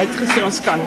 uitgesê 0.00 0.40
ons 0.44 0.60
kan. 0.64 0.80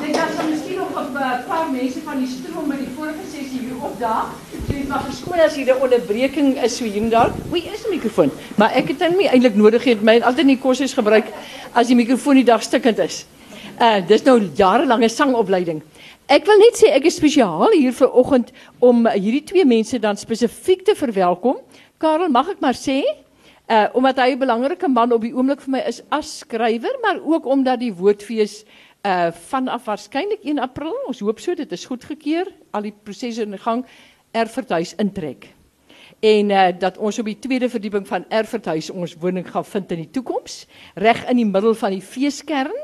Dit 0.00 0.16
was 0.16 0.34
miskien 0.48 0.78
nog 0.82 0.90
'n 0.98 1.16
uh, 1.16 1.46
paar 1.48 1.68
mense 1.70 2.00
van 2.04 2.18
die 2.18 2.30
stroom 2.36 2.68
by 2.68 2.78
die 2.82 2.92
vorige 2.96 3.24
sessie 3.34 3.60
hier 3.66 3.78
opdaag. 3.88 4.26
Jy 4.66 4.84
mag 4.88 5.04
verskoon 5.06 5.40
as 5.46 5.54
hier 5.54 5.74
'n 5.74 5.82
onderbreking 5.82 6.48
is 6.64 6.76
so 6.76 6.84
hier 6.84 7.10
daar. 7.10 7.30
Oei, 7.52 7.62
is 7.74 7.86
'n 7.86 7.90
mikrofoon. 7.90 8.30
Maar 8.56 8.70
ek 8.74 8.88
het 8.88 9.02
hom 9.06 9.16
nie 9.16 9.28
eintlik 9.28 9.54
nodig 9.54 9.82
gehad. 9.82 10.02
My 10.02 10.20
altyd 10.20 10.46
nie 10.46 10.58
kosses 10.58 10.92
gebruik 10.92 11.26
as 11.72 11.86
die 11.86 11.96
mikrofoon 11.96 12.34
die 12.34 12.44
dag 12.44 12.62
stukkend 12.62 12.98
is. 12.98 13.26
Uh 13.80 14.00
dis 14.06 14.22
nou 14.22 14.40
jarelange 14.56 15.08
sangopleiding. 15.08 15.82
Ek 16.26 16.44
wil 16.46 16.58
net 16.58 16.76
sê 16.78 16.90
ek 16.94 17.04
is 17.04 17.16
spesiaal 17.16 17.70
hier 17.72 17.92
vir 17.92 18.10
oggend 18.12 18.52
om 18.78 19.06
hierdie 19.06 19.44
twee 19.44 19.64
mense 19.64 19.98
dan 19.98 20.16
spesifiek 20.16 20.84
te 20.84 20.94
verwelkom. 20.94 21.56
Karel, 21.98 22.28
mag 22.28 22.48
ek 22.48 22.60
maar 22.60 22.74
sê, 22.74 23.02
uh 23.70 23.86
omdat 23.94 24.18
hy 24.18 24.32
'n 24.34 24.38
belangrike 24.38 24.88
man 24.88 25.12
op 25.12 25.22
die 25.22 25.34
oomblik 25.34 25.60
vir 25.60 25.70
my 25.70 25.82
is 25.86 26.02
as 26.10 26.38
skrywer, 26.38 26.96
maar 27.02 27.20
ook 27.22 27.46
omdat 27.46 27.78
die 27.78 27.94
woordfees 27.94 28.64
uh 29.06 29.30
vanaf 29.30 29.84
waarskynlik 29.84 30.42
1 30.42 30.58
April, 30.58 30.94
ons 31.06 31.20
hoop 31.20 31.38
so 31.40 31.54
dit 31.54 31.72
is 31.72 31.84
goedgekeur, 31.86 32.50
al 32.70 32.82
die 32.82 32.94
prosesse 33.04 33.42
in 33.42 33.58
gang 33.58 33.86
Erfurthuis 34.32 34.94
intrek. 34.98 35.54
En 36.20 36.50
uh 36.50 36.68
dat 36.78 36.98
ons 36.98 37.18
op 37.18 37.24
die 37.24 37.38
tweede 37.38 37.68
verdieping 37.68 38.06
van 38.08 38.24
Erfurthuis 38.28 38.90
ons 38.90 39.14
woning 39.14 39.46
gaan 39.50 39.64
vind 39.64 39.92
in 39.92 40.02
die 40.02 40.10
toekoms, 40.10 40.66
reg 40.94 41.28
in 41.30 41.36
die 41.36 41.46
middel 41.46 41.74
van 41.74 41.90
die 41.90 42.02
feeskern 42.02 42.76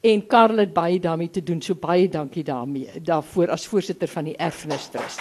en 0.00 0.26
Karel 0.26 0.58
het 0.58 0.72
baie 0.74 1.00
daarmee 1.00 1.30
te 1.30 1.42
doen. 1.42 1.62
So 1.62 1.74
baie 1.74 2.08
dankie 2.08 2.44
daarmee 2.44 3.00
daarvoor 3.00 3.50
as 3.50 3.66
voorsitter 3.66 4.08
van 4.08 4.24
die 4.24 4.36
Erfenis 4.36 4.88
Trust. 4.88 5.20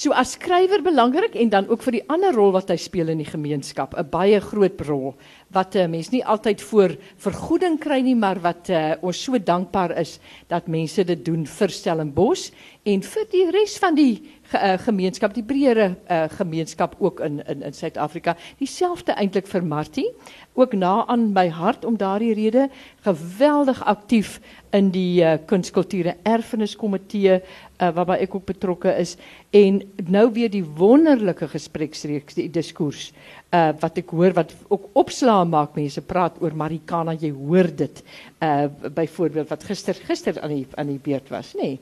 So 0.00 0.14
as 0.16 0.30
skrywer 0.32 0.80
belangrik 0.80 1.34
en 1.36 1.50
dan 1.52 1.66
ook 1.68 1.82
vir 1.84 1.98
die 1.98 2.06
ander 2.08 2.32
rol 2.32 2.54
wat 2.54 2.70
hy 2.72 2.76
speel 2.80 3.10
in 3.12 3.18
die 3.20 3.28
gemeenskap, 3.28 3.92
'n 3.92 4.08
baie 4.08 4.38
groot 4.40 4.80
rol 4.88 5.12
wat 5.50 5.74
'n 5.74 5.78
uh, 5.78 5.88
mens 5.88 6.08
nie 6.10 6.24
altyd 6.24 6.62
voor 6.62 6.96
vergoeding 7.16 7.78
kry 7.78 8.00
nie, 8.00 8.16
maar 8.16 8.40
wat 8.40 8.68
uh, 8.68 8.92
ons 9.00 9.22
so 9.22 9.38
dankbaar 9.38 9.98
is 9.98 10.18
dat 10.46 10.66
mense 10.66 11.04
dit 11.04 11.24
doen 11.24 11.46
vir 11.46 11.70
Stellenbosch 11.70 12.50
en 12.82 13.02
vir 13.02 13.26
die 13.30 13.50
res 13.50 13.78
van 13.78 13.94
die 13.94 14.22
ge, 14.42 14.58
uh, 14.58 14.78
gemeenskap, 14.78 15.34
die 15.34 15.44
breëre 15.44 15.96
uh, 16.10 16.24
gemeenskap 16.38 16.94
ook 16.98 17.20
in 17.20 17.42
in 17.46 17.62
in 17.62 17.72
Suid-Afrika. 17.72 18.36
Dieselfde 18.58 19.12
eintlik 19.12 19.46
vir 19.46 19.64
Martie, 19.64 20.08
ook 20.54 20.72
na 20.72 21.06
aan 21.06 21.32
my 21.32 21.48
hart 21.48 21.84
om 21.84 21.96
daardie 21.96 22.34
rede 22.34 22.68
geweldig 23.04 23.84
aktief 23.84 24.40
in 24.70 24.90
die 24.90 25.22
uh, 25.22 25.36
kunskulture 25.46 26.16
erfeniskomitee 26.22 27.40
uh, 27.40 27.90
waarby 27.94 28.20
ek 28.24 28.34
ook 28.34 28.46
betrokke 28.46 28.92
is 28.98 29.16
en 29.50 29.80
nou 30.06 30.28
weer 30.32 30.50
die 30.50 30.64
wonderlike 30.64 31.48
gespreksreeks 31.48 32.38
die 32.38 32.50
diskurs 32.50 33.10
uh, 33.50 33.70
wat 33.80 34.00
ek 34.02 34.14
hoor 34.14 34.34
wat 34.36 34.54
ook 34.68 34.88
opslaa 35.02 35.44
maak 35.44 35.76
mense 35.78 36.02
praat 36.02 36.40
oor 36.40 36.56
Marikana 36.56 37.14
jy 37.18 37.32
hoor 37.34 37.70
dit 37.82 38.02
uh, 38.42 38.66
byvoorbeeld 38.94 39.50
wat 39.50 39.68
gister 39.68 39.94
gister 40.08 40.40
aan 40.40 40.56
die 40.56 40.66
aan 40.76 40.92
die 40.94 41.02
beurt 41.02 41.30
was 41.30 41.54
nee. 41.58 41.78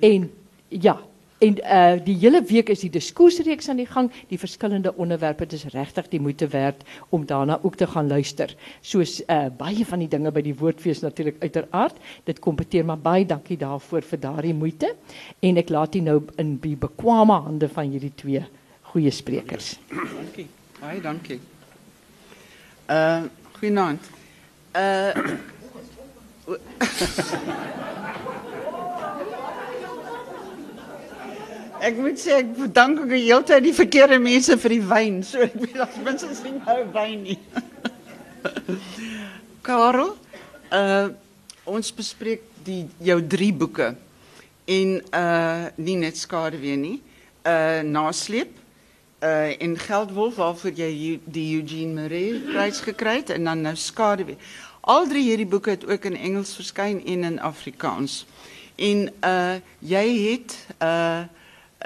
en 0.00 0.30
ja 0.68 0.98
En 1.38 1.58
uh 1.60 2.04
die 2.04 2.14
hele 2.16 2.40
week 2.48 2.70
is 2.72 2.80
die 2.80 2.90
diskursreeks 2.90 3.68
aan 3.68 3.80
die 3.80 3.88
gang, 3.88 4.08
die 4.30 4.38
verskillende 4.40 4.94
onderwerpe, 4.96 5.44
dit 5.44 5.58
is 5.58 5.74
regtig 5.74 6.08
die 6.08 6.20
moeite 6.20 6.48
werd 6.48 6.80
om 7.12 7.26
daarna 7.26 7.58
ook 7.62 7.76
te 7.76 7.86
gaan 7.86 8.08
luister. 8.08 8.54
Soos 8.80 9.20
uh 9.20 9.50
baie 9.58 9.84
van 9.84 10.00
die 10.00 10.08
dinge 10.08 10.32
by 10.32 10.40
die 10.40 10.56
woordfees 10.56 11.04
natuurlik 11.04 11.42
uiteraard. 11.44 12.00
Dit 12.24 12.40
kompeteer 12.40 12.88
maar 12.88 13.00
baie 13.04 13.28
dankie 13.28 13.60
daarvoor 13.60 14.08
vir 14.08 14.24
daardie 14.24 14.56
moeite 14.56 14.94
en 15.40 15.60
ek 15.60 15.68
laat 15.68 15.92
dit 15.92 16.08
nou 16.08 16.22
in 16.40 16.56
die 16.64 16.76
bekwame 16.76 17.42
hande 17.44 17.68
van 17.68 17.92
hierdie 17.92 18.14
twee 18.16 18.44
goeie 18.92 19.12
sprekers. 19.12 19.74
Dankie. 19.92 20.48
Baie 20.80 21.00
dankie. 21.00 21.40
Uh 22.90 23.22
goeienaand. 23.58 24.00
Uh 24.76 25.12
Ek 31.86 31.96
moet 32.00 32.18
sê 32.20 32.40
ek 32.40 32.52
bedank 32.56 33.00
ook 33.02 33.10
die 33.12 33.24
hele 33.24 33.44
tyd 33.46 33.64
die 33.66 33.74
verkeerde 33.76 34.18
mense 34.20 34.56
vir 34.60 34.74
die 34.74 34.84
wyn. 34.90 35.22
So 35.24 35.40
ek 35.44 35.56
weet 35.60 35.80
as 35.80 35.96
minstens 36.04 36.42
nie 36.44 36.54
nou 36.58 36.78
wyn 36.92 37.24
nie. 37.24 37.38
Karel, 39.66 40.12
uh 40.76 41.08
ons 41.66 41.88
bespreek 41.96 42.44
die 42.66 42.84
jou 43.02 43.18
drie 43.24 43.52
boeke 43.56 43.94
en 44.68 44.88
uh 45.00 45.72
nie 45.80 45.96
net 46.04 46.20
skaduwee 46.20 46.76
nie. 46.80 46.98
Uh 47.48 47.80
nasleep 47.86 48.65
uh 49.26 49.62
en 49.62 49.76
geldwolf 49.78 50.36
waarvoor 50.40 50.74
jy 50.78 51.20
die 51.24 51.48
Eugene 51.58 51.94
Marais 52.00 52.42
prys 52.52 52.80
gekry 52.80 53.22
en 53.34 53.44
dan 53.44 53.64
nou 53.66 53.74
skaduwee. 53.76 54.38
Al 54.86 55.08
drie 55.10 55.24
hierdie 55.26 55.48
boeke 55.50 55.70
het 55.74 55.86
ook 55.86 56.04
in 56.04 56.16
Engels 56.16 56.54
verskyn 56.54 57.00
en 57.04 57.24
in 57.24 57.40
Afrikaans. 57.40 58.26
En 58.76 59.08
uh 59.24 59.56
jy 59.80 60.06
het 60.30 60.58
uh 60.82 61.24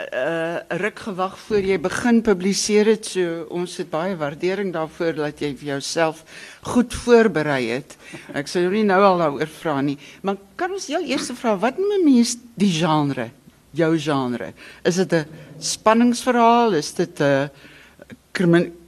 uh 0.01 0.57
ruk 0.69 0.99
gewag 0.99 1.39
voor 1.39 1.67
jy 1.67 1.79
begin 1.81 2.21
publiseer 2.23 2.87
het. 2.87 3.07
So 3.07 3.47
ons 3.51 3.77
het 3.77 3.91
baie 3.91 4.17
waardering 4.17 4.73
daarvoor 4.73 5.15
dat 5.15 5.41
jy 5.41 5.55
jouself 5.61 6.23
goed 6.63 6.95
voorberei 6.95 7.69
het. 7.71 7.97
Ek 8.35 8.49
sou 8.49 8.69
nie 8.71 8.85
nou 8.85 9.01
al 9.03 9.19
daaroor 9.25 9.51
vra 9.61 9.81
nie, 9.81 9.99
maar 10.23 10.39
kan 10.57 10.73
ons 10.73 10.87
jou 10.87 11.03
eers 11.05 11.31
vra 11.41 11.57
wat 11.59 11.79
noem 11.79 12.09
'n 12.09 12.27
die 12.55 12.73
genre? 12.73 13.31
Jou 13.71 13.99
genre. 13.99 14.53
Is 14.83 14.97
dit 14.97 15.13
'n 15.13 15.27
spanningsverhaal? 15.59 16.75
Is 16.75 16.95
dit 16.95 17.21
'n 17.21 17.51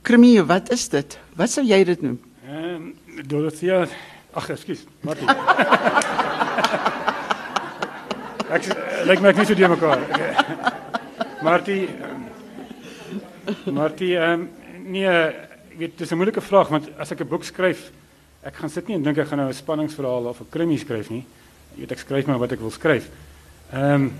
krimi? 0.03 0.43
Wat 0.43 0.71
is 0.71 0.89
dit? 0.89 1.19
Wat 1.37 1.51
sou 1.51 1.65
jy 1.65 1.85
dit 1.85 2.03
noem? 2.03 2.21
Ehm 2.47 2.75
um, 2.75 2.95
Dorothea, 3.27 3.87
ag 4.33 4.49
ekskuus, 4.51 4.85
Martie. 5.01 5.27
Ek 8.53 8.67
lyk 9.09 9.21
my 9.25 9.31
ek 9.33 9.39
nie 9.41 9.47
so 9.49 9.55
die 9.57 9.69
mekaar. 9.69 10.03
Martie 11.47 11.89
Martie 13.73 14.13
ehm 14.21 14.49
nee, 14.85 15.09
ek 15.09 15.79
weet 15.79 15.97
dis 15.99 16.13
'n 16.13 16.19
moeilike 16.21 16.45
vraag 16.45 16.69
want 16.69 16.91
as 16.99 17.13
ek 17.13 17.25
'n 17.25 17.29
boek 17.29 17.45
skryf, 17.45 17.91
ek 18.45 18.57
gaan 18.61 18.69
sit 18.69 18.89
nie 18.89 18.97
en 18.97 19.03
dink 19.03 19.19
ek 19.19 19.29
gaan 19.29 19.39
nou 19.39 19.49
'n 19.49 19.55
spanningsverhaal 19.55 20.29
of 20.29 20.41
'n 20.41 20.51
krimi 20.51 20.77
skryf 20.77 21.09
nie. 21.09 21.25
Jy 21.75 21.81
weet 21.81 21.93
ek 21.93 22.05
skryf 22.05 22.27
maar 22.27 22.39
wat 22.39 22.53
ek 22.53 22.61
wil 22.61 22.73
um, 23.73 24.13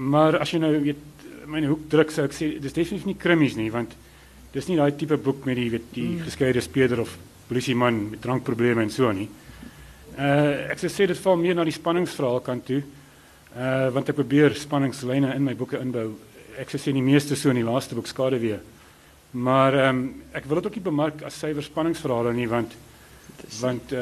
maar 0.00 0.38
as 0.40 0.52
jy 0.52 0.60
nou 0.62 0.72
weet 0.80 1.26
myne 1.50 1.68
hoek 1.68 1.88
druk 1.92 2.12
sou 2.14 2.24
ek 2.24 2.36
sê 2.36 2.54
dis 2.62 2.72
definitief 2.72 3.08
nie 3.08 3.18
krimies 3.20 3.56
nie 3.58 3.70
want 3.74 3.92
dis 4.54 4.68
nie 4.68 4.78
daai 4.78 4.94
tipe 4.96 5.18
boek 5.20 5.44
met 5.46 5.58
die 5.58 5.68
weet 5.70 5.92
die 5.94 6.06
mm. 6.06 6.24
geskeide 6.26 6.62
speurder 6.64 7.02
of 7.04 7.12
polisieman 7.50 7.98
met 8.12 8.22
drankprobleme 8.22 8.82
en 8.82 8.92
so 8.94 9.10
nie. 9.12 9.28
Uh 10.16 10.70
ek 10.70 10.82
sou 10.82 10.90
sê 10.92 11.06
dit 11.10 11.18
val 11.18 11.38
meer 11.38 11.56
na 11.58 11.66
die 11.66 11.74
spanningsverhaal 11.74 12.42
kant 12.46 12.66
toe. 12.66 12.82
Uh 13.54 13.88
want 13.94 14.10
ek 14.10 14.18
probeer 14.18 14.54
spanningslyne 14.58 15.34
in 15.34 15.46
my 15.46 15.56
boeke 15.58 15.80
inbou. 15.82 16.12
Ek 16.60 16.70
sê 16.70 16.78
sien 16.78 16.98
die 16.98 17.04
meeste 17.04 17.38
so 17.38 17.50
in 17.50 17.60
die 17.60 17.66
laaste 17.66 17.98
boek 17.98 18.10
skade 18.10 18.38
weer. 18.42 18.62
Maar 19.32 19.78
ehm 19.78 19.98
um, 19.98 20.06
ek 20.34 20.46
wil 20.46 20.60
dit 20.60 20.70
ook 20.70 20.78
nie 20.78 20.88
bemark 20.90 21.22
as 21.26 21.38
suiwer 21.38 21.66
spanningsverhale 21.66 22.34
nie 22.34 22.48
want 22.50 22.74
want 23.60 23.92
uh 23.92 24.00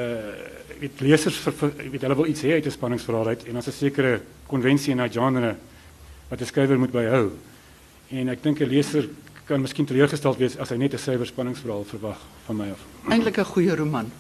weet 0.79 1.01
lesers 1.03 1.41
ek 1.49 1.91
weet 1.91 2.05
hulle 2.07 2.17
wil 2.19 2.31
iets 2.31 2.45
hê 2.47 2.57
uit 2.57 2.67
'n 2.67 2.77
spanningsverhaal 2.77 3.33
uit 3.35 3.49
en 3.49 3.57
ons 3.57 3.69
'n 3.69 3.73
sekere 3.73 4.21
konvensie 4.47 4.93
in 4.93 4.99
daai 4.99 5.13
genre 5.13 5.57
wat 6.29 6.41
'n 6.41 6.45
skrywer 6.45 6.79
moet 6.79 6.91
byhou. 6.91 7.31
En 8.11 8.29
ek 8.29 8.43
dink 8.43 8.61
'n 8.61 8.69
leser 8.69 9.09
kan 9.45 9.61
miskien 9.61 9.87
teleurgesteld 9.87 10.37
wees 10.37 10.57
as 10.59 10.69
hy 10.69 10.77
net 10.77 10.93
'n 10.93 10.99
suiwer 10.99 11.27
spanningsverhaal 11.27 11.85
verwag 11.85 12.19
van 12.47 12.57
my 12.57 12.71
af. 12.71 12.81
Eintlik 13.09 13.39
'n 13.39 13.45
goeie 13.45 13.77
roman. 13.77 14.13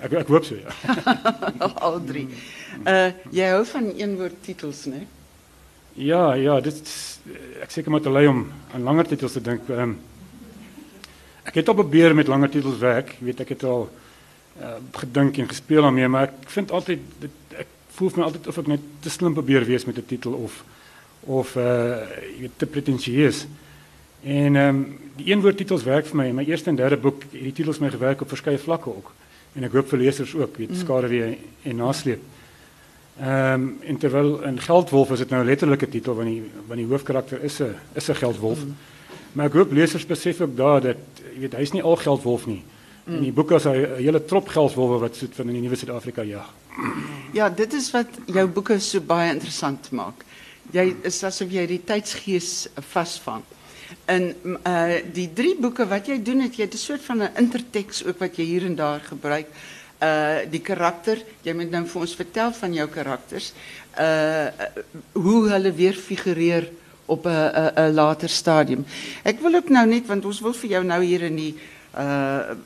Ek 0.00 0.12
ek 0.12 0.28
hoop 0.28 0.44
so 0.44 0.54
ja. 0.54 0.70
Al 1.86 2.04
drie. 2.04 2.28
Uh 2.84 3.12
jy 3.30 3.48
hou 3.48 3.64
van 3.64 3.92
een 3.96 4.16
woord 4.16 4.42
titels, 4.42 4.84
né? 4.84 4.90
Nee? 4.90 5.06
Ja, 5.96 6.34
ja, 6.34 6.60
dit 6.60 6.82
ek 7.62 7.70
seker 7.70 7.90
moet 7.90 8.04
lei 8.04 8.26
om 8.26 8.52
aan 8.74 8.82
langer 8.82 9.06
titels 9.06 9.32
te 9.32 9.40
dink. 9.40 9.68
Ehm 9.68 9.80
um, 9.80 9.98
Ek 11.46 11.54
het 11.54 11.68
op 11.68 11.78
'n 11.78 11.88
beer 11.88 12.14
met 12.14 12.26
langer 12.26 12.50
titels 12.50 12.78
werk. 12.78 13.14
Jy 13.18 13.24
weet 13.24 13.40
ek 13.40 13.48
het 13.48 13.64
al 13.64 13.88
uh, 14.60 14.74
gedink 14.92 15.36
en 15.36 15.48
gespeel 15.48 15.82
daarmee, 15.82 16.08
maar 16.08 16.22
ek 16.22 16.50
vind 16.50 16.70
altyd 16.70 17.00
dit 17.18 17.30
ek 17.56 17.66
voel 17.88 18.10
my 18.16 18.22
altyd 18.22 18.46
of 18.46 18.58
ek 18.58 18.66
net 18.66 18.80
te 19.00 19.10
slim 19.10 19.32
probeer 19.32 19.64
wees 19.64 19.84
met 19.84 19.96
'n 19.96 20.06
titel 20.06 20.32
of 20.32 20.64
of 21.26 21.56
uh 21.56 22.06
jy 22.36 22.40
weet 22.40 22.56
te 22.56 22.66
pretensieus. 22.66 23.46
En 24.22 24.56
ehm 24.56 24.68
um, 24.68 24.98
die 25.16 25.32
een 25.32 25.40
woord 25.40 25.56
titels 25.56 25.84
werk 25.84 26.06
vir 26.06 26.16
my. 26.16 26.26
In 26.28 26.34
my 26.34 26.44
eerste 26.44 26.70
en 26.70 26.76
derde 26.76 26.96
boek 26.96 27.22
het 27.22 27.42
die 27.42 27.52
titels 27.52 27.78
my 27.78 27.90
gewerk 27.90 28.20
op 28.20 28.28
verskeie 28.28 28.58
vlakke 28.58 28.90
ook 28.90 29.12
en 29.56 29.64
ek 29.64 29.72
hoop 29.72 29.88
vir 29.88 30.02
lesers 30.04 30.34
ook 30.36 30.58
weet 30.60 30.74
mm. 30.74 30.80
skade 30.82 31.08
weer 31.08 31.36
en 31.62 31.76
nasleep. 31.80 32.20
Ehm 33.16 33.52
um, 33.52 33.68
en 33.82 33.96
terwyl 33.96 34.42
in 34.44 34.60
Geldwolf 34.60 35.10
is 35.10 35.24
dit 35.24 35.30
nou 35.30 35.42
'n 35.42 35.46
letterlike 35.46 35.88
titel 35.88 36.14
want 36.14 36.28
die 36.28 36.42
want 36.66 36.80
die 36.80 36.88
hoofkarakter 36.88 37.42
is 37.42 37.60
'n 37.60 37.74
is 37.94 38.08
'n 38.08 38.14
geldwolf. 38.14 38.64
Mm. 38.64 38.76
Maar 39.32 39.46
ek 39.46 39.52
hoop 39.52 39.72
lesers 39.72 40.06
besef 40.06 40.40
ook 40.40 40.56
daar 40.56 40.80
dat 40.80 40.96
jy 41.34 41.40
weet 41.40 41.54
hy's 41.54 41.72
nie 41.72 41.82
al 41.82 41.96
geldwolf 41.96 42.46
nie. 42.46 42.62
Mm. 43.04 43.14
In 43.16 43.22
die 43.22 43.32
boek 43.32 43.50
is 43.50 43.64
hy 43.64 43.76
'n 43.76 44.02
hele 44.02 44.24
trop 44.24 44.48
geldwolwe 44.48 44.98
wat 44.98 45.16
soet 45.16 45.34
van 45.34 45.48
in 45.48 45.52
die 45.52 45.62
nuwe 45.62 45.76
Suid-Afrika 45.76 46.22
jag. 46.22 46.52
Ja, 47.32 47.48
dit 47.48 47.72
is 47.72 47.90
wat 47.90 48.06
jou 48.26 48.46
boeke 48.48 48.78
so 48.78 49.00
baie 49.00 49.32
interessant 49.32 49.90
maak. 49.90 50.24
Jy 50.72 50.96
is 51.06 51.22
asof 51.24 51.50
jy 51.52 51.66
die 51.66 51.82
tydsgees 51.84 52.68
vasvang. 52.92 53.44
En 54.10 54.34
uh 54.66 54.98
die 55.14 55.28
drie 55.34 55.54
boeke 55.58 55.86
wat 55.86 56.08
jy 56.10 56.18
doen 56.22 56.40
het, 56.46 56.56
jy 56.56 56.66
het 56.66 56.74
'n 56.74 56.78
soort 56.78 57.02
van 57.02 57.22
'n 57.22 57.36
interteks 57.36 58.04
ook 58.04 58.18
wat 58.18 58.36
jy 58.36 58.44
hier 58.44 58.64
en 58.64 58.74
daar 58.74 59.00
gebruik. 59.00 59.46
Uh 60.02 60.50
die 60.50 60.60
karakter, 60.60 61.22
jy 61.42 61.52
moet 61.52 61.70
nou 61.70 61.86
vir 61.86 62.00
ons 62.00 62.14
vertel 62.14 62.52
van 62.52 62.72
jou 62.74 62.88
karakters. 62.88 63.52
Uh 63.98 64.48
hoe 65.12 65.48
hulle 65.48 65.72
weer 65.72 65.94
figureer 65.94 66.68
op 67.06 67.26
'n 67.26 67.30
'n 67.30 67.72
'n 67.76 67.94
later 67.94 68.28
stadium. 68.28 68.84
Ek 69.22 69.40
wil 69.40 69.54
ook 69.54 69.68
nou 69.68 69.86
net 69.86 70.06
want 70.06 70.24
ons 70.24 70.40
wil 70.40 70.52
vir 70.52 70.70
jou 70.70 70.84
nou 70.84 71.02
hier 71.04 71.22
in 71.22 71.36
die 71.36 71.54
uh 71.96 72.56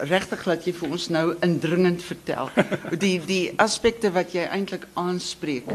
regtig 0.00 0.46
laat 0.48 0.64
jy 0.66 0.72
vir 0.72 0.92
ons 0.96 1.08
nou 1.12 1.26
indringend 1.44 2.02
vertel. 2.02 2.50
Die 3.04 3.18
die 3.26 3.52
aspekte 3.60 4.10
wat 4.14 4.34
jy 4.34 4.46
eintlik 4.48 4.86
aanspreek 4.98 5.68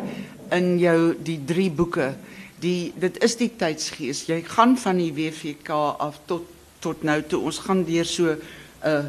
in 0.56 0.76
jou 0.82 1.14
die 1.24 1.40
drie 1.46 1.70
boeke 1.72 2.14
die 2.62 2.94
dit 3.00 3.18
is 3.24 3.38
die 3.40 3.52
tydsgees. 3.60 4.26
Jy 4.30 4.42
gaan 4.50 4.76
van 4.80 5.00
die 5.02 5.14
WVK 5.16 5.70
af 6.00 6.20
tot 6.30 6.52
tot 6.84 7.02
nou 7.04 7.18
toe. 7.26 7.40
Ons 7.42 7.64
gaan 7.66 7.84
deur 7.88 8.06
so 8.06 8.36
'n 8.36 8.42
uh, 8.86 9.06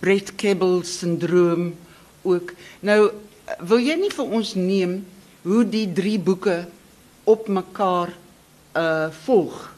Brett 0.00 0.34
Kebble 0.36 0.84
syndroom 0.84 1.74
ook. 2.22 2.54
Nou 2.80 3.10
wil 3.58 3.80
jy 3.80 3.96
nie 3.96 4.12
vir 4.12 4.24
ons 4.24 4.54
neem 4.54 5.04
hoe 5.42 5.64
die 5.64 5.88
drie 5.92 6.18
boeke 6.18 6.66
op 7.24 7.48
mekaar 7.48 8.12
uh 8.76 9.10
volg 9.24 9.77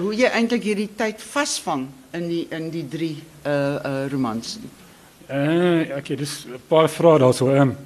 hoe 0.00 0.14
jy 0.16 0.28
eintlik 0.30 0.64
hierdie 0.66 0.90
tyd 0.96 1.22
vasvang 1.22 1.86
in 2.16 2.28
die 2.30 2.44
in 2.54 2.70
die 2.72 2.84
drie 2.88 3.16
uh 3.46 3.52
uh 3.52 4.06
romans. 4.12 4.58
Uh 5.28 5.96
okay, 5.98 6.16
dis 6.16 6.46
'n 6.46 6.60
paar 6.68 6.88
vrae 6.88 7.18
daarso. 7.18 7.50
Ehm 7.50 7.60
um, 7.60 7.76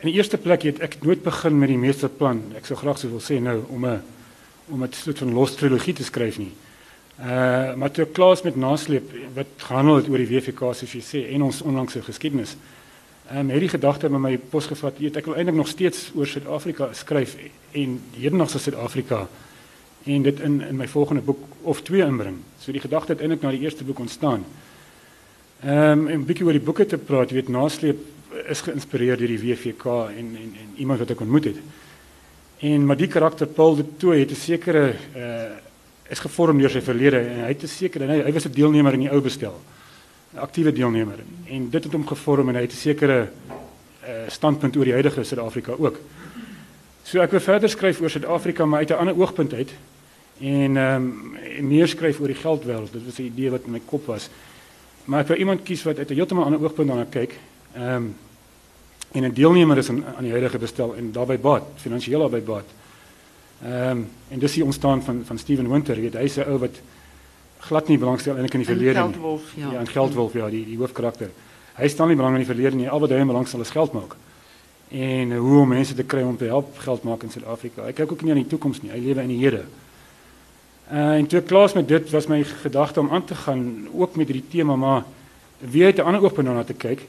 in 0.00 0.10
die 0.10 0.16
eerste 0.16 0.38
plek 0.38 0.62
het 0.62 0.80
ek 0.80 1.02
nooit 1.02 1.22
begin 1.22 1.58
met 1.58 1.68
die 1.68 1.78
meesterplan. 1.78 2.42
Ek 2.56 2.66
sou 2.66 2.76
graag 2.76 2.98
sou 2.98 3.10
wil 3.10 3.20
sê 3.20 3.40
nou 3.40 3.64
om 3.68 3.86
'n 3.86 4.02
om 4.68 4.82
'n 4.82 4.92
soort 4.92 5.18
van 5.18 5.32
los 5.32 5.54
trilogie 5.54 5.94
te 5.94 6.04
skryf 6.04 6.38
nie. 6.38 6.52
Uh 7.20 7.74
maar 7.74 7.90
toe 7.90 8.06
klaar 8.06 8.38
met 8.44 8.56
nasleep 8.56 9.10
wat 9.34 9.46
gehandel 9.56 9.96
het 9.96 10.08
oor 10.08 10.18
die 10.18 10.28
WVK 10.28 10.74
soos 10.74 10.92
jy 10.92 11.02
sê 11.02 11.32
en 11.34 11.42
ons 11.42 11.62
onlangse 11.62 12.02
geskiedenis. 12.02 12.56
Ehm 13.30 13.38
um, 13.38 13.50
het 13.50 13.60
die 13.60 13.68
gedagte 13.68 14.08
met 14.08 14.20
my 14.20 14.38
pos 14.38 14.66
gevat, 14.66 15.00
ek 15.00 15.24
wil 15.24 15.34
eintlik 15.34 15.56
nog 15.56 15.68
steeds 15.68 16.10
oor 16.14 16.26
Suid-Afrika 16.26 16.92
skryf 16.92 17.36
en 17.72 18.00
hedendaagse 18.12 18.58
Suid-Afrika 18.58 19.28
en 20.06 20.22
dit 20.22 20.40
in 20.40 20.60
in 20.60 20.76
my 20.76 20.88
volgende 20.88 21.22
boek 21.22 21.38
of 21.62 21.82
twee 21.82 22.02
inbring. 22.02 22.36
So 22.58 22.72
die 22.72 22.80
gedagte 22.80 23.12
het 23.12 23.20
eintlik 23.20 23.42
na 23.42 23.50
die 23.50 23.64
eerste 23.66 23.84
boek 23.84 23.98
ontstaan. 23.98 24.44
Ehm 25.64 25.98
um, 25.98 26.08
en 26.08 26.20
'n 26.20 26.24
bietjie 26.24 26.44
oor 26.46 26.52
die 26.52 26.66
boeke 26.68 26.86
te 26.86 26.98
praat, 26.98 27.30
weet 27.30 27.48
nasleep 27.48 27.98
is 28.48 28.60
geïnspireer 28.60 29.16
deur 29.16 29.28
die 29.28 29.40
WVK 29.40 29.84
en 30.16 30.36
en 30.42 30.52
en 30.62 30.74
iemand 30.76 30.98
wat 30.98 31.10
ek 31.10 31.20
ontmoet 31.20 31.44
het. 31.44 31.56
En 32.58 32.86
maar 32.86 32.96
die 32.96 33.08
karakter 33.08 33.46
Paul 33.46 33.76
de 33.76 33.84
Tooy 33.96 34.18
het 34.18 34.30
'n 34.30 34.34
sekere 34.34 34.94
uh 35.16 35.64
is 36.08 36.18
gevorm 36.18 36.58
deur 36.58 36.70
sy 36.70 36.80
verlede 36.80 37.18
en 37.18 37.40
hy 37.40 37.48
het 37.48 37.62
'n 37.62 37.66
sekere 37.66 38.06
hy, 38.06 38.22
hy 38.22 38.32
was 38.32 38.46
'n 38.46 38.52
deelnemer 38.52 38.92
in 38.92 39.00
die 39.00 39.10
ou 39.10 39.20
bestel. 39.20 39.60
'n 40.34 40.38
Aktiewe 40.38 40.72
deelnemer 40.72 41.18
en 41.46 41.70
dit 41.70 41.84
het 41.84 41.92
hom 41.92 42.06
gevorm 42.06 42.48
en 42.48 42.54
hy 42.54 42.62
het 42.62 42.72
'n 42.72 42.76
sekere 42.76 43.28
uh 44.06 44.28
standpunt 44.28 44.76
oor 44.76 44.84
die 44.84 44.92
huidige 44.92 45.24
Suid-Afrika 45.24 45.72
ook. 45.78 45.98
So 47.02 47.20
ek 47.20 47.30
wil 47.30 47.40
verder 47.40 47.68
skryf 47.68 48.00
oor 48.00 48.10
Suid-Afrika 48.10 48.66
maar 48.66 48.78
uit 48.78 48.90
'n 48.90 48.94
ander 48.94 49.18
oogpunt 49.18 49.52
uit 49.52 49.70
en 50.40 50.76
ehm 50.76 51.02
um, 51.58 51.68
meer 51.68 51.88
skryf 51.88 52.20
oor 52.20 52.32
die 52.32 52.42
geldwêreld. 52.42 52.92
Dit 52.92 53.04
was 53.04 53.18
'n 53.18 53.22
idee 53.32 53.50
wat 53.50 53.64
in 53.64 53.70
my 53.70 53.80
kop 53.84 54.06
was. 54.06 54.28
Maar 55.04 55.20
ek 55.20 55.26
wou 55.26 55.38
iemand 55.38 55.62
kies 55.62 55.82
wat 55.82 55.98
uit 55.98 56.10
'n 56.10 56.14
heeltemal 56.14 56.44
ander 56.44 56.62
oogpunt 56.62 56.88
daarna 56.88 57.06
kyk. 57.10 57.38
Ehm 57.74 57.94
um, 57.94 58.16
en 59.12 59.24
'n 59.24 59.32
deelnemer 59.32 59.78
is 59.78 59.88
aan, 59.88 60.04
aan 60.16 60.22
die 60.22 60.32
huidige 60.32 60.58
bestel 60.58 60.96
en 60.96 61.12
daarbey 61.12 61.38
baat, 61.38 61.62
finansiëel 61.76 62.20
daarbey 62.20 62.42
baat. 62.42 62.68
Ehm 63.62 63.90
um, 63.90 64.08
en 64.28 64.38
dis 64.38 64.52
die 64.52 64.64
ontstaan 64.64 65.02
van 65.02 65.22
van 65.24 65.38
Steven 65.38 65.70
Winter, 65.70 66.00
weet 66.00 66.14
hy's 66.14 66.36
'n 66.36 66.48
ou 66.50 66.58
wat 66.58 66.80
glad 67.58 67.88
nie 67.88 67.98
belangstel 67.98 68.32
eintlik 68.32 68.54
in 68.54 68.64
die 68.64 68.68
verlede 68.68 69.00
nie. 69.00 69.12
Geldwolf, 69.12 69.52
ja. 69.54 69.72
Ja, 69.72 69.80
'n 69.80 69.88
geldwolf, 69.88 70.32
ja, 70.32 70.50
die 70.50 70.64
die 70.64 70.76
hoofkarakter. 70.76 71.30
Hy 71.74 71.88
staan 71.88 72.08
nie 72.08 72.16
belang 72.16 72.34
in 72.34 72.44
die 72.44 72.52
verlede 72.52 72.76
nie, 72.76 72.88
al 72.88 73.00
wat 73.00 73.10
hy 73.10 73.24
belangstel 73.24 73.60
is 73.60 73.70
geld 73.70 73.92
maak. 73.92 74.16
En 74.88 75.36
hoe 75.36 75.60
om 75.60 75.68
mense 75.68 75.94
te 75.94 76.02
kry 76.02 76.22
om 76.22 76.36
te 76.36 76.44
help 76.44 76.78
geld 76.78 77.02
maak 77.02 77.22
in 77.22 77.30
Suid-Afrika. 77.30 77.84
Hy 77.84 77.92
kyk 77.92 78.12
ook 78.12 78.22
nie 78.22 78.30
aan 78.30 78.42
die 78.42 78.46
toekoms 78.46 78.82
nie, 78.82 78.90
hy 78.90 78.98
lewe 78.98 79.22
in 79.22 79.28
die 79.28 79.38
hede. 79.38 79.64
Uh, 80.92 81.16
en 81.16 81.26
toe 81.26 81.40
klaar 81.42 81.70
met 81.74 81.88
dit 81.88 82.10
was 82.10 82.26
my 82.26 82.44
gedagte 82.44 83.00
om 83.00 83.10
aan 83.10 83.24
te 83.24 83.34
gaan 83.34 83.88
ook 83.92 84.16
met 84.16 84.26
hierdie 84.26 84.48
tema 84.50 84.76
maar 84.76 85.02
weer 85.58 85.84
uit 85.84 85.96
'n 85.96 86.00
ander 86.00 86.22
oogpunt 86.22 86.48
na 86.48 86.64
te 86.64 86.72
kyk. 86.72 87.00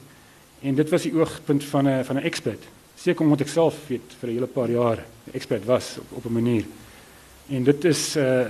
En 0.60 0.76
dit 0.76 0.90
was 0.90 1.02
die 1.02 1.14
oogpunt 1.14 1.64
van 1.64 1.88
'n 1.88 2.04
van 2.04 2.16
'n 2.16 2.24
expert. 2.24 2.64
Seker 2.96 3.22
omdat 3.22 3.40
ek 3.40 3.48
self 3.48 3.88
weet 3.88 4.16
vir 4.20 4.30
'n 4.30 4.34
hele 4.34 4.46
paar 4.46 4.70
jaar 4.70 5.06
expert 5.32 5.66
was 5.66 5.98
op, 5.98 6.06
op 6.12 6.26
'n 6.26 6.34
manier. 6.34 6.64
En 7.50 7.64
dit 7.64 7.84
is 7.84 8.16
uh 8.16 8.46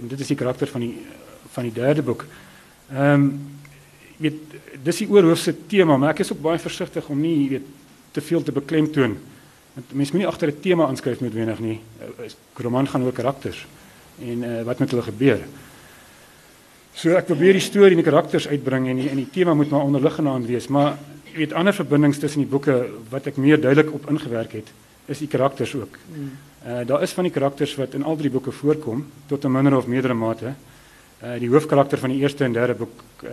dit 0.00 0.20
is 0.20 0.26
die 0.26 0.36
karakter 0.36 0.66
van 0.66 0.80
die 0.80 1.06
van 1.50 1.62
die 1.62 1.72
derde 1.72 2.02
boek. 2.02 2.24
Ehm 2.92 3.12
um, 3.12 3.40
weet 4.16 4.34
dis 4.82 4.96
die 4.96 5.10
oorhoofse 5.10 5.54
tema, 5.66 5.96
maar 5.96 6.10
ek 6.10 6.18
is 6.18 6.32
ook 6.32 6.40
baie 6.40 6.58
versigtig 6.58 7.08
om 7.08 7.20
nie 7.20 7.48
weet 7.48 7.66
te 8.10 8.20
veel 8.20 8.42
te 8.42 8.52
beklemtoon. 8.52 9.18
Want 9.74 9.92
mense 9.92 10.12
moenie 10.12 10.28
agter 10.28 10.48
'n 10.48 10.60
tema 10.60 10.86
aanskryf 10.86 11.20
met 11.20 11.32
wenig 11.32 11.58
nie. 11.58 11.80
'n 12.00 12.62
Roman 12.62 12.88
gaan 12.88 13.02
oor 13.02 13.12
karakters 13.12 13.66
en 14.20 14.42
uh, 14.44 14.62
wat 14.62 14.78
met 14.78 14.90
hulle 14.90 15.02
gebeur. 15.02 15.40
So 16.98 17.14
ek 17.14 17.28
probeer 17.28 17.54
die 17.54 17.62
storie 17.62 17.94
en 17.94 18.00
die 18.02 18.06
karakters 18.06 18.48
uitbring 18.50 18.88
en 18.90 18.98
die, 18.98 19.08
en 19.12 19.20
die 19.20 19.30
tema 19.30 19.54
moet 19.54 19.70
maar 19.70 19.86
onderliggende 19.86 20.30
aan 20.34 20.46
wees, 20.48 20.66
maar 20.66 20.96
jy 21.30 21.44
weet 21.44 21.52
ander 21.54 21.76
verbindings 21.76 22.18
tussen 22.18 22.42
die 22.42 22.50
boeke 22.50 22.74
wat 23.12 23.28
ek 23.30 23.36
meer 23.38 23.60
duidelik 23.60 23.92
op 23.94 24.08
ingewerk 24.10 24.56
het, 24.58 24.72
is 25.06 25.22
die 25.22 25.30
karakters 25.30 25.76
ook. 25.78 25.98
Uh 26.66 26.82
daar 26.88 27.02
is 27.06 27.14
van 27.14 27.28
die 27.28 27.32
karakters 27.32 27.76
wat 27.78 27.94
in 27.94 28.02
al 28.02 28.18
drie 28.18 28.30
boeke 28.30 28.50
voorkom 28.52 29.04
tot 29.30 29.44
'n 29.44 29.52
minder 29.52 29.76
of 29.76 29.86
meerdere 29.86 30.14
mate. 30.14 30.54
Uh 31.22 31.38
die 31.38 31.48
hoofkarakter 31.48 31.98
van 31.98 32.10
die 32.10 32.18
eerste 32.18 32.44
en 32.44 32.52
derde 32.52 32.74
boek 32.74 33.22
uh 33.22 33.30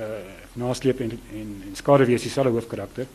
nasleep 0.53 0.99
en 0.99 1.11
en, 1.11 1.49
en 1.69 1.75
skade 1.75 2.05
wees 2.05 2.21
dieselfde 2.21 2.51
hoofkarakter. 2.51 3.07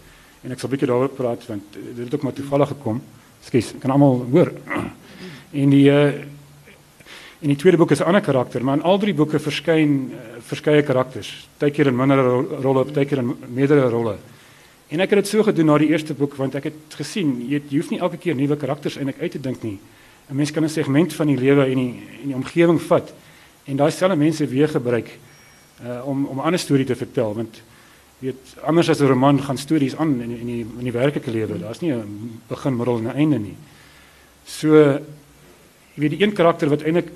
En 0.43 0.51
ek 0.51 0.59
sal 0.59 0.69
bietjie 0.69 0.89
daaroor 0.89 1.09
praat 1.09 1.47
want 1.47 1.63
dit 1.73 2.05
het 2.05 2.15
ook 2.15 2.23
maar 2.23 2.33
toevallig 2.33 2.69
gekom. 2.69 3.03
Skus, 3.41 3.73
kan 3.79 3.91
almal 3.91 4.27
hoor. 4.31 4.53
En 5.53 5.71
die 5.71 5.91
uh 5.91 6.13
In 7.41 7.49
die 7.49 7.57
tweede 7.57 7.79
boek 7.81 7.91
is 7.91 8.01
'n 8.01 8.05
ander 8.05 8.21
karakter, 8.21 8.65
maar 8.65 8.77
in 8.77 8.83
al 8.83 8.99
drie 8.99 9.15
boeke 9.15 9.39
verskyn 9.39 10.13
uh, 10.13 10.17
verskeie 10.45 10.83
karakters. 10.83 11.49
Partykeer 11.57 11.87
in 11.87 11.97
minder 11.97 12.17
ro 12.17 12.43
rolle, 12.61 12.85
partykeer 12.85 13.19
in 13.19 13.37
meerdere 13.49 13.89
rolle. 13.89 14.17
En 14.89 15.01
ek 15.01 15.11
het 15.11 15.19
dit 15.23 15.29
so 15.29 15.43
gedoen 15.43 15.67
na 15.67 15.79
die 15.79 15.89
eerste 15.89 16.15
boek 16.15 16.35
want 16.37 16.55
ek 16.55 16.65
het 16.65 16.97
gesien 16.99 17.49
jy, 17.49 17.63
jy 17.69 17.79
hoef 17.79 17.91
nie 17.91 18.01
elke 18.01 18.19
keer 18.19 18.35
nuwe 18.37 18.57
karakters 18.57 18.97
eintlik 18.97 19.21
uit 19.21 19.33
te 19.33 19.41
dink 19.41 19.63
nie. 19.63 19.79
'n 20.29 20.37
Mens 20.37 20.51
kan 20.51 20.65
'n 20.65 20.69
segment 20.69 21.15
van 21.15 21.27
die 21.27 21.37
lewe 21.37 21.65
en 21.65 21.77
die 21.77 21.95
en 22.23 22.27
die 22.27 22.35
omgewing 22.35 22.81
vat 22.81 23.13
en 23.65 23.77
daai 23.77 23.91
selfe 23.91 24.17
mense 24.17 24.47
weer 24.47 24.69
gebruik 24.69 25.09
uh, 25.85 26.07
om 26.07 26.27
om 26.27 26.37
'n 26.37 26.45
ander 26.45 26.59
storie 26.59 26.85
te 26.85 26.97
vertel 26.97 27.35
want 27.35 27.63
weet 28.19 28.57
anders 28.63 28.89
as 28.89 29.01
'n 29.01 29.07
roman 29.07 29.43
gaan 29.43 29.59
stories 29.59 29.97
aan 29.97 30.21
in 30.21 30.31
in 30.31 30.47
die 30.47 30.67
in 30.79 30.85
die 30.85 30.93
werklike 30.93 31.31
lewe. 31.31 31.59
Daar's 31.59 31.81
nie 31.81 31.93
'n 31.93 32.41
begin, 32.49 32.77
middel 32.77 32.99
en 32.99 33.15
einde 33.15 33.39
nie. 33.39 33.57
So 34.45 34.77
jy 35.95 36.01
weet 36.01 36.11
die 36.11 36.23
een 36.23 36.33
karakter 36.33 36.69
wat 36.69 36.83
eintlik 36.83 37.09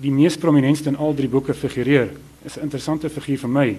die 0.00 0.12
mees 0.12 0.36
prominentste 0.36 0.88
in 0.88 0.96
al 0.96 1.14
drie 1.14 1.28
boeke 1.28 1.54
figureer. 1.54 2.10
Is 2.44 2.56
'n 2.56 2.62
interessante 2.62 3.10
figuur 3.10 3.38
vir 3.38 3.48
my 3.48 3.78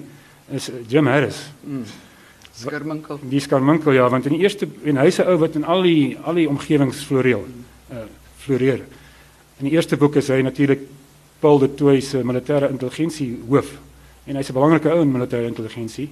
is 0.51 0.71
Jim 0.87 1.07
Harris. 1.07 1.51
Mm. 1.63 1.83
Skarminkel. 2.53 3.19
Die 3.29 3.39
Skarminkel 3.39 3.93
ja, 3.93 4.09
want 4.09 4.25
in 4.25 4.33
die 4.33 4.41
eerste 4.41 4.67
en 4.83 4.97
hy's 4.97 5.19
'n 5.19 5.27
ou 5.27 5.37
wat 5.37 5.55
in 5.55 5.63
al 5.63 5.81
die 5.81 6.17
al 6.23 6.33
die 6.33 6.49
omgewings 6.49 7.03
floreer. 7.03 7.43
Uh 7.91 8.05
floreer. 8.37 8.81
In 9.59 9.65
die 9.65 9.73
eerste 9.73 9.97
boek 9.97 10.15
is 10.15 10.27
hy 10.27 10.41
natuurlik 10.41 10.79
Paul 11.39 11.59
de 11.59 11.73
Tooy 11.73 12.01
se 12.01 12.23
militêre 12.23 12.69
intelligensie 12.69 13.37
hoof 13.49 13.77
en 14.25 14.35
hy's 14.35 14.49
'n 14.49 14.53
belangrike 14.53 14.89
ou 14.89 15.01
in 15.01 15.11
militêre 15.11 15.47
intelligensie. 15.47 16.09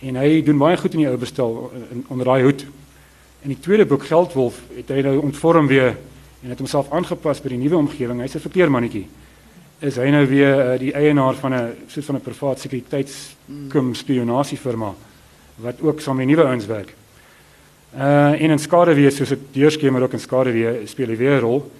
En 0.00 0.16
hy 0.16 0.42
doen 0.42 0.58
baie 0.58 0.76
goed 0.76 0.92
in 0.92 0.98
die 0.98 1.08
ou 1.08 1.16
bestel 1.16 1.72
in, 1.90 2.04
onder 2.08 2.26
daai 2.26 2.42
hoed. 2.42 2.66
In 3.42 3.48
die 3.48 3.60
tweede 3.60 3.86
boek 3.86 4.04
Geldwolf 4.04 4.60
het 4.76 4.88
hy 4.88 5.00
nou 5.00 5.18
ontvorm 5.22 5.66
weer 5.66 5.96
en 6.42 6.48
het 6.48 6.58
homself 6.58 6.90
aangepas 6.90 7.40
by 7.40 7.48
die 7.48 7.58
nuwe 7.58 7.76
omgewing. 7.76 8.20
Hy's 8.20 8.34
'n 8.34 8.48
verkeermannetjie 8.48 9.06
is 9.82 9.96
hy 9.98 10.10
nou 10.14 10.26
weer 10.26 10.58
uh, 10.74 10.78
die 10.78 10.92
eienaar 10.94 11.34
van 11.34 11.54
'n 11.54 11.74
soort 11.86 12.06
van 12.06 12.16
'n 12.16 12.20
privaat 12.20 12.60
sekuriteitskum 12.60 13.94
spionasiefirma 13.94 14.94
wat 15.56 15.80
ook 15.80 16.00
saam 16.00 16.16
met 16.16 16.26
nuwe 16.26 16.44
ouens 16.44 16.66
werk. 16.66 16.94
Uh 17.94 18.32
en 18.32 18.50
in 18.50 18.58
skaduwee 18.58 19.10
soos 19.10 19.28
dit 19.28 19.38
deurskemer 19.52 20.02
ook 20.02 20.12
in 20.12 20.20
skaduwee 20.20 20.86
speel 20.86 21.08
hy 21.08 21.16
weer 21.16 21.36
'n 21.36 21.40
rol. 21.40 21.70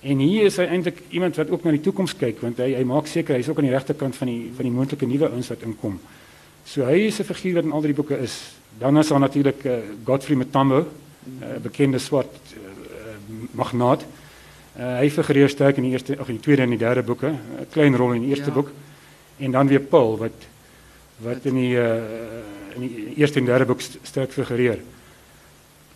En 0.00 0.18
hier 0.18 0.44
is 0.44 0.56
hy 0.56 0.64
eintlik 0.64 1.02
iemand 1.10 1.36
wat 1.36 1.50
ook 1.50 1.64
na 1.64 1.70
die 1.70 1.80
toekoms 1.80 2.16
kyk 2.16 2.40
want 2.40 2.58
hy 2.58 2.74
hy 2.74 2.84
maak 2.84 3.06
seker 3.06 3.34
hy's 3.34 3.48
ook 3.48 3.58
aan 3.58 3.68
die 3.68 3.74
regte 3.74 3.94
kant 3.94 4.16
van 4.16 4.28
die 4.28 4.52
van 4.56 4.64
die 4.64 4.72
moontlike 4.72 5.06
nuwe 5.06 5.28
ouens 5.30 5.48
wat 5.48 5.62
inkom. 5.62 6.00
So 6.64 6.84
hy 6.84 7.06
is 7.06 7.20
'n 7.20 7.24
figuur 7.24 7.54
wat 7.54 7.64
in 7.64 7.72
al 7.72 7.80
die 7.80 7.94
boeke 7.94 8.18
is. 8.18 8.54
Dan 8.78 8.98
is 8.98 9.08
daar 9.08 9.20
natuurlik 9.20 9.64
uh, 9.64 9.72
Godfrey 10.04 10.36
Matambo, 10.36 10.78
'n 10.78 11.42
uh, 11.42 11.58
bekende 11.62 11.98
swart 11.98 12.36
uh, 12.54 12.65
magnaat. 13.50 14.04
Uh, 14.76 14.98
hy 15.00 15.10
figureer 15.10 15.48
sterk 15.48 15.76
in 15.76 15.86
die 15.88 15.92
eerste 15.92 16.18
of 16.20 16.28
in 16.28 16.36
die 16.36 16.44
tweede 16.44 16.62
en 16.62 16.74
die 16.74 16.78
derde 16.78 17.02
boeke, 17.02 17.30
'n 17.32 17.66
klein 17.72 17.96
rol 17.96 18.12
in 18.12 18.26
die 18.26 18.28
eerste 18.34 18.52
ja. 18.52 18.52
boek. 18.52 18.70
En 19.38 19.50
dan 19.50 19.68
weer 19.68 19.80
Paul 19.80 20.18
wat 20.18 20.46
wat 21.24 21.44
in 21.48 21.54
die 21.54 21.76
uh, 21.80 21.96
in 22.74 22.82
die 22.84 23.14
eerste 23.16 23.38
en 23.38 23.48
derde 23.48 23.64
boek 23.64 23.80
sterk 23.80 24.32
figureer. 24.32 24.78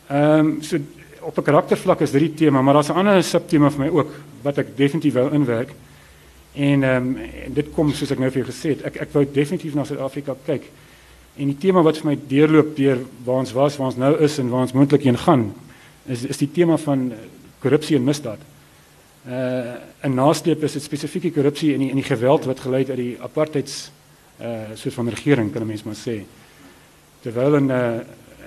Ehm 0.08 0.38
um, 0.38 0.62
so 0.62 0.78
op 1.20 1.36
'n 1.38 1.42
karaktervlak 1.42 2.00
is 2.00 2.10
dit 2.10 2.20
die 2.20 2.34
tema, 2.34 2.62
maar 2.62 2.74
daar's 2.74 2.88
'n 2.88 2.96
ander 2.96 3.22
subtema 3.22 3.70
vir 3.70 3.84
my 3.84 3.88
ook 3.88 4.10
wat 4.42 4.58
ek 4.58 4.76
definitief 4.76 5.14
wou 5.14 5.32
inwerk. 5.32 5.70
En 6.52 6.82
ehm 6.82 7.06
um, 7.06 7.18
dit 7.54 7.66
kom 7.74 7.92
soos 7.92 8.10
ek 8.10 8.18
nou 8.18 8.30
vir 8.30 8.42
jou 8.42 8.52
gesê 8.52 8.68
het, 8.68 8.82
ek 8.82 8.96
ek 8.96 9.12
wou 9.12 9.26
definitief 9.32 9.74
na 9.74 9.84
Suid-Afrika 9.84 10.36
kyk. 10.46 10.62
En 11.36 11.46
die 11.46 11.58
tema 11.58 11.82
wat 11.82 11.98
vir 11.98 12.06
my 12.06 12.18
deurloop 12.28 12.76
deur 12.76 12.98
waar 13.24 13.38
ons 13.38 13.52
was, 13.52 13.76
waar 13.76 13.86
ons 13.86 13.96
nou 13.96 14.16
is 14.18 14.38
en 14.38 14.48
waar 14.48 14.60
ons 14.60 14.72
moontlik 14.72 15.02
heen 15.02 15.18
gaan, 15.18 15.54
is 16.10 16.24
is 16.24 16.38
die 16.38 16.50
tema 16.52 16.76
van 16.76 17.12
korrupsie 17.62 17.96
en 17.96 18.04
misdaad. 18.04 18.38
Uh 19.28 19.74
'n 20.02 20.14
nasleep 20.14 20.62
is 20.64 20.72
dit 20.72 20.82
spesifieke 20.82 21.30
korrupsie 21.30 21.72
en 21.74 21.80
die 21.80 21.90
en 21.90 21.96
die 21.96 22.04
geweld 22.08 22.44
wat 22.44 22.60
gelei 22.60 22.80
het 22.82 22.90
uit 22.90 22.98
die 22.98 23.16
apartheids 23.20 23.90
uh 24.40 24.72
soort 24.74 24.94
van 24.94 25.08
regering 25.08 25.52
kan 25.52 25.62
'n 25.62 25.66
mens 25.66 25.82
maar 25.82 25.94
sê. 26.08 26.22
Terwyl 27.22 27.60
'n 27.60 27.68
uh, 27.70 28.00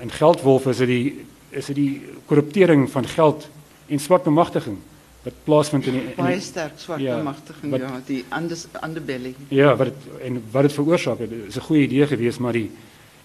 'n 0.04 0.10
geldwolf 0.12 0.66
is 0.68 0.78
dit 0.78 0.88
die 0.88 1.26
is 1.50 1.66
dit 1.66 1.76
die 1.76 2.02
korruptering 2.26 2.90
van 2.92 3.06
geld 3.08 3.48
en 3.88 4.00
swart 4.00 4.24
bemagtiging 4.24 4.78
wat 5.24 5.34
plaasvind 5.44 5.86
in 5.88 5.94
die 5.94 6.02
in 6.02 6.16
baie 6.16 6.40
sterk 6.40 6.74
swart 6.76 7.00
ja, 7.02 7.18
bemagtiging 7.18 7.72
wat- 7.72 7.80
ja, 7.80 8.02
die 8.06 8.24
under 8.38 8.58
underbelly. 8.84 9.36
Ja, 9.48 9.76
wat 9.76 9.88
het, 9.88 10.22
en 10.22 10.42
wat 10.52 10.62
dit 10.62 10.74
veroorsaak 10.74 11.20
het, 11.20 11.30
is 11.48 11.56
'n 11.56 11.62
goeie 11.62 11.84
idee 11.84 12.08
geweest, 12.08 12.40
maar 12.40 12.54
die 12.54 12.72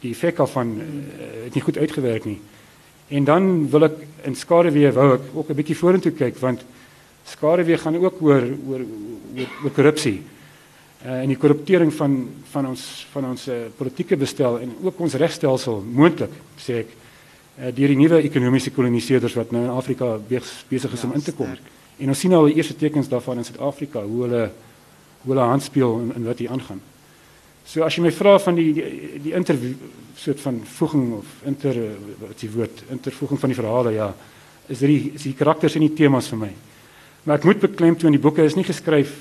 die 0.00 0.10
effek 0.12 0.36
daarvan 0.36 0.76
uh, 0.78 0.84
het 1.44 1.54
nie 1.54 1.62
goed 1.62 1.76
uitgewerk 1.78 2.24
nie. 2.24 2.40
En 3.08 3.24
dan 3.24 3.68
wil 3.70 3.84
ek 3.88 3.92
in 4.28 4.34
skaduwee 4.36 4.90
wou 4.92 5.14
ek 5.14 5.22
ook 5.34 5.50
'n 5.50 5.54
bietjie 5.54 5.76
vorentoe 5.76 6.12
kyk 6.12 6.36
want 6.38 6.64
skaduwee 7.24 7.78
gaan 7.78 7.96
ook 7.96 8.22
oor 8.22 8.42
oor 8.68 8.80
oor, 8.80 9.48
oor 9.64 9.70
korrupsie. 9.70 10.22
Uh, 11.06 11.22
en 11.22 11.28
die 11.28 11.36
korruptering 11.36 11.92
van 11.94 12.28
van 12.50 12.66
ons 12.66 13.06
van 13.12 13.24
ons 13.24 13.48
uh, 13.48 13.54
politieke 13.76 14.16
bestel 14.16 14.58
en 14.58 14.72
ook 14.82 15.00
ons 15.00 15.14
regstelsel 15.14 15.82
moontlik 15.86 16.30
sê 16.58 16.80
ek 16.82 16.88
uh, 16.90 17.70
deur 17.70 17.88
die 17.88 17.96
nuwe 17.96 18.18
ekonomiese 18.22 18.70
koloniseerders 18.70 19.34
wat 19.34 19.52
nou 19.52 19.62
in 19.64 19.70
Afrika 19.70 20.18
bes- 20.28 20.64
besig 20.68 20.92
is 20.92 21.02
Ja, 21.02 21.08
om 21.08 21.14
in 21.14 21.22
te 21.22 21.32
kom. 21.32 21.46
sterk. 21.46 21.62
En 21.98 22.08
ons 22.08 22.18
sien 22.18 22.32
al 22.32 22.44
die 22.46 22.54
eerste 22.54 22.76
tekens 22.76 23.08
daarvan 23.08 23.38
in 23.38 23.44
Suid-Afrika 23.44 24.02
hoe 24.02 24.22
hulle 24.22 24.50
hoe 25.22 25.34
hulle 25.34 25.46
handspeel 25.46 26.00
en, 26.00 26.12
en 26.14 26.24
wat 26.24 26.38
hier 26.38 26.50
aangaan. 26.50 26.80
So 27.68 27.84
as 27.84 27.98
jy 27.98 28.06
my 28.06 28.12
vra 28.16 28.38
van 28.40 28.56
die 28.56 28.70
die, 28.72 29.20
die 29.28 29.34
interview 29.36 29.74
soort 30.18 30.40
van 30.40 30.62
voeging 30.64 31.10
of 31.18 31.32
inter 31.46 31.76
wat 32.22 32.40
die 32.40 32.48
woord 32.50 32.80
intervoeging 32.94 33.40
van 33.42 33.52
die 33.52 33.58
verhale 33.58 33.92
ja 33.92 34.08
is 34.72 34.80
die 34.80 35.12
is 35.14 35.26
die 35.28 35.34
karakters 35.36 35.76
en 35.76 35.84
die 35.84 35.94
temas 35.96 36.30
vir 36.32 36.40
my. 36.46 36.48
Maar 37.24 37.38
ek 37.38 37.44
moet 37.44 37.60
beklemtoon 37.60 38.16
die 38.16 38.22
boeke 38.24 38.44
is 38.44 38.56
nie 38.56 38.64
geskryf 38.64 39.12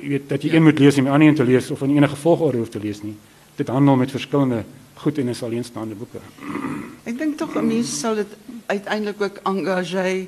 jy 0.00 0.08
weet 0.10 0.26
dat 0.28 0.42
jy 0.42 0.50
Ja. 0.50 0.56
een 0.56 0.66
moet 0.66 0.78
lees 0.78 0.98
en 0.98 1.04
die 1.04 1.12
ander 1.12 1.28
een 1.28 1.38
te 1.38 1.44
lees 1.44 1.70
of 1.70 1.82
in 1.82 1.96
enige 1.96 2.16
volgorde 2.16 2.58
hoef 2.58 2.68
te 2.68 2.80
lees 2.80 3.02
nie. 3.02 3.14
Dit 3.56 3.68
handel 3.68 3.96
met 3.96 4.10
verskillende 4.10 4.64
goed 4.94 5.18
en 5.18 5.28
is 5.28 5.42
alleenstaande 5.42 5.94
boeke. 5.94 6.18
Ek 7.08 7.18
dink 7.18 7.38
tog 7.38 7.54
'n 7.54 7.66
mens 7.66 8.00
sal 8.00 8.14
dit 8.14 8.36
uiteindelik 8.66 9.22
ook 9.22 9.40
engagé 9.44 10.26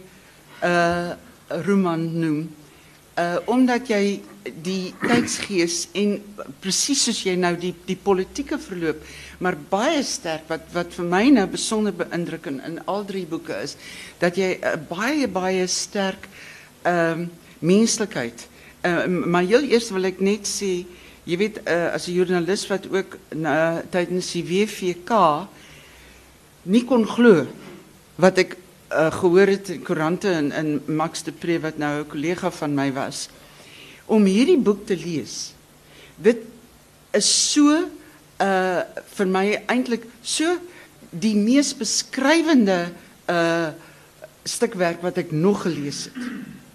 uh 0.62 1.10
roman 1.66 2.18
noem. 2.20 2.48
Uh 3.18 3.36
omdat 3.46 3.88
jy 3.88 4.20
die 4.62 4.94
tydsgees 5.02 5.88
en 5.94 6.18
presies 6.60 7.04
soos 7.06 7.22
jy 7.26 7.36
nou 7.36 7.54
die 7.60 7.74
die 7.86 7.96
politieke 7.96 8.58
verloop, 8.58 9.02
maar 9.38 9.56
baie 9.70 10.02
sterk 10.06 10.48
wat 10.48 10.68
wat 10.74 10.94
vir 10.96 11.04
my 11.04 11.24
nou 11.30 11.46
besonder 11.50 11.94
beïndrukkend 11.96 12.64
in 12.66 12.78
al 12.86 13.04
drie 13.04 13.26
boeke 13.26 13.56
is 13.62 13.76
dat 14.20 14.36
jy 14.36 14.58
'n 14.60 14.86
baie 14.88 15.28
baie 15.28 15.66
sterk 15.66 16.28
ehm 16.84 17.26
um, 19.04 19.30
maar 19.30 19.42
heel 19.42 19.62
eers 19.66 19.90
wil 19.90 20.04
ek 20.04 20.20
net 20.20 20.46
sê, 20.46 20.86
jy 21.24 21.36
weet 21.36 21.58
uh, 21.66 21.94
as 21.94 22.06
'n 22.06 22.12
joernalis 22.12 22.66
wat 22.68 22.86
ook 22.90 23.18
na 23.34 23.82
tydens 23.90 24.32
die 24.32 24.44
WVK 24.44 25.12
kon 26.86 27.06
glo 27.06 27.46
wat 28.16 28.38
ek 28.38 28.56
uh, 28.90 29.10
gehoor 29.10 29.46
het 29.46 29.68
in 29.68 29.82
koerante 29.82 30.30
en 30.30 30.52
in 30.52 30.80
Max 30.86 31.22
de 31.22 31.32
Pre 31.32 31.58
wat 31.60 31.78
nou 31.78 32.00
'n 32.00 32.08
kollega 32.08 32.50
van 32.50 32.74
my 32.74 32.92
was 32.92 33.28
om 34.06 34.24
hierdie 34.24 34.58
boek 34.58 34.86
te 34.86 34.96
lees. 34.96 35.52
Dit 36.16 36.44
is 37.16 37.28
so 37.52 37.84
uh 38.42 38.80
vir 39.16 39.28
my 39.32 39.44
eintlik 39.72 40.04
so 40.22 40.58
die 41.10 41.34
mees 41.36 41.72
beskrywende 41.76 42.90
uh 43.32 43.72
stukwerk 44.46 45.00
wat 45.02 45.18
ek 45.18 45.32
nog 45.34 45.64
gelees 45.64 46.06
het 46.06 46.28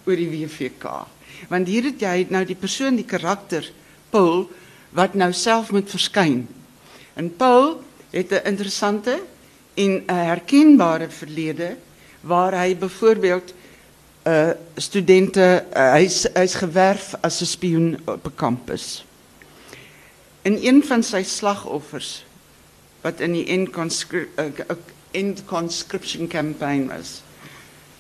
oor 0.05 0.17
die 0.17 0.29
WVK. 0.31 1.05
Want 1.49 1.69
hier 1.69 1.87
het 1.87 2.01
jy 2.01 2.27
nou 2.29 2.43
die 2.45 2.57
persoon, 2.57 2.97
die 2.99 3.07
karakter 3.07 3.65
Paul 4.11 4.49
wat 4.97 5.15
nou 5.15 5.31
self 5.33 5.71
moet 5.71 5.87
verskyn. 5.89 6.43
En 7.15 7.29
Paul 7.35 7.79
het 8.11 8.31
'n 8.31 8.45
interessante 8.45 9.21
en 9.73 10.03
'n 10.03 10.25
herkenbare 10.27 11.09
verlede 11.09 11.77
waar 12.21 12.53
hy 12.53 12.75
byvoorbeeld 12.75 13.53
uh 14.23 14.51
studente 14.77 15.65
uh, 15.73 15.93
hy's 15.93 16.27
hy's 16.33 16.53
gewerf 16.55 17.15
as 17.21 17.41
'n 17.41 17.45
spioen 17.45 17.99
op 18.05 18.25
'n 18.25 18.35
kampus. 18.35 19.05
En 20.41 20.65
een 20.65 20.83
van 20.83 21.03
sy 21.03 21.23
slagoffers 21.23 22.25
wat 23.01 23.19
in 23.19 23.31
die 23.31 23.45
end, 23.45 23.69
conscri 23.69 24.27
uh, 24.37 24.45
end 25.11 25.45
conscription 25.45 26.27
campaign 26.27 26.87
was 26.87 27.21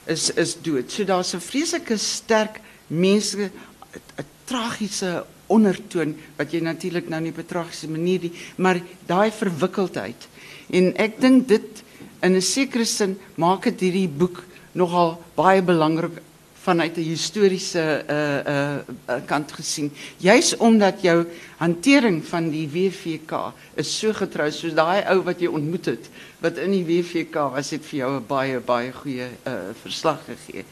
is 0.05 0.29
is 0.33 0.55
dood. 0.61 0.91
So 0.91 1.03
daar's 1.03 1.33
'n 1.33 1.39
vreeslike 1.39 1.97
sterk 1.97 2.59
mense 2.87 3.37
'n 3.37 4.25
tragiese 4.45 5.25
ondertoon 5.47 6.15
wat 6.35 6.51
jy 6.51 6.59
natuurlik 6.59 7.09
nou 7.09 7.21
nie 7.21 7.31
op 7.31 7.37
'n 7.37 7.45
tragiese 7.45 7.89
manier 7.89 8.19
nie, 8.19 8.33
maar 8.55 8.81
daai 9.05 9.31
verwikkeldheid. 9.31 10.27
En 10.69 10.95
ek 10.97 11.21
dink 11.21 11.47
dit 11.47 11.83
in 12.21 12.35
'n 12.35 12.41
sekere 12.41 12.85
sin 12.85 13.19
maak 13.35 13.63
dit 13.63 13.79
hierdie 13.79 14.07
boek 14.07 14.43
nogal 14.73 15.17
baie 15.35 15.61
belangrik 15.61 16.21
vanuit 16.61 16.97
'n 16.97 17.01
historiese 17.01 18.05
uh 18.07 18.39
uh, 18.53 18.77
uh 19.09 19.21
kant 19.25 19.51
gesien. 19.51 19.91
Juis 20.17 20.57
omdat 20.57 21.01
jou 21.01 21.25
hantering 21.57 22.25
van 22.25 22.49
die 22.49 22.69
WVK 22.69 23.53
is 23.73 23.97
so 23.99 24.13
getrou 24.13 24.51
soos 24.51 24.73
daai 24.73 25.01
ou 25.09 25.23
wat 25.23 25.41
jy 25.41 25.47
ontmoet 25.47 25.85
het 25.85 26.09
wat 26.39 26.57
in 26.57 26.71
die 26.71 26.85
WVK 26.85 27.49
was 27.53 27.69
het 27.69 27.85
vir 27.85 27.97
jou 27.99 28.11
'n 28.19 28.27
baie 28.27 28.59
baie 28.59 28.91
goeie 28.93 29.29
uh 29.45 29.73
verslag 29.81 30.19
gegee. 30.25 30.65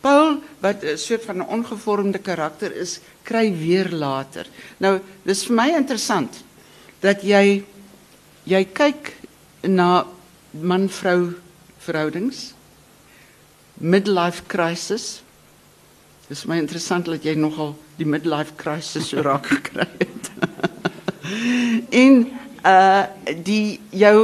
Paul 0.00 0.40
wat 0.60 0.82
'n 0.82 0.96
soort 0.96 1.24
van 1.24 1.36
'n 1.36 1.48
ongevormde 1.48 2.18
karakter 2.18 2.72
is, 2.76 3.00
kry 3.22 3.52
weer 3.52 3.90
later. 3.90 4.46
Nou, 4.78 5.00
dis 5.22 5.44
vir 5.44 5.54
my 5.54 5.68
interessant 5.76 6.44
dat 7.00 7.22
jy 7.22 7.64
jy 8.44 8.64
kyk 8.64 9.12
na 9.62 10.06
man-vrou 10.50 11.34
verhoudings 11.78 12.54
midlife 13.80 14.46
crisis. 14.46 15.22
Dis 16.28 16.44
my 16.44 16.58
interessant 16.60 17.06
dat 17.08 17.24
jy 17.24 17.34
nogal 17.38 17.74
die 17.98 18.06
midlife 18.06 18.56
crisis 18.58 19.10
so 19.12 19.22
raak 19.24 19.46
gekry 19.54 19.86
het. 20.02 20.30
en 22.02 22.26
uh 22.66 23.04
die 23.44 23.78
jou 23.94 24.18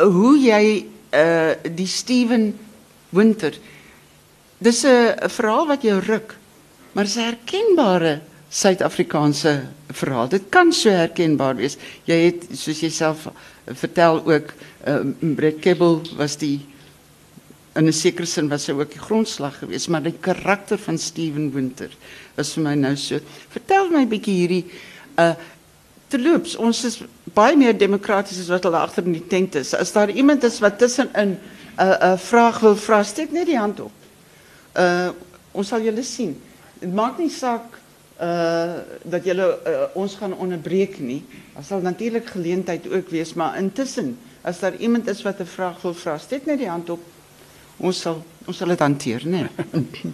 hoe 0.00 0.32
jy 0.40 0.64
uh 1.12 1.52
die 1.76 1.88
Steven 1.90 2.52
Winter. 3.10 3.54
Dis 4.58 4.84
'n 4.84 5.28
verhaal 5.28 5.66
wat 5.66 5.82
jou 5.82 6.00
ruk, 6.00 6.36
maar 6.92 7.04
dis 7.04 7.16
'n 7.16 7.32
herkenbare 7.32 8.20
Suid-Afrikaanse 8.50 9.68
verhaal. 9.94 10.28
Dit 10.28 10.48
kan 10.50 10.72
so 10.72 10.90
herkenbaar 10.90 11.56
wees. 11.56 11.76
Jy 12.04 12.18
het 12.24 12.46
soos 12.58 12.80
jy 12.80 12.90
self 12.90 13.28
vertel 13.64 14.26
ook 14.26 14.52
uh 14.86 15.00
Brett 15.36 15.78
was 16.16 16.36
die 16.36 16.69
in 17.74 17.86
'n 17.86 17.92
sekere 17.92 18.26
sin 18.26 18.48
was 18.48 18.66
hy 18.66 18.72
ook 18.72 18.90
die 18.90 19.00
grondslag 19.00 19.58
geweest, 19.58 19.88
maar 19.88 20.02
die 20.02 20.18
karakter 20.20 20.78
van 20.78 20.98
Steven 20.98 21.52
Winter 21.52 21.90
was 22.34 22.52
vir 22.52 22.62
my 22.62 22.74
nou 22.74 22.96
so. 22.96 23.18
Vertel 23.48 23.90
my 23.90 24.02
'n 24.02 24.08
bietjie 24.08 24.34
hierdie 24.34 24.64
uh 25.18 25.34
terloops, 26.10 26.56
ons 26.56 26.84
is 26.84 27.02
baie 27.34 27.56
meer 27.56 27.76
demokraties 27.78 28.40
as 28.40 28.48
wat 28.48 28.64
hulle 28.66 28.76
agter 28.76 29.04
in 29.06 29.12
die 29.12 29.26
tent 29.26 29.54
is. 29.54 29.74
As 29.74 29.92
daar 29.92 30.10
iemand 30.10 30.42
is 30.44 30.58
wat 30.58 30.78
tussenin 30.78 31.10
'n 31.14 31.38
uh, 31.78 31.84
'n 31.84 32.12
uh, 32.12 32.18
vraag 32.18 32.60
wil 32.60 32.76
vra, 32.76 33.02
steek 33.02 33.30
net 33.32 33.46
die 33.46 33.58
hand 33.58 33.80
op. 33.80 33.92
Uh 34.74 35.10
ons 35.52 35.68
sal 35.68 35.82
julle 35.82 36.02
sien. 36.02 36.40
Dit 36.78 36.94
maak 36.94 37.18
nie 37.18 37.30
saak 37.30 37.78
uh 38.20 38.74
dat 39.02 39.24
julle 39.24 39.58
uh, 39.66 39.86
ons 39.94 40.14
gaan 40.14 40.34
onderbreek 40.34 40.98
nie. 40.98 41.24
Daar 41.54 41.64
sal 41.64 41.80
natuurlik 41.80 42.26
geleentheid 42.26 42.86
ook 42.90 43.08
wees, 43.10 43.34
maar 43.34 43.58
intussen 43.58 44.18
as 44.42 44.60
daar 44.60 44.76
iemand 44.76 45.08
is 45.08 45.22
wat 45.22 45.40
'n 45.40 45.46
vraag 45.46 45.82
wil 45.82 45.94
vra, 45.94 46.18
steek 46.18 46.46
net 46.46 46.58
die 46.58 46.68
hand 46.68 46.90
op. 46.90 47.00
Ons 47.80 48.00
sal 48.04 48.20
ons 48.48 48.56
sal 48.56 48.72
dit 48.72 48.82
hanteer, 48.82 49.24
né? 49.30 49.46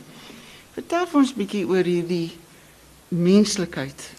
Vertel 0.76 1.06
ons 1.16 1.32
'n 1.32 1.38
bietjie 1.38 1.64
oor 1.64 1.84
hierdie 1.84 2.32
menslikheid. 3.08 4.10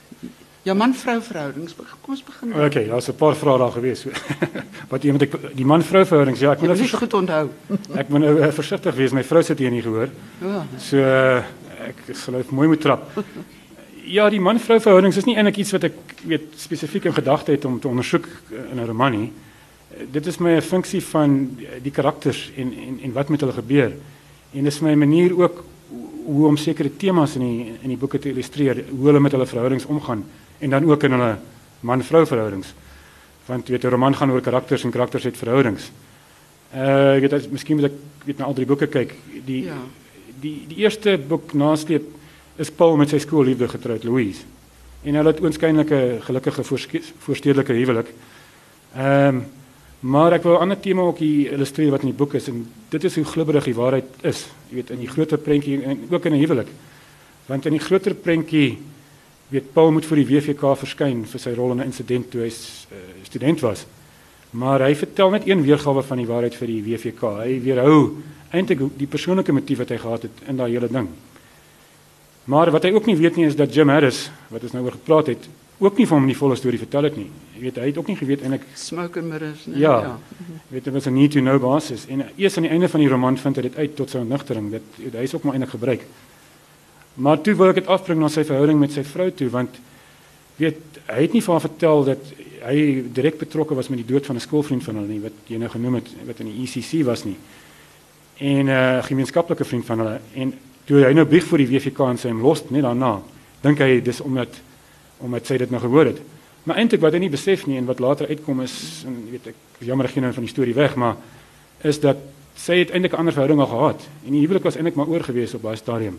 Ja 0.68 0.74
man-vrou 0.74 1.22
verhoudings. 1.24 1.76
Kom 1.76 2.16
ons 2.16 2.24
begin. 2.24 2.50
daar. 2.52 2.66
Okay, 2.66 2.88
daar's 2.88 3.08
'n 3.08 3.16
paar 3.16 3.36
vrae 3.36 3.58
daar 3.58 3.72
gewees. 3.72 4.04
Wat 4.92 5.06
ek 5.06 5.56
die 5.56 5.66
man-vrou 5.66 6.06
verhoudings, 6.06 6.40
ja, 6.40 6.52
ek 6.52 6.60
Jy 6.60 6.68
moet 6.68 6.78
moet 6.78 6.78
nou 6.78 6.90
dit 6.90 7.00
goed 7.00 7.14
onthou. 7.14 7.50
ek 8.02 8.10
moet 8.10 8.22
nou 8.22 8.34
uh, 8.40 8.52
versigtig 8.52 8.96
wees. 8.96 9.12
My 9.12 9.24
vrou 9.24 9.44
sit 9.44 9.60
hier 9.60 9.72
nie 9.72 9.82
gehoor. 9.82 10.10
Ja. 10.42 10.66
So 10.78 10.98
uh, 10.98 11.44
ek 11.88 12.16
sal 12.16 12.34
nou 12.34 12.44
mooi 12.50 12.68
moet 12.68 12.82
trap. 12.82 13.12
Ja, 14.04 14.30
die 14.30 14.42
man-vrou 14.42 14.80
verhoudings 14.80 15.18
is 15.18 15.26
nie 15.26 15.36
eintlik 15.36 15.58
iets 15.58 15.72
wat 15.72 15.84
ek 15.84 15.96
weet 16.24 16.56
spesifiek 16.56 17.06
in 17.06 17.14
gedagte 17.14 17.52
het 17.52 17.66
om 17.66 17.80
te 17.80 17.88
ondersoek 17.88 18.26
uh, 18.26 18.72
in 18.72 18.82
'n 18.82 18.88
roman 18.88 19.12
nie. 19.12 19.28
Uh, 19.32 19.47
Dit 20.12 20.26
is 20.28 20.38
my 20.38 20.56
'n 20.56 20.62
funksie 20.62 21.02
van 21.04 21.58
die- 21.82 21.92
karakters 21.92 22.52
en 22.58 22.74
en 22.88 23.00
en 23.04 23.12
wat 23.14 23.30
met 23.30 23.40
hulle 23.40 23.54
gebeur. 23.54 23.92
En 24.54 24.64
dis 24.64 24.80
my 24.80 24.94
manier 24.94 25.38
ook 25.40 25.64
hoe 26.26 26.48
om 26.48 26.58
sekere 26.58 26.90
temas 26.98 27.36
in 27.36 27.42
die 27.42 27.72
in 27.82 27.88
die 27.90 27.98
boeke 27.98 28.20
te 28.20 28.30
illustreer, 28.30 28.84
hoe 28.90 29.06
hulle 29.06 29.20
met 29.20 29.32
hulle 29.32 29.46
verhoudings 29.46 29.86
omgaan 29.86 30.26
en 30.60 30.70
dan 30.70 30.84
ook 30.92 31.04
in 31.04 31.12
hulle 31.12 31.38
man-vrou 31.80 32.26
verhoudings. 32.26 32.74
Want 33.46 33.68
weet 33.68 33.84
'n 33.84 33.90
roman 33.90 34.16
gaan 34.16 34.32
oor 34.32 34.42
karakters 34.42 34.84
en 34.84 34.92
karakters 34.92 35.24
het 35.24 35.38
verhoudings. 35.38 35.92
Uh 36.76 37.16
ek 37.16 37.22
weet 37.22 37.34
as 37.34 37.48
miskien 37.50 37.76
moet 37.76 37.86
ek 37.86 37.98
weet 38.26 38.38
na 38.38 38.46
al 38.46 38.54
drie 38.54 38.66
boeke 38.66 38.88
kyk. 38.88 39.14
Die 39.46 39.64
Ja. 39.64 39.78
die 40.42 40.66
die 40.68 40.78
eerste 40.78 41.18
boek 41.28 41.54
nasleep 41.54 42.04
is 42.58 42.70
Paul 42.72 42.98
met 42.98 43.10
sy 43.10 43.18
skoolliefde 43.20 43.68
getroud, 43.68 44.04
Louise. 44.04 44.42
En 45.04 45.16
hulle 45.16 45.28
het 45.30 45.40
oënskynlik 45.42 45.92
'n 45.92 46.22
gelukkige 46.22 46.64
voorstedelike 47.20 47.74
huwelik. 47.74 48.14
Ehm 48.96 49.36
um, 49.36 49.46
maar 50.00 50.34
ek 50.34 50.44
wil 50.44 50.54
'n 50.54 50.62
ander 50.62 50.80
tema 50.80 51.02
ook 51.02 51.18
hier 51.18 51.52
illustreer 51.52 51.92
wat 51.92 52.02
in 52.02 52.10
die 52.12 52.18
boek 52.18 52.34
is 52.34 52.48
en 52.48 52.68
dit 52.90 53.04
is 53.04 53.16
hoe 53.16 53.26
glibberig 53.26 53.64
die 53.64 53.76
waarheid 53.76 54.06
is. 54.22 54.48
Jy 54.70 54.76
weet 54.76 54.90
in 54.90 55.00
die 55.00 55.08
groter 55.08 55.38
prentjie 55.38 55.84
en 55.84 56.08
ook 56.10 56.26
in 56.26 56.34
'n 56.34 56.40
huwelik. 56.40 56.68
Want 57.46 57.66
in 57.66 57.72
die 57.72 57.86
groter 57.86 58.14
prentjie 58.14 58.78
weet 59.50 59.74
Paul 59.74 59.92
moet 59.92 60.06
vir 60.06 60.18
die 60.18 60.28
WVK 60.28 60.76
verskyn 60.76 61.26
vir 61.26 61.40
sy 61.40 61.54
rol 61.54 61.72
in 61.72 61.80
'n 61.80 61.86
insident 61.86 62.32
toe 62.32 62.42
hy 62.42 62.48
uh, 62.48 62.98
student 63.24 63.60
was. 63.60 63.86
Maar 64.52 64.82
hy 64.82 64.96
vertel 64.96 65.30
net 65.30 65.48
een 65.48 65.62
weergawe 65.62 66.04
van 66.04 66.18
die 66.18 66.28
waarheid 66.28 66.56
vir 66.56 66.68
die 66.68 66.84
WVK. 66.84 67.22
Hy 67.44 67.62
weerhou 67.62 68.18
eintlik 68.52 68.80
die 68.98 69.08
persoonlike 69.08 69.52
motief 69.52 69.78
wat 69.78 69.90
hy 69.90 69.98
gehad 69.98 70.22
het 70.22 70.32
in 70.48 70.58
daai 70.58 70.72
hele 70.72 70.88
ding. 70.88 71.08
Maar 72.48 72.72
wat 72.72 72.84
hy 72.84 72.94
ook 72.96 73.06
nie 73.06 73.18
weet 73.20 73.36
nie 73.36 73.46
is 73.46 73.56
dat 73.56 73.74
Jim 73.76 73.90
Harris, 73.90 74.30
wat 74.50 74.64
ons 74.64 74.72
nou 74.72 74.86
oor 74.86 74.96
gepraat 74.96 75.28
het, 75.28 75.50
ook 75.80 75.98
nie 75.98 76.08
vir 76.08 76.18
hom 76.18 76.28
die 76.28 76.38
volle 76.38 76.56
storie 76.56 76.80
vertel 76.80 77.10
het 77.10 77.18
nie. 77.20 77.28
Jy 77.58 77.64
weet, 77.64 77.78
hy 77.82 77.90
het 77.90 77.98
ook 77.98 78.10
nie 78.12 78.16
geweet 78.20 78.44
eintlik 78.46 78.66
Smoke 78.78 79.20
and 79.20 79.32
mirrors, 79.32 79.66
nee. 79.66 79.80
Ja. 79.82 80.20
Jy 80.38 80.76
weet 80.76 80.84
dit 80.84 80.94
was 80.94 81.08
'n 81.08 81.14
need 81.14 81.32
to 81.32 81.42
know 81.42 81.58
basis 81.62 82.06
en 82.06 82.22
eers 82.36 82.58
aan 82.58 82.64
die 82.64 82.72
einde 82.72 82.90
van 82.90 83.00
die 83.00 83.10
roman 83.10 83.38
vind 83.38 83.56
hy 83.56 83.62
dit 83.62 83.78
uit 83.78 83.96
tot 83.96 84.10
sy 84.10 84.18
ontnigtering. 84.18 84.72
Dit 84.72 85.14
hy 85.14 85.24
is 85.24 85.34
ook 85.34 85.44
maar 85.44 85.54
eintlik 85.54 85.74
gebruik. 85.74 86.06
Maar 87.14 87.42
toe 87.42 87.56
wil 87.56 87.70
ek 87.70 87.76
dit 87.82 87.88
afbring 87.88 88.20
na 88.20 88.30
sy 88.30 88.44
verhouding 88.44 88.80
met 88.80 88.92
sy 88.92 89.04
vrou 89.04 89.32
toe 89.32 89.50
want 89.50 89.80
weet 90.58 90.78
hy 91.08 91.22
het 91.22 91.34
nie 91.34 91.42
vir 91.42 91.52
haar 91.52 91.66
vertel 91.66 92.04
dat 92.04 92.34
hy 92.68 93.04
direk 93.14 93.38
betrokke 93.38 93.76
was 93.76 93.90
met 93.90 93.98
die 93.98 94.14
dood 94.14 94.26
van 94.26 94.36
'n 94.36 94.40
skoolvriend 94.40 94.84
van 94.84 94.96
hulle 94.96 95.08
nie 95.08 95.22
wat 95.22 95.34
jy 95.48 95.58
nou 95.58 95.70
genoem 95.70 95.96
het 95.96 96.08
wat 96.26 96.40
in 96.40 96.52
die 96.52 96.62
ECC 96.64 97.06
was 97.06 97.24
nie. 97.26 97.38
En 98.38 98.66
'n 98.66 98.70
uh, 98.70 99.04
gemeenskaplike 99.04 99.66
vriend 99.66 99.86
van 99.86 100.00
hulle 100.00 100.20
en 100.34 100.54
toe 100.86 101.04
hy 101.04 101.14
nou 101.14 101.26
bieg 101.26 101.44
vir 101.44 101.58
die 101.58 101.68
WVK 101.68 102.00
en 102.00 102.18
sy 102.18 102.30
hom 102.30 102.42
los 102.42 102.70
net 102.70 102.84
daarna 102.84 103.22
dink 103.62 103.80
hy 103.80 104.02
dis 104.02 104.22
omdat 104.22 104.50
omdat 105.20 105.46
sy 105.46 105.58
dit 105.58 105.72
nou 105.72 105.82
gehoor 105.82 106.06
het. 106.06 106.22
Maar 106.68 106.82
eintlik 106.82 107.00
wat 107.00 107.16
hy 107.16 107.22
nie 107.24 107.32
besef 107.32 107.64
nie 107.66 107.78
en 107.80 107.86
wat 107.88 108.02
later 108.04 108.28
uitkom 108.28 108.60
is 108.66 109.04
en 109.08 109.14
jy 109.24 109.38
weet 109.38 109.46
ek 109.54 109.86
jammer 109.88 110.10
ek 110.10 110.18
gee 110.18 110.24
nou 110.26 110.34
van 110.36 110.44
die 110.44 110.52
storie 110.52 110.76
weg 110.76 110.98
maar 111.00 111.16
is 111.88 112.02
dat 112.04 112.20
sy 112.60 112.82
het 112.82 112.92
eintlik 112.92 113.14
'n 113.14 113.22
ander 113.24 113.34
verhouding 113.34 113.62
al 113.64 113.72
gehad 113.72 114.02
en 114.26 114.32
die 114.36 114.42
huwelik 114.44 114.68
was 114.68 114.76
eintlik 114.76 114.98
maar 115.00 115.08
oor 115.08 115.24
gewees 115.24 115.54
op 115.54 115.64
daai 115.64 115.78
stadium. 115.78 116.18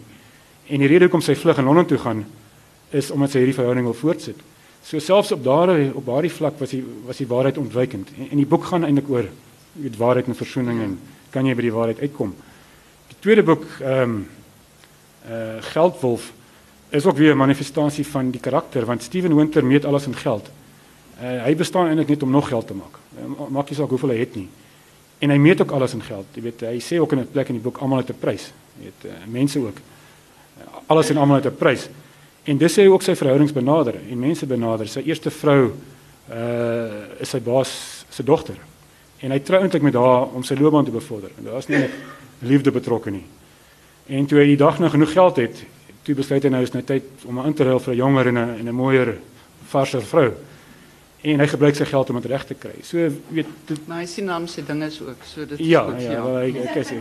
En 0.68 0.78
die 0.80 0.88
rede 0.88 1.04
hoekom 1.04 1.20
sy 1.20 1.34
vlug 1.34 1.58
in 1.58 1.64
Londen 1.64 1.86
toe 1.86 1.98
gaan 1.98 2.24
is 2.90 3.10
omdat 3.10 3.30
sy 3.30 3.38
hierdie 3.38 3.58
verhouding 3.58 3.84
wil 3.84 3.94
voortsit. 3.94 4.40
So 4.82 4.98
selfs 4.98 5.32
op 5.32 5.44
daardie 5.44 5.94
op 5.94 6.06
daardie 6.06 6.32
vlak 6.32 6.58
was 6.58 6.70
die 6.70 6.84
was 7.04 7.16
die 7.16 7.26
waarheid 7.26 7.58
ontwykend. 7.58 8.08
En, 8.16 8.30
en 8.30 8.36
die 8.36 8.46
boek 8.46 8.64
gaan 8.64 8.84
eintlik 8.84 9.10
oor 9.10 9.28
weet 9.72 9.96
waarheid 9.96 10.26
en 10.26 10.34
versoening 10.34 10.80
en 10.80 10.98
kan 11.30 11.46
jy 11.46 11.54
by 11.54 11.62
die 11.62 11.72
waarheid 11.72 12.00
uitkom. 12.00 12.34
Die 13.08 13.20
tweede 13.20 13.42
boek 13.42 13.66
ehm 13.80 14.02
um, 14.02 14.26
uh 15.28 15.60
Geldwolf 15.60 16.32
is 16.90 17.06
ook 17.06 17.16
weer 17.16 17.32
'n 17.32 17.36
manifestasie 17.36 18.06
van 18.06 18.30
die 18.30 18.40
karakter 18.40 18.84
want 18.84 19.02
Steven 19.02 19.34
Winter 19.36 19.64
meet 19.64 19.84
alles 19.84 20.06
in 20.06 20.14
geld. 20.14 20.50
Uh 21.22 21.44
hy 21.44 21.56
bestaan 21.56 21.86
eintlik 21.86 22.08
net 22.08 22.22
om 22.22 22.30
nog 22.30 22.48
geld 22.48 22.66
te 22.66 22.74
maak. 22.74 22.98
Uh, 23.18 23.48
maak 23.48 23.68
nie 23.68 23.78
saak 23.78 23.88
hoeveel 23.88 24.08
hy 24.08 24.18
het 24.18 24.34
nie. 24.34 24.48
En 25.18 25.30
hy 25.30 25.36
meet 25.36 25.60
ook 25.60 25.70
alles 25.70 25.94
in 25.94 26.02
geld. 26.02 26.26
Jy 26.32 26.42
weet 26.42 26.60
hy 26.60 26.78
sê 26.80 27.00
ook 27.00 27.12
in 27.12 27.18
'n 27.18 27.28
plek 27.32 27.48
in 27.48 27.54
die 27.54 27.62
boek 27.62 27.78
almal 27.78 27.98
het 27.98 28.08
'n 28.10 28.18
prys. 28.18 28.52
Jy 28.78 28.84
weet 28.84 29.12
uh, 29.12 29.26
mense 29.26 29.58
ook. 29.58 29.76
Uh, 29.76 30.64
alles 30.86 31.10
en 31.10 31.16
almal 31.16 31.36
het 31.36 31.46
'n 31.46 31.56
prys. 31.56 31.88
En 32.44 32.56
dis 32.56 32.72
sê 32.72 32.82
hy 32.82 32.88
ook 32.88 33.02
sy 33.02 33.14
verhoudings 33.14 33.52
benader 33.52 33.94
en 34.10 34.18
mense 34.18 34.46
benader. 34.46 34.88
Sy 34.88 35.00
eerste 35.00 35.30
vrou 35.30 35.72
uh 36.32 37.20
is 37.20 37.28
sy 37.28 37.40
baas 37.40 38.04
se 38.08 38.24
dogter. 38.24 38.56
En 39.18 39.30
hy 39.30 39.38
trou 39.38 39.60
eintlik 39.62 39.82
met 39.82 39.94
haar 39.94 40.28
om 40.32 40.42
sy 40.42 40.54
loopbaan 40.54 40.84
te 40.84 40.90
bevorder. 40.90 41.30
En 41.38 41.44
daar's 41.44 41.66
nie 41.66 41.78
net 41.78 41.90
liefde 42.38 42.70
betrokke 42.70 43.10
nie. 43.10 43.24
En 44.06 44.26
toe 44.26 44.38
hy 44.38 44.46
die 44.46 44.56
dag 44.56 44.78
nou 44.78 44.90
genoeg 44.90 45.12
geld 45.12 45.36
het, 45.36 45.64
toe 46.08 46.16
besluit 46.16 46.46
hy 46.46 46.50
nou 46.52 46.62
is 46.64 46.72
nou 46.72 46.80
tyd 46.88 47.24
om 47.28 47.40
in 47.44 47.54
te 47.54 47.66
ruil 47.68 47.80
vir 47.84 47.94
'n 47.94 47.98
jonger 47.98 48.28
en 48.28 48.38
'n 48.38 48.58
en 48.60 48.68
'n 48.68 48.74
mooier 48.74 49.18
varser 49.68 50.02
vrou. 50.02 50.32
En 51.20 51.40
hy 51.40 51.46
gebruik 51.46 51.76
sy 51.76 51.84
geld 51.84 52.10
om 52.10 52.20
dit 52.20 52.30
reg 52.30 52.44
te 52.46 52.54
kry. 52.54 52.76
So 52.82 52.96
weet 53.28 53.46
dit 53.66 53.86
Maar 53.88 53.98
hy 53.98 54.06
sien 54.06 54.24
naam 54.24 54.46
sy 54.46 54.62
dinge 54.62 54.86
is 54.86 55.00
ook, 55.00 55.20
so 55.24 55.44
dit 55.44 55.60
is 55.60 55.66
ja, 55.66 55.82
goed, 55.82 56.02
ja, 56.02 56.22
wel, 56.22 56.38
ek 56.38 56.54
ek 56.56 56.76
sê. 56.76 56.84
Se. 56.84 57.00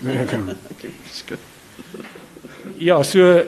Nee, 0.00 0.26
Okay. 0.70 1.38
Ja, 2.76 3.02
so 3.02 3.42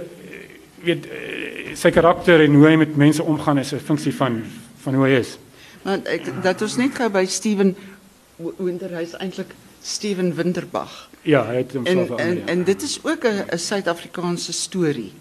weet 0.83 1.07
eh, 1.07 1.77
sy 1.77 1.91
karakter 1.91 2.41
en 2.41 2.55
hoe 2.55 2.67
hy 2.67 2.77
met 2.77 2.97
mense 2.97 3.23
omgaan 3.23 3.59
is 3.59 3.73
'n 3.73 3.79
funksie 3.79 4.15
van 4.15 4.43
van 4.83 4.95
hoe 4.95 5.07
hy 5.07 5.19
is. 5.21 5.39
Want 5.83 6.07
ek 6.07 6.43
dat 6.43 6.63
ons 6.63 6.77
net 6.77 6.95
gou 6.95 7.09
by 7.09 7.25
Steven 7.27 7.77
W- 8.37 8.57
Winter 8.59 8.93
hy 8.97 9.03
is 9.03 9.15
eintlik 9.21 9.55
Steven 9.83 10.35
Winterbach. 10.35 11.09
Ja, 11.23 11.45
hy 11.47 11.57
het 11.63 11.73
homself 11.73 11.97
en 11.97 12.07
verander. 12.07 12.49
en 12.49 12.65
dit 12.65 12.83
is 12.83 12.99
ook 13.05 13.25
'n 13.25 13.59
Suid-Afrikaanse 13.59 14.53
storie 14.53 15.13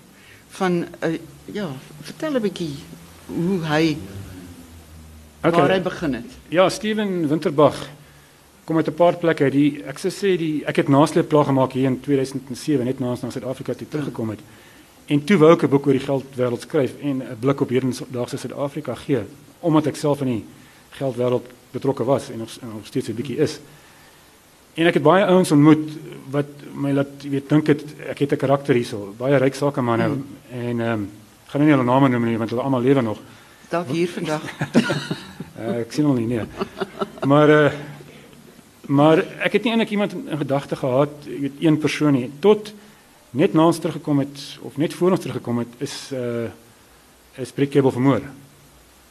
van 0.49 0.85
'n 1.01 1.19
ja, 1.45 1.69
vertel 2.01 2.35
'n 2.35 2.41
bietjie 2.41 2.75
hoe 3.25 3.59
hy 3.65 3.97
ja. 5.43 5.49
waar 5.51 5.71
hy 5.71 5.81
begin 5.81 6.13
het. 6.13 6.31
Ja, 6.47 6.69
Steven 6.69 7.27
Winterbach 7.27 7.89
kom 8.63 8.77
uit 8.77 8.87
'n 8.87 8.93
paar 8.93 9.15
plekke. 9.15 9.49
Die 9.49 9.83
ek 9.83 9.97
sou 9.97 10.11
sê 10.11 10.37
die 10.37 10.65
ek 10.65 10.75
het 10.75 10.87
nasleep 10.87 11.27
plaag 11.27 11.45
gemaak 11.45 11.71
hier 11.71 11.85
in 11.85 11.99
2007 11.99 12.85
net 12.85 12.99
na 12.99 13.09
ons 13.09 13.21
na 13.21 13.29
Suid-Afrika 13.29 13.73
toe 13.73 13.87
teruggekom 13.87 14.29
het. 14.29 14.39
En 15.05 15.23
toe 15.23 15.37
wou 15.37 15.53
ek 15.53 15.63
'n 15.63 15.69
boek 15.69 15.85
oor 15.85 15.93
die 15.93 16.07
geldwêreld 16.07 16.61
skryf 16.61 16.93
en 17.01 17.23
'n 17.23 17.37
blik 17.39 17.61
op 17.61 17.69
hedendaagse 17.69 18.37
Suid-Afrika 18.37 18.95
gee 18.95 19.23
omdat 19.59 19.87
ek 19.87 19.95
self 19.95 20.21
in 20.21 20.27
die 20.27 20.43
geldwêreld 20.99 21.45
betrokke 21.71 22.03
was 22.03 22.29
en 22.29 22.37
nog, 22.37 22.49
en 22.61 22.67
nog 22.73 22.85
steeds 22.85 23.09
'n 23.09 23.15
bietjie 23.15 23.37
is. 23.37 23.59
En 24.73 24.87
ek 24.87 24.93
het 24.93 25.03
baie 25.03 25.25
ouens 25.25 25.51
ontmoet 25.51 25.89
wat 26.29 26.45
my 26.73 26.91
laat 26.91 27.23
weet 27.23 27.49
dink 27.49 27.67
het 27.67 27.83
ek 28.09 28.19
het 28.19 28.31
'n 28.33 28.37
karakter 28.37 28.75
hierso, 28.75 29.13
baie 29.17 29.37
ryk 29.37 29.55
sakemanne 29.55 30.07
Mm. 30.07 30.25
en 30.51 30.79
ehm 30.79 30.91
um, 30.91 31.09
gaan 31.45 31.61
nie 31.61 31.71
hulle 31.71 31.83
name 31.83 32.09
noem 32.09 32.25
nie 32.25 32.37
want 32.37 32.49
hulle 32.49 32.61
almal 32.61 32.81
lewe 32.81 33.01
nog. 33.01 33.19
Dalk 33.69 33.87
hier 33.87 34.09
vandag. 34.09 34.41
Uh, 35.59 35.79
ek 35.83 35.91
sien 35.91 36.05
hom 36.05 36.15
nie 36.15 36.27
nee. 36.27 36.45
Maar 37.25 37.49
uh 37.49 37.71
maar 38.89 39.19
ek 39.45 39.53
het 39.53 39.63
nie 39.63 39.71
eintlik 39.71 39.91
iemand 39.93 40.13
in, 40.13 40.27
in 40.29 40.37
gedagte 40.37 40.75
gehad, 40.75 41.09
jy 41.25 41.39
weet 41.39 41.59
een 41.61 41.77
persoon 41.77 42.13
nie. 42.13 42.31
Tot 42.39 42.73
net 43.29 43.53
na 43.53 43.65
ons 43.65 43.77
teruggekom 43.77 44.19
het 44.19 44.57
of 44.61 44.77
net 44.77 44.93
voor 44.93 45.11
ons 45.11 45.19
teruggekom 45.19 45.57
het 45.57 45.67
is 45.77 46.09
uh 46.13 46.49
is 47.37 47.51
Brikkebel 47.51 47.91
vermoor. 47.91 48.21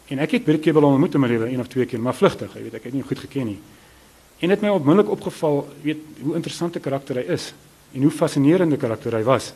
En 0.08 0.18
ek 0.18 0.38
het 0.38 0.44
Brikkebel 0.44 0.82
al 0.82 0.96
ontmoet 0.96 1.14
in 1.14 1.20
my 1.20 1.28
lewe 1.28 1.48
een 1.50 1.60
of 1.60 1.68
twee 1.68 1.86
keer, 1.86 2.00
maar 2.00 2.16
vlugtig, 2.16 2.54
jy 2.54 2.62
weet 2.62 2.78
ek 2.78 2.88
het 2.88 2.94
nie 2.96 3.04
goed 3.04 3.18
geken 3.18 3.46
nie. 3.46 3.58
En 4.38 4.48
dit 4.48 4.54
het 4.56 4.62
my 4.64 4.70
onmiddellik 4.72 5.10
opgeval, 5.10 5.66
weet 5.82 6.04
hoe 6.22 6.36
interessante 6.38 6.80
karakter 6.80 7.20
hy 7.20 7.26
is 7.34 7.52
en 7.92 8.04
hoe 8.06 8.12
fascinerende 8.12 8.76
karakter 8.76 9.16
hy 9.18 9.24
was. 9.26 9.52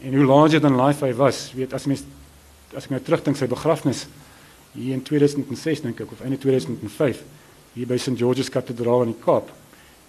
En 0.00 0.14
hoe 0.14 0.24
larger 0.24 0.60
than 0.60 0.78
life 0.78 1.04
hy 1.04 1.12
was, 1.18 1.48
weet 1.56 1.74
as 1.76 1.88
mens 1.90 2.04
as 2.76 2.84
ek 2.84 2.92
nou 2.92 3.00
terugdink 3.00 3.38
sy 3.40 3.48
begrafnis 3.48 4.04
hier 4.74 4.92
in 4.92 5.02
2006 5.02 5.80
dink 5.86 6.00
ek 6.04 6.10
of 6.12 6.20
einde 6.20 6.36
2005 6.40 7.22
hier 7.74 7.88
by 7.88 7.96
St 7.96 8.18
George's 8.20 8.50
Kathedraal 8.52 9.06
in 9.06 9.14
die 9.14 9.22
Kaap. 9.22 9.48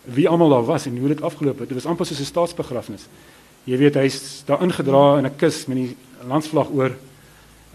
Wie 0.04 0.28
almal 0.30 0.52
daar 0.52 0.68
was 0.68 0.88
en 0.90 0.98
hoe 1.00 1.12
dit 1.12 1.22
afgeloop 1.24 1.64
het. 1.64 1.72
Dit 1.72 1.80
was 1.80 1.88
amper 1.90 2.06
soos 2.06 2.20
'n 2.20 2.32
staatsbegrafnis. 2.32 3.08
Jy 3.64 3.78
weet 3.78 3.96
hy's 3.96 4.44
daar 4.46 4.62
ingedra 4.62 5.20
in 5.20 5.26
'n 5.26 5.36
kus 5.36 5.68
met 5.68 5.78
die 5.78 5.96
landsvlag 6.28 6.70
oor. 6.72 6.96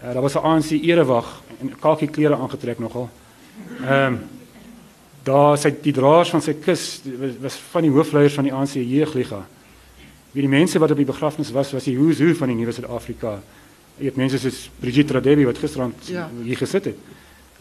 Uh, 0.05 0.13
daar 0.13 0.21
was 0.21 0.33
'n 0.35 0.37
ANC 0.45 0.69
erewag 0.71 1.41
en 1.61 1.73
kakie 1.79 2.07
klere 2.07 2.35
aangetrek 2.35 2.79
nogal. 2.79 3.09
Ehm 3.81 4.13
um, 4.13 4.19
daar 5.23 5.57
sy 5.57 5.73
die 5.81 5.93
draers 5.93 6.29
van 6.29 6.41
sy 6.41 6.53
kus 6.53 7.01
was, 7.19 7.31
was 7.41 7.55
van 7.71 7.81
die 7.81 7.91
hoofleiers 7.91 8.33
van 8.33 8.43
die 8.43 8.53
ANC 8.53 8.73
jeugliga. 8.73 9.45
Wie 10.31 10.41
die 10.41 10.49
mense 10.49 10.79
wat 10.79 10.91
op 10.91 10.97
die 10.97 11.05
begrafnis 11.05 11.51
was 11.51 11.71
was 11.71 11.83
die 11.83 11.97
who's 11.97 12.19
who 12.19 12.33
van 12.33 12.47
die 12.47 12.55
nuwe 12.57 12.71
Suid-Afrika. 12.71 13.39
Jy 13.97 14.03
weet 14.03 14.15
mense 14.15 14.37
soos 14.37 14.69
Brigitte 14.79 15.13
Radebe 15.13 15.45
wat 15.45 15.57
gisterand 15.57 16.07
Ja. 16.07 16.29
hier 16.43 16.57
gesit 16.57 16.85
het. 16.85 16.97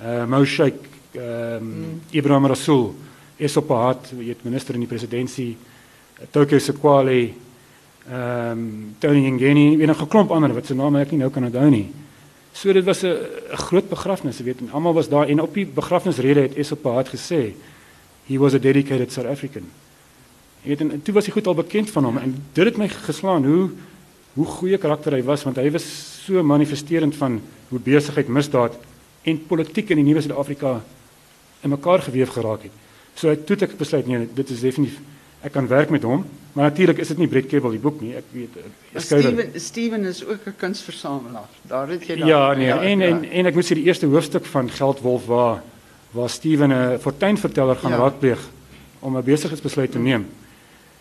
Uh 0.03 0.25
Mo 0.27 0.45
Sheikh, 0.45 0.77
ehm 1.13 1.57
um, 1.57 2.01
Ibrahim 2.11 2.47
Rasool, 2.47 2.95
Esophat, 3.39 4.11
jy 4.11 4.17
weet 4.27 4.45
minister 4.45 4.75
in 4.75 4.81
die 4.81 4.89
presidentskap, 4.89 5.57
Tokyo 6.31 6.59
Sekwale, 6.59 7.31
ehm 8.11 8.51
um, 8.51 8.95
Tony 8.99 9.31
Ngeni, 9.31 9.83
en 9.83 9.89
'n 9.91 9.95
geklomp 9.95 10.31
ander 10.31 10.53
wat 10.53 10.67
se 10.67 10.75
name 10.75 11.01
ek 11.01 11.11
nie 11.11 11.19
nou 11.21 11.31
kan 11.31 11.45
onthou 11.45 11.71
nie. 11.71 11.93
So 12.55 12.73
dit 12.73 12.85
was 12.85 13.03
'n 13.03 13.19
groot 13.51 13.88
begrafnis, 13.88 14.38
weet, 14.38 14.59
en 14.59 14.71
almal 14.71 14.95
was 14.95 15.09
daar 15.09 15.29
en 15.29 15.40
op 15.40 15.55
die 15.55 15.67
begrafnisrede 15.67 16.40
het 16.40 16.55
Esophat 16.55 17.09
gesê 17.09 17.55
he 18.27 18.38
was 18.38 18.55
a 18.55 18.59
dedicated 18.59 19.12
South 19.12 19.27
African. 19.27 19.62
Jy 20.62 20.69
weet 20.69 20.81
en, 20.81 20.90
en 20.90 21.03
toe 21.03 21.14
was 21.14 21.27
hy 21.27 21.33
goed 21.33 21.47
al 21.47 21.55
bekend 21.55 21.90
van 21.90 22.05
hom 22.05 22.19
en 22.19 22.37
dit 22.53 22.64
het 22.64 22.77
my 22.77 22.88
geslaan 22.88 23.45
hoe 23.45 23.71
hoe 24.35 24.47
goeie 24.47 24.79
karakter 24.79 25.12
hy 25.12 25.23
was 25.23 25.43
want 25.45 25.57
hy 25.57 25.71
was 25.71 25.85
so 26.25 26.43
manifesterend 26.43 27.14
van 27.17 27.40
hoe 27.69 27.79
besigheid 27.79 28.29
misdaad 28.29 28.79
en 29.23 29.47
politiek 29.47 29.90
in 29.90 29.97
die 29.97 30.05
nuwe 30.05 30.21
Suid-Afrika 30.21 30.83
in 31.62 31.71
mekaar 31.71 32.03
geweef 32.03 32.29
geraak 32.29 32.62
het. 32.62 32.73
So 33.14 33.31
ek 33.31 33.47
toe 33.47 33.57
het 33.57 33.71
ek 33.71 33.79
besluit 33.79 34.07
nee, 34.07 34.29
dit 34.35 34.51
is 34.51 34.61
definitief 34.61 35.01
ek 35.45 35.53
kan 35.53 35.67
werk 35.69 35.91
met 35.93 36.03
hom, 36.03 36.25
maar 36.53 36.71
natuurlik 36.71 36.99
is 36.99 37.09
dit 37.13 37.19
nie 37.21 37.29
Brett 37.29 37.47
Kebel 37.51 37.71
die 37.75 37.81
boek 37.83 38.01
nie. 38.01 38.15
Ek 38.17 38.25
weet 38.33 38.57
ek 38.95 39.03
skrywer. 39.05 39.31
Steven 39.31 39.61
Steven 39.61 40.05
is 40.05 40.25
ook 40.25 40.47
'n 40.47 40.55
kunsversamelaar. 40.57 41.49
Daar 41.69 41.89
het 41.89 42.07
jy 42.07 42.17
dan. 42.17 42.29
Ja, 42.29 42.55
nee, 42.55 42.71
en 42.71 43.01
en 43.01 43.25
en 43.25 43.47
ek 43.47 43.55
moet 43.55 43.65
sê 43.65 43.75
die 43.75 43.85
eerste 43.85 44.07
hoofstuk 44.07 44.45
van 44.47 44.71
Geldwolf 44.71 45.27
waar 45.27 45.63
waar 46.13 46.29
Steven 46.31 46.71
'n 46.71 46.99
fortuinverteller 46.99 47.77
gaan 47.77 47.91
Ja. 47.91 47.97
raadpleeg 47.99 48.41
om 49.01 49.17
'n 49.17 49.23
besigheidsbesluit 49.25 49.91
te 49.93 49.99
neem. 49.99 50.27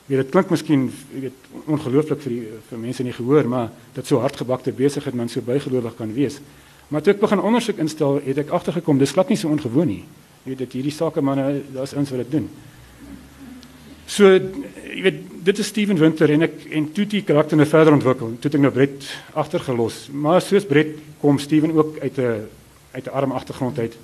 Weet 0.06 0.18
dit 0.20 0.30
klink 0.30 0.50
miskien 0.50 0.92
jy 1.14 1.20
weet 1.22 1.34
ongelooflik 1.66 2.22
vir 2.22 2.30
die 2.32 2.48
vir 2.70 2.80
mense 2.80 3.04
nie 3.04 3.14
gehoor, 3.14 3.48
maar 3.48 3.70
dat 3.94 4.06
so 4.06 4.20
hardgebakte 4.20 4.72
besigheid 4.72 5.16
man 5.16 5.30
so 5.30 5.42
bygelowig 5.42 5.96
kan 5.96 6.14
wees. 6.14 6.40
Maar 6.88 7.02
toe 7.02 7.14
ek 7.14 7.20
begin 7.20 7.40
ondersoek 7.42 7.78
instel, 7.78 8.22
het 8.26 8.38
ek 8.38 8.50
agtergekom 8.50 8.98
dis 8.98 9.12
glad 9.12 9.30
nie 9.30 9.38
so 9.38 9.48
ongewoon 9.48 9.88
nie. 9.88 10.04
Jy 10.44 10.50
weet 10.50 10.58
dat 10.60 10.72
hierdie 10.72 10.92
sakemanne, 10.92 11.62
daar's 11.74 11.94
ouens 11.94 12.10
wat 12.10 12.20
dit 12.20 12.32
doen. 12.32 12.50
So 14.14 14.30
jy 14.30 15.02
weet 15.02 15.22
dit 15.44 15.60
is 15.60 15.68
Steven 15.68 15.98
Winter 15.98 16.30
en 16.30 16.46
ek 16.46 16.68
en 16.78 16.86
toe 16.96 17.06
die 17.10 17.24
karakter 17.26 17.58
nou 17.58 17.66
verder 17.68 17.96
ontwikkel. 17.96 18.36
Toe 18.38 18.50
het 18.50 18.58
ek 18.60 18.62
nou 18.64 18.72
Brett 18.76 19.08
agtergelos. 19.34 20.08
Maar 20.14 20.44
soos 20.46 20.68
Brett 20.70 21.00
kom 21.24 21.40
Steven 21.42 21.74
ook 21.74 21.98
uit 22.00 22.18
'n 22.18 22.48
uit 22.94 23.06
'n 23.06 23.16
arm 23.20 23.32
agtergrond 23.32 23.80
uit. 23.80 23.98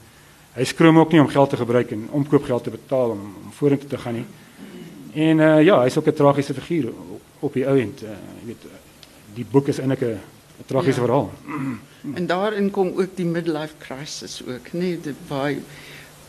Hy 0.55 0.63
skroom 0.63 0.97
ook 0.97 1.11
nie 1.11 1.21
om 1.21 1.27
geld 1.27 1.49
te 1.49 1.57
gebruik 1.57 1.91
en 1.91 2.07
omkoopgeld 2.11 2.63
te 2.63 2.69
betaal 2.69 3.09
om, 3.09 3.21
om 3.43 3.51
vorentoe 3.51 3.89
te 3.89 3.97
gaan 3.97 4.13
nie. 4.13 4.25
En 5.13 5.39
uh, 5.39 5.63
ja, 5.63 5.81
hy's 5.81 5.97
ook 5.97 6.07
'n 6.07 6.13
tragiese 6.13 6.53
figuur 6.53 6.89
op, 6.89 7.21
op 7.39 7.53
die 7.53 7.67
ou 7.67 7.79
end. 7.79 8.01
Uh, 8.03 8.09
jy 8.09 8.45
weet 8.45 8.65
die 9.33 9.45
boek 9.51 9.67
is 9.67 9.79
eintlik 9.79 10.01
'n 10.01 10.17
'n 10.59 10.65
tragiese 10.65 10.99
Ja. 10.99 11.05
verhaal. 11.05 11.31
En 12.13 12.25
daarin 12.27 12.71
kom 12.71 12.87
ook 12.95 13.15
die 13.15 13.25
midlife 13.25 13.73
crisis 13.77 14.41
ook, 14.47 14.73
nee, 14.73 14.99
dit 15.01 15.15
waar 15.27 15.53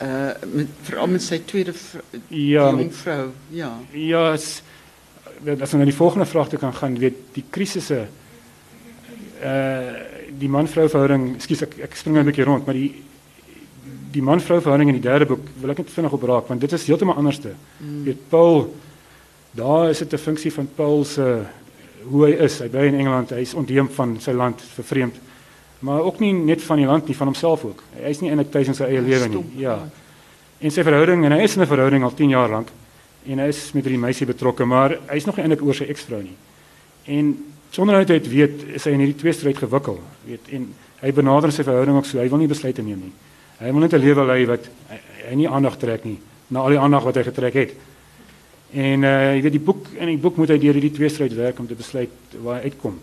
uh 0.02 0.32
met 0.52 0.66
veral 0.82 1.06
met 1.06 1.22
sy 1.22 1.38
tweede 1.44 1.72
Ja, 2.28 2.70
jong 2.70 2.76
met- 2.76 2.94
vrou. 2.96 3.30
Ja. 3.50 3.72
Ja, 3.92 4.32
as 4.32 4.62
as 5.44 5.60
ons 5.60 5.72
na 5.72 5.84
die 5.84 5.94
volgende 5.96 6.26
vraag 6.26 6.48
toe 6.48 6.58
kan 6.58 6.74
gaan, 6.74 6.98
weet 6.98 7.14
die 7.32 7.44
krisisse 7.50 8.06
uh 9.42 9.92
die 10.40 10.48
man-vrou 10.48 10.88
verhouding, 10.88 11.36
ek 11.36 11.78
ek 11.82 11.94
spring 11.96 12.14
nou 12.14 12.22
'n 12.24 12.28
bietjie 12.30 12.44
rond, 12.44 12.64
maar 12.66 12.74
die 12.74 13.02
die 14.12 14.22
man-vrou 14.22 14.60
verhouding 14.60 14.88
in 14.90 15.00
die 15.00 15.08
derde 15.08 15.26
boek 15.26 15.46
wil 15.60 15.70
ek 15.70 15.78
net 15.78 15.90
vinnig 15.90 16.12
op 16.12 16.22
raak 16.22 16.48
want 16.48 16.60
dit 16.60 16.72
is 16.72 16.86
heeltemal 16.86 17.16
anderste. 17.16 17.52
Mm. 17.78 18.04
Weet 18.04 18.28
Paul 18.28 18.74
daar 19.52 19.90
is 19.90 19.98
dit 19.98 20.12
'n 20.12 20.18
funksie 20.18 20.52
van 20.52 20.68
Paul 20.74 21.04
se 21.04 21.42
hoe 22.04 22.24
hy 22.26 22.32
is. 22.44 22.58
Hy 22.58 22.68
bly 22.68 22.86
in 22.86 22.94
Engeland, 22.98 23.30
hy 23.30 23.40
is 23.40 23.54
ontheem 23.54 23.88
van 23.88 24.16
sy 24.20 24.32
land, 24.32 24.60
vervreemd. 24.74 25.14
Maar 25.80 26.04
ook 26.04 26.20
nie 26.20 26.32
net 26.32 26.62
van 26.62 26.76
die 26.76 26.86
land 26.86 27.06
nie, 27.08 27.16
van 27.16 27.30
homself 27.30 27.64
ook. 27.64 27.82
Hy 27.96 28.12
is 28.12 28.20
nie 28.20 28.30
eintlik 28.30 28.50
tuis 28.52 28.68
in 28.68 28.76
sy 28.76 28.84
eie 28.84 29.00
lewe 29.00 29.28
nie. 29.32 29.44
Ja. 29.62 29.78
En 30.60 30.74
sy 30.74 30.84
verhouding 30.84 31.24
en 31.24 31.32
hy 31.32 31.40
is 31.46 31.56
in 31.56 31.62
'n 31.62 31.70
verhouding 31.70 32.04
al 32.04 32.14
10 32.14 32.28
jaar 32.28 32.50
lank 32.50 32.68
en 33.26 33.38
hy 33.38 33.48
is 33.48 33.72
met 33.72 33.84
hierdie 33.84 34.00
meisie 34.00 34.26
betrokke, 34.26 34.64
maar 34.64 34.96
hy 35.08 35.16
is 35.16 35.24
nog 35.24 35.36
nie 35.36 35.44
eintlik 35.44 35.62
oor 35.62 35.74
sy 35.74 35.84
eksvrou 35.92 36.22
nie. 36.22 36.36
En 37.04 37.32
sonder 37.70 38.00
dat 38.00 38.08
hy 38.08 38.18
dit 38.18 38.30
weet, 38.32 38.64
is 38.74 38.84
hy 38.84 38.94
in 38.96 39.04
hierdie 39.04 39.20
twee 39.20 39.32
stryd 39.32 39.58
gewikkel, 39.60 40.00
weet 40.26 40.48
en 40.56 40.74
hy 41.00 41.12
benader 41.12 41.52
sy 41.52 41.62
verhouding 41.62 41.96
ook 41.96 42.08
so, 42.08 42.18
hy 42.18 42.28
wil 42.28 42.38
nie 42.38 42.50
besluite 42.50 42.82
neem 42.82 43.00
nie. 43.00 43.12
Hy 43.60 43.72
wil 43.72 43.80
net 43.80 43.94
'n 43.94 44.00
lewe 44.00 44.24
lei 44.24 44.46
wat 44.46 44.68
hy, 44.88 44.98
hy 45.30 45.34
nie 45.34 45.48
aandag 45.48 45.78
trek 45.78 46.04
nie, 46.04 46.18
na 46.48 46.60
al 46.60 46.68
die 46.68 46.78
aandag 46.78 47.04
wat 47.04 47.16
hy 47.16 47.22
getrek 47.22 47.54
het. 47.54 47.72
En 48.72 49.02
uh 49.04 49.34
jy 49.34 49.42
weet 49.42 49.52
die 49.52 49.66
boek 49.66 49.86
in 49.98 50.06
die 50.06 50.18
boek 50.18 50.36
moet 50.36 50.48
hy 50.48 50.58
deur 50.58 50.74
hierdie 50.74 50.92
twee 50.92 51.08
stryd 51.08 51.34
werk 51.34 51.58
om 51.58 51.66
te 51.66 51.74
besluit 51.74 52.10
waar 52.42 52.60
hy 52.60 52.70
uitkom. 52.70 52.98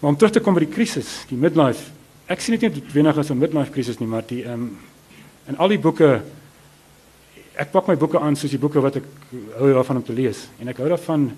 Maar 0.00 0.10
om 0.10 0.16
terug 0.16 0.32
te 0.32 0.40
kom 0.40 0.54
by 0.54 0.60
die 0.60 0.74
krisis, 0.74 1.24
die 1.28 1.38
midlife. 1.38 1.97
Ek 2.28 2.42
sien 2.44 2.58
dit 2.58 2.68
nie 2.68 2.82
noodwendig 2.82 3.18
as 3.18 3.30
'n 3.30 3.38
midlife 3.38 3.72
krisis 3.72 3.98
nie, 4.00 4.08
maar 4.08 4.22
die 4.26 4.44
ehm 4.44 4.52
um, 4.52 4.78
in 5.48 5.56
al 5.56 5.68
die 5.68 5.78
boeke 5.78 6.22
ek 7.56 7.70
pak 7.72 7.88
my 7.88 7.96
boeke 7.96 8.20
aan 8.20 8.36
soos 8.36 8.50
die 8.50 8.60
boeke 8.60 8.80
wat 8.80 8.96
ek 8.96 9.06
hou 9.58 9.72
daarvan 9.72 9.96
om 9.96 10.04
te 10.04 10.12
lees 10.12 10.48
en 10.60 10.68
ek 10.68 10.76
hou 10.76 10.88
daarvan 10.88 11.30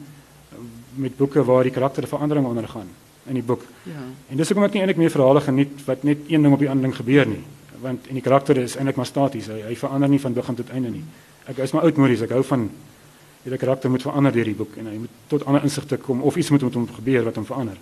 met 0.96 1.16
boeke 1.16 1.44
waar 1.44 1.62
die 1.64 1.72
karakter 1.72 2.06
verandering 2.06 2.46
ondergaan 2.46 2.88
in 3.26 3.34
die 3.34 3.42
boek. 3.42 3.62
Ja. 3.86 4.02
En 4.28 4.36
dis 4.36 4.48
hoekom 4.48 4.64
ek 4.66 4.74
nie 4.74 4.82
eintlik 4.82 4.98
meer 5.00 5.10
verhale 5.10 5.40
geniet 5.40 5.84
wat 5.86 6.02
net 6.02 6.26
een 6.28 6.42
ding 6.42 6.52
op 6.52 6.58
die 6.58 6.68
ander 6.68 6.88
ding 6.88 6.96
gebeur 6.96 7.26
nie, 7.26 7.42
want 7.80 8.08
en 8.08 8.18
die 8.18 8.24
karakter 8.24 8.58
is 8.58 8.76
eintlik 8.76 8.96
maar 8.96 9.06
staties. 9.06 9.46
Hy, 9.46 9.60
hy 9.68 9.76
verander 9.76 10.10
nie 10.10 10.20
van 10.20 10.34
begin 10.34 10.58
tot 10.58 10.72
einde 10.74 10.90
nie. 10.90 11.04
Ek 11.46 11.62
is 11.64 11.72
maar 11.72 11.86
oudmodies. 11.88 12.24
Ek 12.26 12.34
hou 12.34 12.42
van 12.44 12.66
die 13.44 13.56
karakter 13.56 13.90
moet 13.90 14.02
verander 14.02 14.34
deur 14.34 14.50
die 14.50 14.56
boek 14.58 14.76
en 14.76 14.90
hy 14.90 14.98
moet 15.04 15.16
tot 15.28 15.46
ander 15.48 15.64
insigte 15.64 15.96
kom 15.96 16.20
of 16.26 16.36
iets 16.36 16.50
moet 16.50 16.66
met 16.66 16.76
hom 16.76 16.88
gebeur 16.98 17.24
wat 17.30 17.40
hom 17.40 17.46
verander. 17.48 17.78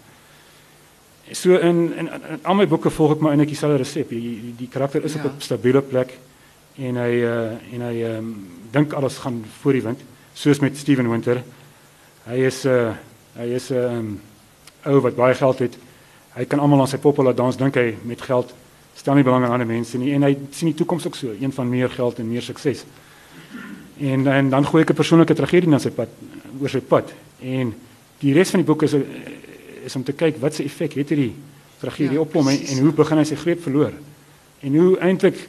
So 1.33 1.57
in 1.57 1.97
in, 1.97 2.09
in 2.09 2.39
al 2.43 2.55
my 2.55 2.67
boeke 2.67 2.91
volg 2.91 3.17
ek 3.17 3.21
maar 3.21 3.31
eintlik 3.35 3.49
dieselfde 3.49 3.79
resep. 3.83 4.09
Die, 4.09 4.21
die, 4.21 4.55
die 4.59 4.69
karakter 4.69 5.05
is 5.05 5.15
Ja. 5.15 5.25
op 5.25 5.33
'n 5.37 5.41
stabiele 5.41 5.83
plek 5.83 6.19
en 6.77 6.97
hy 6.97 7.13
uh, 7.23 7.75
en 7.75 7.81
hy 7.81 8.03
um, 8.03 8.47
dink 8.71 8.93
alles 8.93 9.19
gaan 9.19 9.45
voor 9.61 9.73
die 9.73 9.83
wind, 9.83 10.01
soos 10.35 10.61
met 10.61 10.77
Steven 10.77 11.11
Winter. 11.11 11.43
Hy 12.25 12.39
is 12.47 12.65
'n 12.65 12.69
uh, 12.69 12.95
hy 13.37 13.55
is 13.55 13.71
'n 13.71 13.75
um, 13.75 14.21
ou 14.85 15.01
wat 15.01 15.17
baie 15.17 15.35
geld 15.35 15.59
het. 15.59 15.79
Hy 16.35 16.45
kan 16.45 16.59
almal 16.59 16.81
aan 16.81 16.89
sy 16.89 16.99
poppe 16.99 17.23
laat 17.23 17.37
dans 17.37 17.57
dink 17.57 17.75
hy 17.75 17.97
met 18.03 18.23
geld 18.23 18.55
stel 18.99 19.15
nie 19.15 19.25
belang 19.25 19.45
aan 19.45 19.55
ander 19.55 19.67
mense 19.67 19.99
nie 19.99 20.13
en 20.15 20.23
hy 20.27 20.35
sien 20.51 20.73
die 20.73 20.79
toekoms 20.79 21.07
ook 21.07 21.17
so, 21.17 21.31
een 21.41 21.53
van 21.55 21.69
meer 21.71 21.91
geld 21.91 22.19
en 22.19 22.29
meer 22.29 22.43
sukses. 22.43 22.85
En 24.01 24.27
en 24.27 24.51
dan 24.51 24.67
gooi 24.67 24.83
ek 24.83 24.91
'n 24.91 24.95
persoonlike 24.95 25.35
tragedie 25.35 25.69
na 25.69 25.79
sy 25.79 25.91
pad 25.91 26.09
oor 26.61 26.69
sy 26.69 26.81
pad. 26.81 27.13
En 27.41 27.75
die 28.19 28.33
res 28.35 28.51
van 28.51 28.61
die 28.61 28.67
boek 28.67 28.83
is 28.83 28.95
is 29.89 29.97
om 29.97 30.05
te 30.05 30.15
kyk 30.17 30.39
wat 30.43 30.59
se 30.59 30.67
effek 30.69 30.99
het 31.01 31.15
hierdie 31.15 31.33
tragedie 31.81 32.19
Ja, 32.19 32.25
op 32.25 32.37
hom 32.37 32.51
en, 32.51 32.59
en 32.59 32.83
hoe 32.85 32.93
begin 32.93 33.23
hy 33.23 33.25
sy 33.29 33.39
greep 33.39 33.63
verloor. 33.65 33.95
En 34.67 34.77
hoe 34.77 34.93
eintlik 35.05 35.41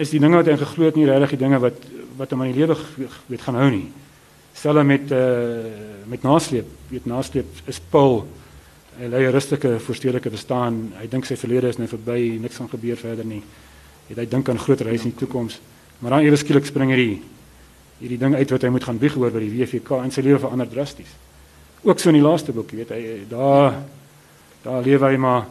is 0.00 0.12
die 0.12 0.20
dinge 0.22 0.38
wat 0.38 0.48
hy 0.50 0.56
geglo 0.60 0.88
het 0.88 0.98
nie 0.98 1.06
regtig 1.08 1.36
die 1.36 1.44
dinge 1.44 1.60
wat 1.62 1.86
wat 2.16 2.32
hom 2.32 2.42
aan 2.42 2.52
die 2.52 2.62
lewe 2.62 2.76
weet 3.28 3.44
gaan 3.44 3.58
hou 3.60 3.68
nie. 3.70 3.86
Stelle 4.56 4.84
met 4.88 5.12
uh 5.12 6.08
met 6.08 6.22
nasleep, 6.22 6.68
weet 6.88 7.08
nasleep 7.10 7.68
is 7.68 7.80
Paul 7.92 8.24
hy 8.96 9.10
lei 9.12 9.26
'n 9.26 9.32
rustige 9.32 9.78
voorstedelike 9.78 10.30
bestaan. 10.30 10.92
Hy 10.96 11.06
dink 11.08 11.24
sy 11.24 11.36
verlede 11.36 11.68
is 11.68 11.76
nou 11.76 11.88
verby, 11.88 12.38
niks 12.40 12.56
gaan 12.56 12.68
gebeur 12.68 12.96
verder 12.96 13.24
nie. 13.24 13.42
Het 14.08 14.16
hy 14.16 14.26
dink 14.26 14.48
aan 14.48 14.58
groter 14.58 14.86
reis 14.86 15.04
in 15.04 15.10
die 15.10 15.18
toekoms. 15.18 15.60
Maar 15.98 16.10
dan 16.10 16.20
ewe 16.20 16.36
skielik 16.36 16.66
spring 16.66 16.90
hierdie 16.90 17.22
hierdie 17.98 18.18
ding 18.18 18.34
uit 18.34 18.50
wat 18.50 18.62
hy 18.62 18.68
moet 18.68 18.84
gaan 18.84 18.98
bieg 18.98 19.16
oor 19.16 19.30
by 19.30 19.40
die 19.40 19.50
WVK 19.50 20.02
en 20.04 20.10
sy 20.10 20.20
lewe 20.20 20.38
verander 20.38 20.68
drasties. 20.68 21.08
Ook 21.86 22.00
so 22.02 22.10
in 22.10 22.18
die 22.18 22.24
laaste 22.24 22.52
boek, 22.52 22.72
jy 22.74 22.82
weet, 22.82 22.90
hy 22.90 23.26
daar 23.30 23.76
daar 24.66 24.82
lewe 24.82 25.06
hy 25.06 25.18
maar 25.22 25.44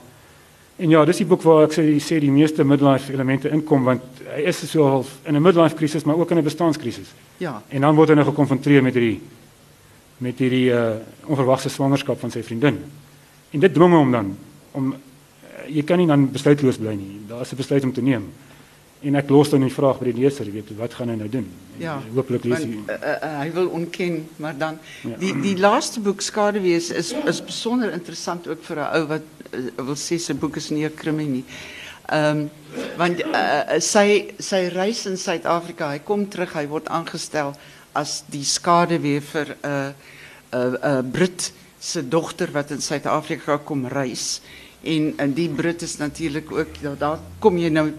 en 0.76 0.92
ja, 0.92 1.06
dis 1.08 1.22
die 1.22 1.28
boek 1.30 1.46
waar 1.48 1.70
ek 1.70 1.78
sê 1.78 1.86
sê 2.04 2.18
die 2.20 2.32
meeste 2.34 2.66
midlife 2.68 3.14
elemente 3.14 3.48
inkom 3.56 3.86
want 3.88 4.20
hy 4.34 4.44
is 4.52 4.60
so 4.68 4.84
half 4.84 5.14
in 5.24 5.38
'n 5.38 5.42
midlife 5.42 5.78
krisis 5.80 6.04
maar 6.04 6.20
ook 6.20 6.32
in 6.32 6.38
'n 6.38 6.44
bestaanskrisis. 6.44 7.14
Ja. 7.38 7.62
En 7.70 7.82
dan 7.82 7.96
word 7.96 8.10
hy 8.10 8.16
nou 8.16 8.26
gekonfronteer 8.26 8.84
met 8.84 8.94
hierdie 8.94 9.22
met 10.18 10.40
hierdie 10.40 10.72
uh, 10.72 10.96
onverwagse 11.26 11.70
swangerskap 11.70 12.20
van 12.20 12.32
sy 12.32 12.44
vriendin. 12.44 12.80
En 13.52 13.60
dit 13.60 13.74
dwing 13.74 13.94
hom 13.94 14.12
dan 14.12 14.38
om 14.72 14.92
uh, 14.92 14.98
jy 15.68 15.84
kan 15.84 15.98
nie 15.98 16.08
dan 16.08 16.32
besluitloos 16.32 16.78
bly 16.78 16.96
nie. 16.96 17.22
Daar 17.28 17.42
is 17.42 17.52
'n 17.52 17.56
besluit 17.56 17.84
om 17.84 17.94
te 17.94 18.02
neem. 18.02 18.28
En 19.02 19.16
ek 19.16 19.30
los 19.30 19.50
dan 19.50 19.62
die 19.62 19.74
vraag 19.74 20.00
by 20.00 20.12
die 20.12 20.22
leser, 20.24 20.46
jy 20.46 20.52
weet, 20.52 20.78
wat 20.80 20.94
gaan 20.94 21.10
hy 21.10 21.16
nou 21.16 21.30
doen? 21.30 21.48
Ja. 21.78 22.02
Hooplik 22.14 22.44
lees. 22.48 22.64
Want, 22.64 22.90
uh, 22.90 22.96
uh, 22.96 23.32
hy 23.42 23.52
wil 23.52 23.68
ontken, 23.68 24.28
maar 24.36 24.58
dan 24.58 24.80
Ja. 25.04 25.18
die 25.20 25.34
die 25.42 25.58
laaste 25.60 26.00
boek 26.00 26.22
Skaduwees 26.22 26.90
is 26.90 27.12
is 27.12 27.44
besonder 27.44 27.92
interessant 27.94 28.48
ook 28.48 28.64
vir 28.64 28.78
'n 28.80 28.96
ou 28.96 29.08
wat 29.08 29.22
uh, 29.52 29.60
wil 29.76 29.96
sê 29.96 30.18
sy 30.20 30.34
boek 30.34 30.56
is 30.56 30.70
nie 30.70 30.86
'n 30.86 30.94
krimie 30.96 31.28
nie. 31.28 31.44
Ehm 32.10 32.38
um, 32.38 32.50
want 32.98 33.22
uh, 33.26 33.80
sy 33.80 34.34
sy 34.40 34.68
reis 34.68 35.06
in 35.06 35.18
Suid-Afrika, 35.18 35.90
hy 35.90 36.00
kom 36.00 36.28
terug, 36.30 36.54
hy 36.54 36.68
word 36.68 36.88
aangestel 36.88 37.56
as 37.94 38.24
die 38.28 38.44
skaduwee 38.44 39.22
vir 39.22 39.56
uh, 39.64 39.90
uh, 40.54 40.74
uh, 40.84 41.02
Brit 41.12 41.52
se 41.80 42.08
dogter 42.08 42.52
wat 42.52 42.72
in 42.72 42.82
Suid-Afrika 42.82 43.58
kom 43.58 43.88
reis. 43.88 44.42
En 44.86 45.14
en 45.18 45.34
die 45.34 45.50
Brit 45.50 45.82
is 45.82 45.98
natuurlik 45.98 46.52
ook 46.52 46.82
daar, 46.82 46.98
daar 46.98 47.20
kom 47.40 47.58
jy 47.58 47.72
nou 47.74 47.90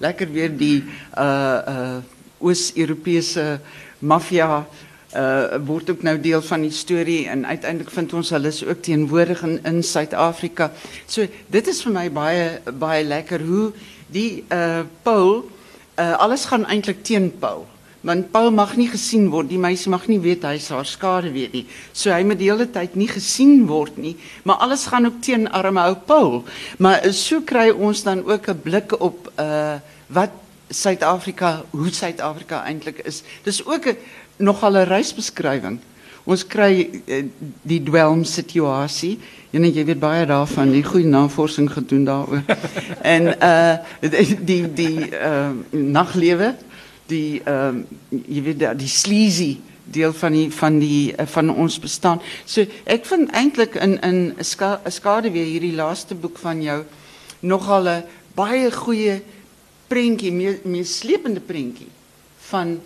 lekker 0.00 0.30
weer 0.32 0.56
die 0.56 0.84
uh 1.18 1.58
uh 1.68 1.98
Oos-Europese 2.40 3.60
maffia 3.98 4.64
uh 5.12 5.58
word 5.66 5.90
ook 5.90 6.02
nou 6.02 6.14
deel 6.20 6.40
van 6.42 6.64
die 6.64 6.72
storie 6.72 7.26
en 7.28 7.44
uiteindelik 7.46 7.92
vind 7.92 8.12
ons 8.16 8.30
hulle 8.32 8.52
ook 8.66 8.80
teenwoordig 8.82 9.42
in 9.42 9.58
in 9.64 9.82
Suid-Afrika. 9.82 10.70
So 11.06 11.26
dit 11.46 11.68
is 11.68 11.82
vir 11.84 11.92
my 11.92 12.06
baie 12.10 12.46
baie 12.72 13.04
lekker 13.04 13.44
hoe 13.44 13.72
die 14.08 14.44
uh 14.48 14.86
Paul 15.02 15.44
uh 16.00 16.16
alles 16.16 16.48
gaan 16.48 16.64
eintlik 16.64 17.04
teen 17.04 17.28
Paul. 17.38 17.66
Want 18.00 18.30
Paul 18.32 18.50
mag 18.50 18.76
nie 18.80 18.88
gesien 18.88 19.26
word. 19.32 19.50
Die 19.50 19.60
meisie 19.60 19.90
mag 19.92 20.06
nie 20.08 20.20
weet 20.22 20.46
hy 20.48 20.54
is 20.56 20.70
haar 20.72 20.88
skade 20.88 21.32
weet 21.34 21.52
nie. 21.52 21.66
So 21.92 22.12
hy 22.14 22.22
moet 22.24 22.40
die 22.40 22.48
hele 22.48 22.66
tyd 22.70 22.96
nie 22.96 23.08
gesien 23.10 23.66
word 23.68 23.98
nie, 24.00 24.16
maar 24.48 24.62
alles 24.64 24.86
gaan 24.88 25.06
ook 25.06 25.20
teen 25.20 25.48
arme 25.48 25.84
Paul. 26.06 26.44
Maar 26.78 27.04
uh, 27.04 27.12
so 27.12 27.44
kry 27.44 27.68
ons 27.70 28.02
dan 28.02 28.24
ook 28.24 28.48
'n 28.48 28.60
blik 28.62 28.96
op 29.00 29.32
uh 29.36 29.78
wat 30.08 30.30
Suid-Afrika, 30.70 31.64
hoe 31.70 31.90
Suid-Afrika 31.90 32.64
eintlik 32.64 32.98
is. 33.04 33.22
Dis 33.44 33.64
ook 33.66 33.86
'n 33.86 33.96
nogal 34.38 34.76
'n 34.76 34.88
reisbeskrywing 34.88 35.80
Ons 36.28 36.44
kry 36.44 36.84
uh, 36.86 37.22
die 37.66 37.80
dwelm 37.82 38.24
situasie. 38.28 39.16
En 39.50 39.64
jy 39.66 39.84
weet 39.88 39.98
baie 39.98 40.26
daarvan, 40.28 40.70
die 40.70 40.84
goeie 40.86 41.08
navorsing 41.08 41.70
gedoen 41.72 42.04
daaroor. 42.06 42.44
en 43.14 43.32
uh 43.34 44.10
die, 44.46 44.62
die 44.76 45.08
uh 45.10 45.50
naglewe, 45.70 46.52
die 47.10 47.42
uh, 47.46 47.74
jy 48.10 48.42
weet 48.46 48.62
die, 48.62 48.70
die 48.84 48.90
sleazy 48.90 49.50
deel 49.90 50.12
van 50.14 50.32
die 50.36 50.46
van 50.54 50.78
die 50.78 51.12
uh, 51.12 51.26
van 51.26 51.50
ons 51.50 51.78
bestaan. 51.82 52.22
So 52.46 52.64
ek 52.84 53.06
vind 53.10 53.32
eintlik 53.36 53.74
in 53.74 53.98
in 54.06 54.18
'n 54.38 54.44
ska, 54.44 54.80
skade 54.88 55.30
weer 55.30 55.46
hierdie 55.46 55.74
laaste 55.74 56.14
boek 56.14 56.38
van 56.38 56.62
jou 56.62 56.84
nogal 57.40 57.88
'n 57.88 58.04
baie 58.34 58.70
goeie 58.70 59.22
prentjie, 59.88 60.32
meer 60.32 60.60
meer 60.64 60.86
slepende 60.86 61.40
prentjie 61.40 61.90
van 62.50 62.80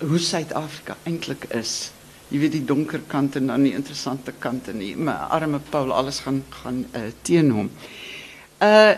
hoe 0.00 0.18
Suid-Afrika 0.18 0.96
eintlik 1.04 1.44
is. 1.54 1.90
Jy 2.28 2.38
weet 2.38 2.52
die 2.52 2.64
donker 2.64 3.00
kant 3.06 3.36
en 3.36 3.46
dan 3.46 3.62
die 3.62 3.74
interessante 3.76 4.32
kant 4.38 4.68
en 4.68 4.78
die 4.78 4.94
my 4.96 5.12
arme 5.12 5.60
Paul 5.70 5.92
alles 5.92 6.20
gaan 6.24 6.42
gaan 6.50 6.84
uh, 6.92 7.08
teen 7.22 7.50
hom. 7.50 7.70
Uh 8.60 8.94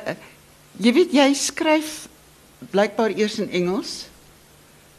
jy 0.78 0.92
weet 0.92 1.12
jy 1.12 1.30
skryf 1.34 2.08
blykbaar 2.70 3.14
eers 3.16 3.38
in 3.38 3.50
Engels 3.50 4.08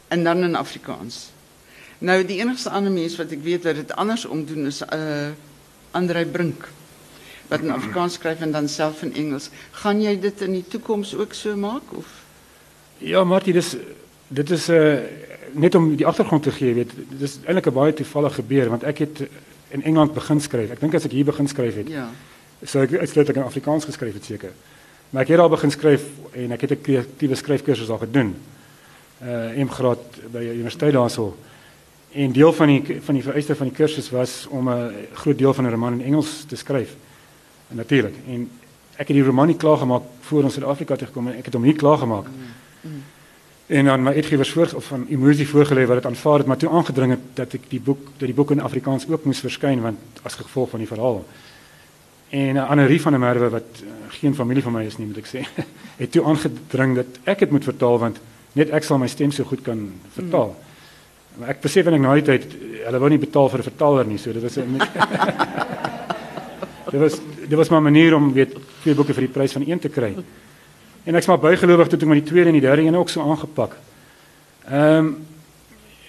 en 0.08 0.24
dan 0.24 0.42
in 0.42 0.54
Afrikaans. 0.56 1.30
Nou 1.98 2.24
die 2.24 2.38
enigste 2.38 2.70
ander 2.70 2.92
mens 2.92 3.16
wat 3.16 3.32
ek 3.34 3.42
weet 3.42 3.64
wat 3.64 3.74
dit 3.74 3.94
andersom 3.96 4.44
doen 4.46 4.66
is 4.66 4.82
uh 4.82 5.30
Andrei 5.90 6.26
Brink 6.26 6.68
wat 7.48 7.64
in 7.64 7.70
Afrikaans 7.72 8.18
skryf 8.18 8.40
en 8.44 8.52
dan 8.52 8.68
self 8.68 9.02
in 9.02 9.14
Engels. 9.14 9.48
Gaan 9.80 10.02
jy 10.02 10.18
dit 10.20 10.40
in 10.44 10.52
die 10.52 10.64
toekoms 10.68 11.14
ook 11.16 11.32
so 11.32 11.56
maak 11.56 11.92
of 11.96 12.06
Ja, 12.98 13.24
Martie, 13.24 13.52
dis 13.52 13.76
dit 14.28 14.50
is 14.50 14.68
uh 14.68 14.98
net 15.52 15.74
om 15.74 15.94
die 15.96 16.06
agtergrond 16.06 16.42
te 16.42 16.52
gee, 16.52 16.74
weet, 16.76 16.90
dit 16.92 17.22
is 17.24 17.38
eintlik 17.46 17.66
'n 17.70 17.74
baie 17.74 17.92
toevallige 17.94 18.42
gebeur 18.42 18.68
want 18.68 18.82
ek 18.84 18.98
het 18.98 19.28
in 19.68 19.82
Engeland 19.82 20.14
begin 20.14 20.40
skryf. 20.40 20.70
Ek 20.70 20.80
dink 20.80 20.94
as 20.94 21.04
ek 21.04 21.12
hier 21.12 21.24
begin 21.24 21.48
skryf 21.48 21.74
het. 21.74 21.88
ja. 21.88 22.10
So 22.66 22.82
ek 22.82 22.92
uitsluitlik 22.92 23.36
in 23.36 23.42
Afrikaans 23.46 23.84
geskryf 23.84 24.14
het 24.14 24.24
seker. 24.24 24.50
Maar 25.10 25.22
ek 25.22 25.28
het 25.28 25.40
al 25.40 25.48
begin 25.48 25.70
skryf 25.70 26.02
en 26.32 26.52
ek 26.52 26.60
het 26.60 26.70
'n 26.70 26.80
kreatiewe 26.82 27.34
skryfkursus 27.34 27.88
al 27.88 27.98
gedoen. 27.98 28.34
Uh 29.22 29.64
M 29.64 29.68
graad 29.68 29.98
by 30.30 30.38
die 30.38 30.52
universiteit 30.52 30.92
daarso. 30.92 31.36
En 32.12 32.32
deel 32.32 32.52
van 32.52 32.66
die 32.66 33.00
van 33.02 33.14
die 33.14 33.22
vereiste 33.22 33.54
van 33.54 33.66
die 33.66 33.76
kursus 33.76 34.10
was 34.10 34.46
om 34.50 34.70
'n 34.70 34.92
groot 35.12 35.38
deel 35.38 35.54
van 35.54 35.64
'n 35.64 35.70
roman 35.70 36.00
in 36.00 36.04
Engels 36.04 36.44
te 36.46 36.56
skryf. 36.56 36.94
En 37.68 37.76
natuurlik. 37.76 38.14
En 38.26 38.50
ek 38.96 39.08
het 39.08 39.16
die 39.16 39.24
roman 39.24 39.46
nie 39.46 39.56
klaar 39.56 39.76
gemaak 39.76 40.02
voor 40.20 40.42
ons 40.42 40.54
Suid-Afrika 40.54 40.96
toe 40.96 41.06
gekom 41.06 41.28
en 41.28 41.36
ek 41.36 41.44
het 41.44 41.54
hom 41.54 41.62
hier 41.62 41.76
klaar 41.76 41.98
gemaak. 41.98 42.26
En 43.66 43.84
dan 43.84 44.02
my 44.02 44.12
uitgewers 44.12 44.50
voor 44.50 44.70
of 44.74 44.84
van 44.84 45.06
Emosie 45.08 45.48
voorgelê 45.48 45.86
wat 45.86 45.96
dit 45.96 46.06
aanvaar 46.06 46.38
het, 46.38 46.46
maar 46.46 46.56
toe 46.56 46.70
aangedring 46.70 47.10
het 47.10 47.20
dat 47.34 47.52
ek 47.52 47.66
die 47.68 47.80
boek 47.80 47.98
dat 48.16 48.26
die 48.26 48.34
boek 48.34 48.50
in 48.50 48.60
Afrikaans 48.60 49.04
ook 49.08 49.24
moes 49.24 49.40
verskyn 49.44 49.80
want 49.80 49.98
as 50.22 50.34
gevolg 50.34 50.70
van 50.70 50.78
die 50.78 50.88
verhaal. 50.88 51.26
En 52.28 52.56
uh, 52.56 52.70
Annelie 52.70 53.00
van 53.00 53.12
der 53.12 53.20
Merwe 53.20 53.48
wat 53.48 53.82
uh, 53.82 53.90
geen 54.08 54.34
familie 54.34 54.62
van 54.62 54.72
my 54.72 54.84
is 54.84 54.96
nie, 54.96 55.06
moet 55.06 55.20
ek 55.20 55.28
sê, 55.28 55.44
het 56.02 56.12
toe 56.12 56.24
aangedring 56.24 56.96
dat 56.96 57.20
ek 57.24 57.44
dit 57.44 57.50
moet 57.50 57.64
vertaal 57.64 57.98
want 57.98 58.20
net 58.58 58.72
ek 58.74 58.86
sal 58.86 58.98
my 58.98 59.08
stem 59.10 59.32
so 59.34 59.46
goed 59.48 59.62
kan 59.66 59.86
vertaal. 60.16 60.52
Mm. 60.52 61.38
Maar 61.38 61.54
ek 61.54 61.62
besef 61.62 61.86
en 61.86 61.94
ek 61.94 62.02
na 62.02 62.14
die 62.18 62.26
tyd 62.26 62.44
hulle 62.84 63.00
wou 63.02 63.10
nie 63.12 63.22
betaal 63.22 63.48
vir 63.52 63.60
'n 63.62 63.70
vertaler 63.70 64.06
nie, 64.06 64.18
so 64.18 64.32
dit 64.32 64.42
was 64.42 64.58
'n 64.58 64.78
Dit 66.88 67.00
was 67.00 67.20
dit 67.48 67.56
was 67.56 67.68
maar 67.68 67.80
'n 67.80 67.90
manier 67.90 68.14
om 68.14 68.32
weet 68.32 68.56
twee 68.82 68.94
boeke 68.94 69.14
vir 69.14 69.26
die 69.26 69.32
prys 69.32 69.52
van 69.52 69.64
een 69.66 69.78
te 69.78 69.88
kry. 69.88 70.16
En 71.04 71.14
ek's 71.14 71.26
maar 71.26 71.38
bygelowig 71.38 71.88
toe 71.88 71.98
ek 71.98 72.06
met 72.06 72.24
die 72.24 72.30
tweede 72.30 72.48
en 72.48 72.58
die 72.60 72.66
derde 72.66 72.82
een 72.82 72.96
ook 72.96 73.08
so 73.08 73.20
aangepak. 73.20 73.76
Ehm 74.70 74.96
um, 74.96 75.26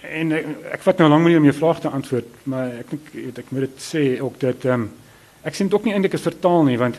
en 0.02 0.32
ek, 0.32 0.46
ek 0.72 0.82
vat 0.82 0.98
nou 0.98 1.08
lank 1.08 1.26
om 1.26 1.44
jou 1.44 1.54
vraag 1.54 1.80
te 1.80 1.88
antwoord, 1.88 2.26
maar 2.42 2.66
ek 2.80 2.90
dink 2.90 3.12
weet 3.12 3.38
ek 3.38 3.50
moet 3.50 3.60
dit 3.60 3.78
sê 3.78 4.20
ook 4.20 4.40
dat 4.40 4.64
ehm 4.64 4.80
um, 4.80 4.90
ek 5.42 5.54
sien 5.54 5.66
dit 5.66 5.74
ook 5.74 5.84
nie 5.84 5.92
eintlik 5.92 6.14
as 6.14 6.26
vertaal 6.26 6.64
nie 6.64 6.78
want 6.78 6.96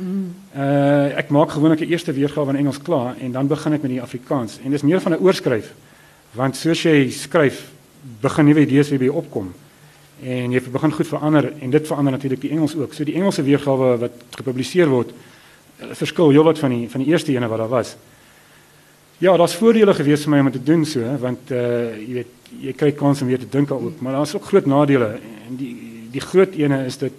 uh 0.00 1.18
ek 1.18 1.28
maak 1.28 1.50
gewoonlik 1.50 1.80
'n 1.80 1.90
eerste 1.90 2.12
weergawe 2.12 2.48
in 2.50 2.56
Engels 2.56 2.82
klaar 2.82 3.16
en 3.20 3.32
dan 3.32 3.46
begin 3.46 3.72
ek 3.72 3.82
met 3.82 3.90
die 3.90 4.02
Afrikaans 4.02 4.58
en 4.64 4.70
dis 4.70 4.82
meer 4.82 5.00
van 5.00 5.12
'n 5.12 5.20
oorskryf. 5.20 5.72
Want 6.32 6.56
soos 6.56 6.82
jy 6.82 7.10
skryf, 7.10 7.70
begin 8.20 8.44
nuwe 8.44 8.60
idees 8.60 8.88
weer 8.88 8.98
by 8.98 9.04
jou 9.04 9.16
opkom. 9.16 9.52
En 10.22 10.52
jy 10.52 10.60
begin 10.60 10.92
goed 10.92 11.06
verander 11.06 11.52
en 11.60 11.70
dit 11.70 11.86
verander 11.86 12.12
natuurlik 12.12 12.40
die 12.40 12.50
Engels 12.50 12.76
ook. 12.76 12.94
So 12.94 13.04
die 13.04 13.14
Engelse 13.14 13.42
weergawe 13.42 13.98
wat 13.98 14.12
gepubliseer 14.30 14.88
word, 14.88 15.10
eh, 15.78 15.86
verskil 15.92 16.30
heelwat 16.30 16.58
van 16.58 16.70
die 16.70 16.88
van 16.88 17.00
die 17.00 17.10
eerste 17.10 17.32
ene 17.32 17.48
wat 17.48 17.58
daar 17.58 17.68
was. 17.68 17.96
Ja, 19.18 19.36
daar's 19.36 19.54
voordele 19.54 19.94
gewees 19.94 20.22
vir 20.22 20.30
my 20.30 20.38
om 20.38 20.50
dit 20.50 20.52
te 20.52 20.72
doen 20.72 20.84
so, 20.84 21.00
want 21.20 21.50
uh 21.50 21.96
jy 21.96 22.12
weet, 22.12 22.32
jy 22.60 22.72
kry 22.72 22.92
kans 22.92 23.22
om 23.22 23.28
weer 23.28 23.38
te 23.38 23.48
dink 23.50 23.68
daaroor, 23.68 23.92
maar 23.98 24.12
daar's 24.12 24.34
ook 24.34 24.44
groot 24.44 24.66
nadele 24.66 25.20
en 25.48 25.56
die 25.56 25.76
die 26.12 26.20
groot 26.20 26.54
ene 26.54 26.84
is 26.86 26.98
dit 26.98 27.12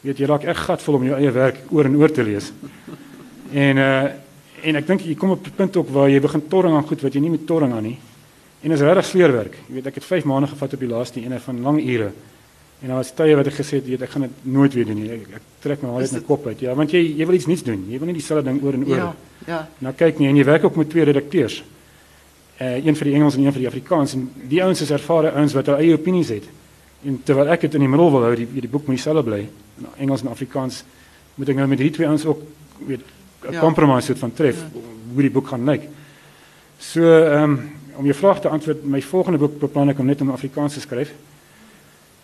weet 0.00 0.18
jy 0.18 0.26
raak 0.26 0.44
echt 0.48 0.66
gatvol 0.68 0.94
om 0.94 1.04
jou 1.04 1.16
eie 1.18 1.30
werk 1.30 1.60
oor 1.70 1.84
en 1.84 1.96
oor 1.96 2.12
te 2.12 2.24
lees. 2.24 2.52
En 3.52 3.76
uh 3.76 4.08
en 4.60 4.76
ek 4.76 4.84
dink 4.86 5.00
jy 5.08 5.14
kom 5.16 5.30
op 5.32 5.46
'n 5.46 5.56
punt 5.56 5.76
ook 5.76 5.88
waar 5.88 6.10
jy 6.10 6.20
begin 6.20 6.42
torring 6.48 6.74
aan 6.76 6.84
goed 6.84 7.00
wat 7.00 7.14
jy 7.14 7.20
nie 7.20 7.30
met 7.30 7.46
torring 7.46 7.72
aan 7.72 7.82
nie. 7.82 7.98
En 8.60 8.70
is 8.70 8.80
regtig 8.80 9.04
sleerwerk. 9.04 9.54
Jy 9.68 9.74
weet 9.74 9.86
ek 9.86 9.94
het 9.94 10.04
5 10.04 10.24
maande 10.24 10.48
gevat 10.48 10.72
op 10.72 10.80
die 10.80 10.88
laaste 10.88 11.20
ene 11.20 11.40
van 11.40 11.62
lang 11.62 11.80
ure. 11.80 12.12
En 12.80 12.88
daar 12.88 12.96
was 12.96 13.12
tye 13.12 13.36
wat 13.36 13.46
ek 13.46 13.54
gesê 13.54 13.80
het, 13.80 13.86
weet 13.86 14.02
ek 14.02 14.10
gaan 14.10 14.22
dit 14.22 14.44
nooit 14.52 14.74
weer 14.74 14.86
doen 14.88 14.96
nie. 14.96 15.10
Ek, 15.12 15.26
ek 15.40 15.42
trek 15.60 15.82
my 15.82 15.88
hare 15.88 16.02
uit 16.02 16.12
my 16.12 16.20
kop 16.20 16.46
uit. 16.46 16.60
Ja, 16.60 16.74
want 16.74 16.90
jy 16.90 17.00
jy 17.16 17.26
wil 17.26 17.34
iets 17.34 17.46
nuuts 17.46 17.62
doen. 17.62 17.82
Jy 17.88 17.98
wil 17.98 18.06
nie 18.06 18.16
dieselfde 18.16 18.44
ding 18.50 18.62
oor 18.62 18.76
en 18.76 18.86
oor. 18.86 18.96
Ja, 18.96 19.14
ja. 19.46 19.68
Nou 19.78 19.92
kyk 19.96 20.18
nie 20.18 20.28
en 20.28 20.36
jy 20.36 20.44
werk 20.44 20.64
ook 20.64 20.76
met 20.76 20.90
twee 20.90 21.04
redakteurs. 21.04 21.62
Uh 22.60 22.76
een 22.84 22.96
vir 22.96 23.10
die 23.10 23.14
Engels 23.14 23.36
en 23.36 23.44
een 23.44 23.52
vir 23.52 23.64
die 23.64 23.68
Afrikaans 23.68 24.14
en 24.14 24.30
die 24.48 24.62
ouens 24.64 24.80
is 24.80 24.90
ervare 24.90 25.32
ouens 25.32 25.56
wat 25.56 25.66
hulle 25.66 25.78
eie 25.78 25.96
opinies 25.96 26.28
het. 26.28 26.48
En 27.04 27.20
terwyl 27.24 27.48
ek 27.48 27.60
dit 27.60 27.74
in 27.74 27.80
die 27.80 27.88
middel 27.88 28.10
wil 28.10 28.22
hou, 28.22 28.34
die 28.36 28.46
die 28.60 28.68
boek 28.68 28.86
moet 28.86 28.96
dieselfde 28.96 29.22
bly. 29.22 29.48
In 29.78 29.86
Engels 29.96 30.20
en 30.22 30.28
Afrikaans 30.28 30.84
moet 31.34 31.48
ek 31.48 31.56
nou 31.56 31.66
met 31.68 31.78
hierdie 31.78 31.96
twee 31.96 32.08
ouens 32.08 32.24
ook 32.26 32.42
weet 32.86 33.00
'n 33.48 33.52
Ja. 33.52 33.60
compromise 33.60 34.06
soort 34.06 34.18
van 34.18 34.32
tref 34.32 34.56
hoe 35.12 35.22
die 35.22 35.30
boek 35.30 35.46
gaan 35.48 35.64
lyk. 35.64 35.88
So 36.78 37.00
ehm 37.02 37.42
um, 37.42 37.70
om 37.96 38.04
jou 38.04 38.14
vraag 38.16 38.40
te 38.40 38.48
antwoord, 38.48 38.84
my 38.84 39.02
volgende 39.02 39.38
boek 39.38 39.58
beplan 39.58 39.88
ek 39.88 39.98
om 39.98 40.06
net 40.06 40.20
in 40.20 40.30
Afrikaans 40.30 40.74
te 40.74 40.80
skryf. 40.80 41.12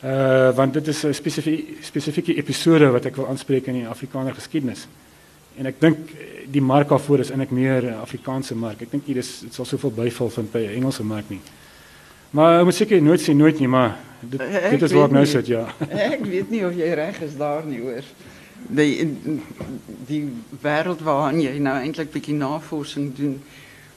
Uh 0.04 0.54
want 0.56 0.72
dit 0.72 0.86
is 0.88 1.04
'n 1.04 1.12
spesifieke 1.14 1.74
spesifieke 1.80 2.34
episode 2.36 2.90
wat 2.90 3.04
ek 3.04 3.16
wil 3.16 3.28
aanspreek 3.28 3.66
in 3.66 3.74
die 3.74 3.88
Afrikaner 3.88 4.34
geskiedenis. 4.34 4.86
En 5.56 5.66
ek 5.66 5.80
dink 5.80 5.96
eh, 6.10 6.44
die 6.50 6.60
mark 6.60 6.88
daarvoor 6.88 7.18
is 7.18 7.30
eintlik 7.30 7.50
meer 7.50 7.82
'n 7.82 8.00
Afrikaanse 8.00 8.54
mark. 8.54 8.82
Ek 8.82 8.90
dink 8.90 9.06
hier 9.06 9.16
is 9.16 9.40
dit 9.40 9.54
sal 9.54 9.64
soveel 9.64 9.90
byval 9.90 10.30
vind 10.30 10.52
by 10.52 10.58
'n 10.58 10.74
Engelse 10.76 11.02
mark 11.04 11.30
nie. 11.30 11.40
Maar 12.30 12.64
moet 12.64 12.74
seker 12.74 13.02
nooit 13.02 13.20
sê 13.20 13.34
nooit 13.34 13.58
nie, 13.58 13.68
maar 13.68 13.96
dit 14.20 14.40
Ek 14.40 14.70
dit 14.70 14.82
is 14.82 14.92
waar 14.92 15.10
ek 15.10 15.16
nou 15.16 15.26
sit, 15.26 15.46
ja. 15.46 15.66
Ek 16.12 16.24
weet 16.24 16.50
nie 16.50 16.64
of 16.66 16.74
jy 16.76 16.92
reg 16.98 17.20
is 17.24 17.36
daar 17.38 17.66
nie 17.66 17.80
hoor. 17.80 18.06
Die 18.68 19.06
die 20.06 20.22
wêreld 20.62 21.02
waarin 21.06 21.40
jy 21.40 21.58
nou 21.62 21.76
eintlik 21.78 22.10
bietjie 22.14 22.34
navorsing 22.34 23.12
doen, 23.16 23.38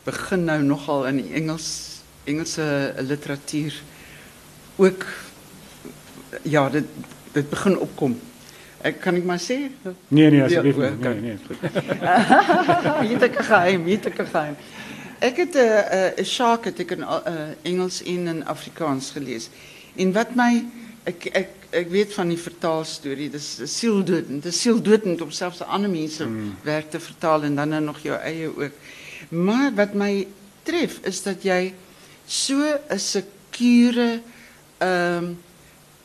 begin 0.06 0.46
nou 0.50 0.62
nogal 0.64 1.08
in 1.10 1.24
die 1.24 1.34
Engels 1.40 1.70
Engelse 2.30 2.94
literatuur 3.02 3.74
ook 4.80 5.06
ja, 6.42 6.70
dit 6.70 6.86
dit 7.32 7.50
begin 7.50 7.78
opkom. 7.78 8.20
Ek 8.82 9.02
kan 9.04 9.18
ek 9.20 9.26
maar 9.28 9.42
sê, 9.44 9.58
Nee 10.08 10.30
nee, 10.32 10.44
asseblief. 10.44 10.78
Nee 11.00 11.20
nee. 11.22 11.38
goed. 11.48 11.58
hier 13.08 13.20
het 13.20 13.38
'n 13.38 13.44
geheim, 13.44 13.86
hier 13.86 14.00
het 14.02 14.20
'n 14.20 14.26
geheim. 14.26 14.56
Ik 15.20 15.36
heb 15.36 15.56
eh, 15.56 16.08
eh, 16.08 16.18
een 16.18 16.26
Shark 16.26 16.66
het 16.66 16.80
ik 16.80 16.92
in 16.92 17.04
eh, 17.04 17.34
Engels 17.62 18.04
en 18.04 18.28
in 18.28 18.46
Afrikaans 18.46 19.12
gelezen. 19.12 19.52
En 19.96 20.12
wat 20.12 20.36
mij, 20.36 20.66
ik 21.70 21.88
weet 21.88 22.14
van 22.14 22.28
die 22.28 22.38
vertaalstorie, 22.38 23.30
dat 23.30 23.40
is 23.40 23.80
zieldodend. 23.80 24.44
het 24.44 24.54
is 24.54 25.22
om 25.22 25.32
zelfs 25.32 25.62
andere 25.62 25.94
mensen 25.94 26.26
hmm. 26.26 26.56
werk 26.62 26.90
te 26.90 27.00
vertalen 27.00 27.58
en 27.58 27.70
dan 27.70 27.84
nog 27.84 28.00
jouw 28.00 28.18
eigen 28.18 28.58
ook. 28.58 28.72
Maar 29.30 29.74
wat 29.74 29.94
mij 29.94 30.28
treft 30.64 31.06
is 31.06 31.24
dat 31.24 31.44
jij 31.44 31.74
zo'n 32.26 32.76
so 32.88 32.98
secure 32.98 34.12
um, 34.12 34.22
ehm, 34.78 35.26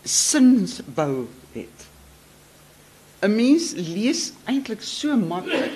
zinsbouw 0.02 1.28
hebt. 1.52 1.86
Een 3.18 3.34
mens 3.34 3.72
leest 3.74 4.32
eigenlijk 4.44 4.82
zo 4.82 5.08
so 5.08 5.16
makkelijk. 5.16 5.72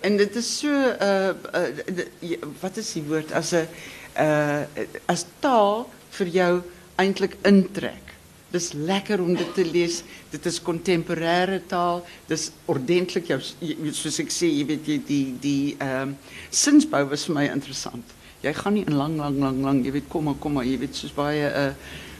En 0.00 0.16
dit 0.16 0.36
is 0.36 0.58
zo, 0.58 0.66
uh, 0.66 1.28
eh, 1.28 1.34
eh, 1.52 2.38
wat 2.60 2.76
is 2.76 2.92
die 2.92 3.02
woord, 3.02 3.32
als, 3.32 3.50
'n 3.50 3.68
uh, 4.16 4.60
eh, 4.60 4.66
as 5.04 5.24
taal 5.38 5.90
voor 6.08 6.26
jou 6.26 6.60
eindelijk 6.94 7.36
intrek. 7.42 8.04
Het 8.50 8.62
is 8.62 8.72
lekker 8.72 9.22
om 9.22 9.34
dit 9.34 9.54
te 9.54 9.70
lezen. 9.70 10.04
Dit 10.30 10.46
is 10.46 10.62
contemporaire 10.62 11.62
taal. 11.66 12.06
Dit 12.26 12.38
is 12.38 12.50
ordentelijk. 12.64 13.26
Zoals 13.90 14.18
ik 14.18 14.30
zei, 14.30 14.58
je 14.58 14.64
weet, 14.64 14.84
die, 14.84 15.02
die, 15.40 15.74
ehm, 15.78 16.06
die 16.06 16.16
zinsbouw 16.50 17.08
was 17.08 17.24
voor 17.24 17.34
mij 17.34 17.48
interessant. 17.48 18.04
Jij 18.40 18.54
gaat 18.54 18.72
niet 18.72 18.86
in 18.86 18.94
lang, 18.94 19.16
lang, 19.16 19.38
lang, 19.38 19.62
lang. 19.62 19.84
Je 19.84 19.90
weet, 19.90 20.08
kom 20.08 20.24
maar, 20.24 20.34
kom 20.34 20.52
maar. 20.52 20.64
Je 20.64 20.78
weet, 20.78 20.96
zoals 20.96 21.14
wij 21.14 21.74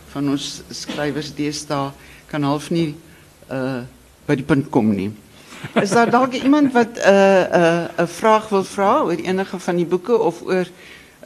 van 0.08 0.28
ons 0.28 0.60
schrijvers 0.70 1.34
deesdae 1.34 1.90
kan 2.26 2.42
half 2.42 2.70
niet 2.70 2.96
bij 4.24 4.36
die 4.36 4.44
punt 4.44 4.68
komen. 4.68 4.96
Nie. 4.96 5.12
Is 5.74 5.90
daar 5.90 6.10
dalk 6.10 6.32
iemand 6.32 6.72
wat 6.72 6.96
'n 6.96 7.08
uh, 7.08 7.42
'n 7.42 7.60
uh, 7.60 8.04
'n 8.04 8.08
vraag 8.08 8.48
wil 8.48 8.64
vra 8.64 9.00
oor 9.00 9.16
enige 9.16 9.58
van 9.58 9.76
die 9.76 9.86
boeke 9.86 10.18
of 10.18 10.42
oor 10.42 10.66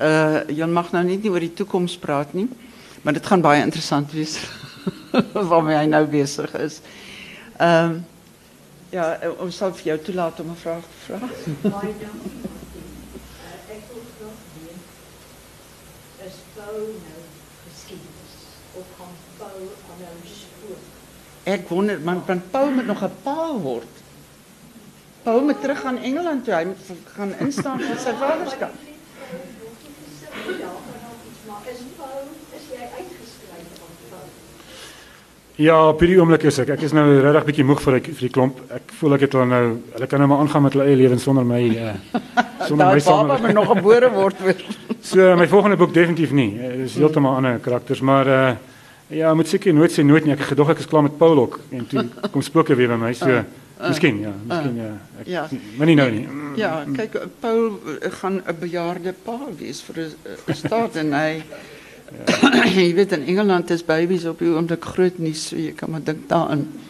uh 0.00 0.48
Jan 0.48 0.72
mag 0.72 0.92
nou 0.92 1.04
net 1.04 1.22
nie 1.22 1.30
oor 1.30 1.40
die 1.40 1.54
toekoms 1.54 1.98
praat 1.98 2.32
nie, 2.32 2.48
maar 3.02 3.12
dit 3.12 3.26
gaan 3.26 3.40
baie 3.40 3.62
interessant 3.62 4.12
wees. 4.12 4.38
waarmee 5.50 5.76
hy 5.76 5.86
nou 5.86 6.06
besig 6.06 6.54
is. 6.58 6.80
Ehm 7.56 7.90
um, 7.90 8.04
ja, 8.90 9.12
eh, 9.22 9.30
ons 9.38 9.56
sal 9.56 9.70
vir 9.78 9.92
jou 9.92 9.98
toelaat 10.08 10.40
om 10.40 10.50
'n 10.50 10.56
vraag 10.56 10.82
te 10.82 10.98
vra. 11.04 11.18
Baie 11.62 11.94
dankie. 12.00 12.32
Uh, 12.42 13.74
ek 13.74 13.82
wil 13.92 14.02
graag 14.16 14.40
weet 14.56 14.82
is 16.26 16.38
bou 16.56 16.78
nou 17.06 17.22
geskiedenis 17.66 18.34
of 18.80 18.86
gaan 18.98 19.14
bou 19.38 19.60
aanhou 19.90 20.18
spoor? 20.24 20.80
Ek 21.42 21.68
wonder, 21.68 22.00
man, 22.00 22.22
want 22.26 22.50
Paul 22.50 22.70
moet 22.70 22.86
nog 22.86 23.02
'n 23.02 23.12
pa 23.22 23.52
word. 23.52 23.94
Paul 25.22 25.40
moet 25.44 25.60
terug 25.60 25.80
gaan 25.80 25.98
Engeland 25.98 26.44
toe. 26.44 26.54
Hy 26.54 26.64
moet 26.64 26.92
gaan 27.16 27.34
instaan 27.44 27.80
vir 27.80 27.98
sy 28.00 28.12
vaderskap. 28.20 28.72
Ja, 30.60 30.70
nog 30.70 31.20
iets 31.28 31.42
maar 31.48 31.66
is 31.72 31.82
bou 31.98 32.20
is 32.56 32.64
jy 32.72 32.86
uitgeskryf? 32.96 33.66
Ja, 35.60 35.76
op 35.90 36.00
hierdie 36.00 36.16
oomblik 36.22 36.46
is 36.48 36.58
ek. 36.62 36.70
Ek 36.72 36.86
is 36.86 36.94
nou 36.96 37.04
regtig 37.20 37.44
bietjie 37.50 37.66
moeg 37.68 37.82
vir 37.84 37.98
vir 38.06 38.22
die 38.24 38.32
klomp. 38.32 38.62
Ek 38.72 38.94
voel 39.00 39.18
ek 39.18 39.26
het 39.26 39.36
hulle 39.36 39.48
nou 39.50 39.64
hulle 39.96 40.08
kan 40.08 40.22
nou 40.24 40.28
maar 40.32 40.40
aangaan 40.46 40.64
met 40.68 40.76
hulle 40.78 40.86
eie 40.88 40.96
lewens 41.02 41.26
sonder 41.28 41.44
my 41.44 41.60
uh, 41.68 41.92
sonder 42.70 42.94
my 42.94 43.02
saam. 43.04 43.28
moet 43.44 43.52
nog 43.58 43.68
gebore 43.74 44.10
word 44.16 44.40
weer. 44.46 44.64
So 45.10 45.32
my 45.36 45.46
volgende 45.48 45.78
boek 45.80 45.94
definitief 45.96 46.30
nie. 46.36 46.50
Eh, 46.60 46.74
Dis 46.82 46.94
heeltemal 47.00 47.38
ander 47.38 47.54
karakters, 47.64 48.00
maar 48.04 48.28
uh 48.28 48.50
ja, 49.10 49.32
moet 49.34 49.48
seker 49.48 49.72
nooit 49.74 49.90
sê 49.90 50.04
nooit 50.06 50.24
nie. 50.24 50.34
Ek 50.36 50.42
het 50.44 50.52
gedog 50.52 50.68
ek 50.70 50.78
is 50.84 50.86
klaar 50.86 51.02
met 51.02 51.16
Paul 51.18 51.38
ook 51.40 51.56
en 51.74 51.86
toe 51.90 52.04
kom 52.30 52.44
spooke 52.46 52.76
weer 52.78 52.92
by 52.92 52.98
my. 53.00 53.12
So 53.16 53.40
Eh, 53.80 53.88
misschien, 53.88 54.20
ja. 54.20 54.28
Eh, 54.28 54.34
misschien, 54.46 54.98
ja. 55.24 55.48
Maar 55.76 55.86
niet 55.86 55.96
nou 55.96 56.10
niet. 56.10 56.28
Ja, 56.56 56.84
kijk, 56.92 57.26
Paul 57.38 57.80
eh, 58.00 58.12
gaan 58.12 58.40
een 58.44 58.58
bejaarde 58.58 59.14
pa 59.22 59.38
wees 59.58 59.82
voor 59.82 59.94
de 59.94 60.10
staat. 60.46 60.94
en 60.94 61.12
hij... 61.12 61.42
Je 62.74 62.94
weet, 62.94 63.12
in 63.12 63.26
Engeland 63.26 63.70
is 63.70 63.84
baby's 63.84 64.24
op 64.24 64.40
je 64.40 64.56
omdat 64.56 64.84
groot 64.84 65.18
niet, 65.18 65.36
So 65.36 65.56
je 65.56 65.72
kan 65.72 65.90
maar 65.90 66.04
denken 66.04 66.24
daarin. 66.26 66.80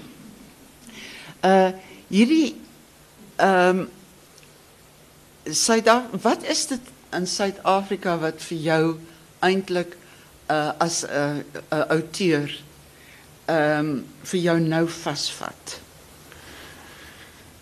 Uh, 1.45 1.69
hierdie... 2.07 2.57
Um, 3.43 3.89
wat 6.21 6.43
is 6.43 6.69
het 6.69 6.81
in 7.13 7.27
Zuid-Afrika 7.27 8.19
wat 8.19 8.35
voor 8.37 8.57
jou 8.57 8.95
eindelijk 9.39 9.97
uh, 10.51 10.71
als 10.79 11.05
uh, 11.05 11.31
auteur 11.69 12.63
um, 13.47 13.57
ehm, 13.57 13.97
voor 14.23 14.39
jou 14.39 14.61
nou 14.61 14.89
vastvat? 14.89 15.81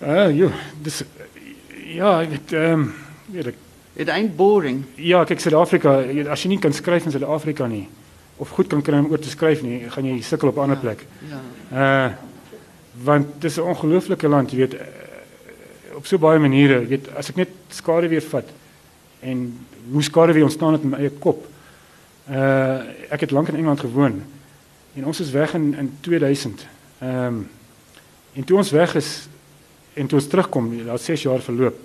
Uh 0.02 0.30
ja, 0.36 0.48
dis 0.82 1.02
ja, 1.94 2.20
ek 2.22 2.28
weet 2.30 2.52
ehm 2.52 2.72
um, 2.80 2.92
weet 3.32 3.46
ek 3.46 3.54
It 3.98 4.08
ain't 4.08 4.36
boring. 4.36 4.84
Ja, 4.94 5.24
kyk 5.26 5.40
Suid-Afrika, 5.42 5.96
jy- 6.06 6.28
as 6.30 6.42
jy 6.44 6.48
nie 6.52 6.58
kan 6.62 6.72
skryf 6.72 7.04
in 7.08 7.10
Suid-Afrika 7.10 7.66
nie 7.66 7.88
of 8.38 8.48
goed 8.54 8.68
kan 8.70 8.82
kry 8.82 8.94
om 9.00 9.08
oor 9.10 9.18
te 9.18 9.28
skryf 9.28 9.62
nie, 9.66 9.80
gaan 9.90 10.04
jy 10.06 10.20
sukkel 10.22 10.48
op 10.52 10.56
'n 10.56 10.60
ander 10.68 10.76
Ja. 10.76 10.82
plek. 10.82 11.06
Ja. 11.30 11.40
Uh 12.06 12.12
want 13.04 13.40
dis 13.40 13.56
'n 13.58 13.62
ongelooflike 13.62 14.28
land, 14.28 14.50
jy 14.50 14.56
weet 14.58 14.74
uh, 14.74 14.80
op 15.96 16.06
so 16.06 16.18
baie 16.18 16.38
maniere, 16.38 16.80
jy 16.82 16.88
weet 16.88 17.08
as 17.16 17.28
ek 17.30 17.36
net 17.36 17.48
skade 17.68 18.08
weer 18.08 18.22
vat 18.22 18.46
en 19.20 19.58
hoe 19.92 20.02
skade 20.02 20.32
weer 20.32 20.44
ontstaan 20.44 20.72
het 20.72 20.82
in 20.82 20.88
my 20.90 20.98
eie 20.98 21.10
kop. 21.10 21.46
Uh 22.30 22.82
ek 23.10 23.20
het 23.20 23.30
lank 23.30 23.48
in 23.48 23.54
Engeland 23.56 23.80
gewoon 23.80 24.22
en 24.96 25.04
ons 25.06 25.20
is 25.20 25.30
weg 25.30 25.54
in 25.54 25.74
in 25.74 25.96
2000. 26.00 26.66
Ehm 27.00 27.26
um, 27.26 27.48
en 28.34 28.44
toe 28.44 28.56
ons 28.56 28.70
weg 28.70 28.94
is 28.94 29.28
en 29.98 30.06
toe 30.06 30.18
ons 30.20 30.28
terugkom, 30.30 30.70
daar 30.86 30.98
6 31.02 31.26
jaar 31.26 31.42
verloop. 31.44 31.78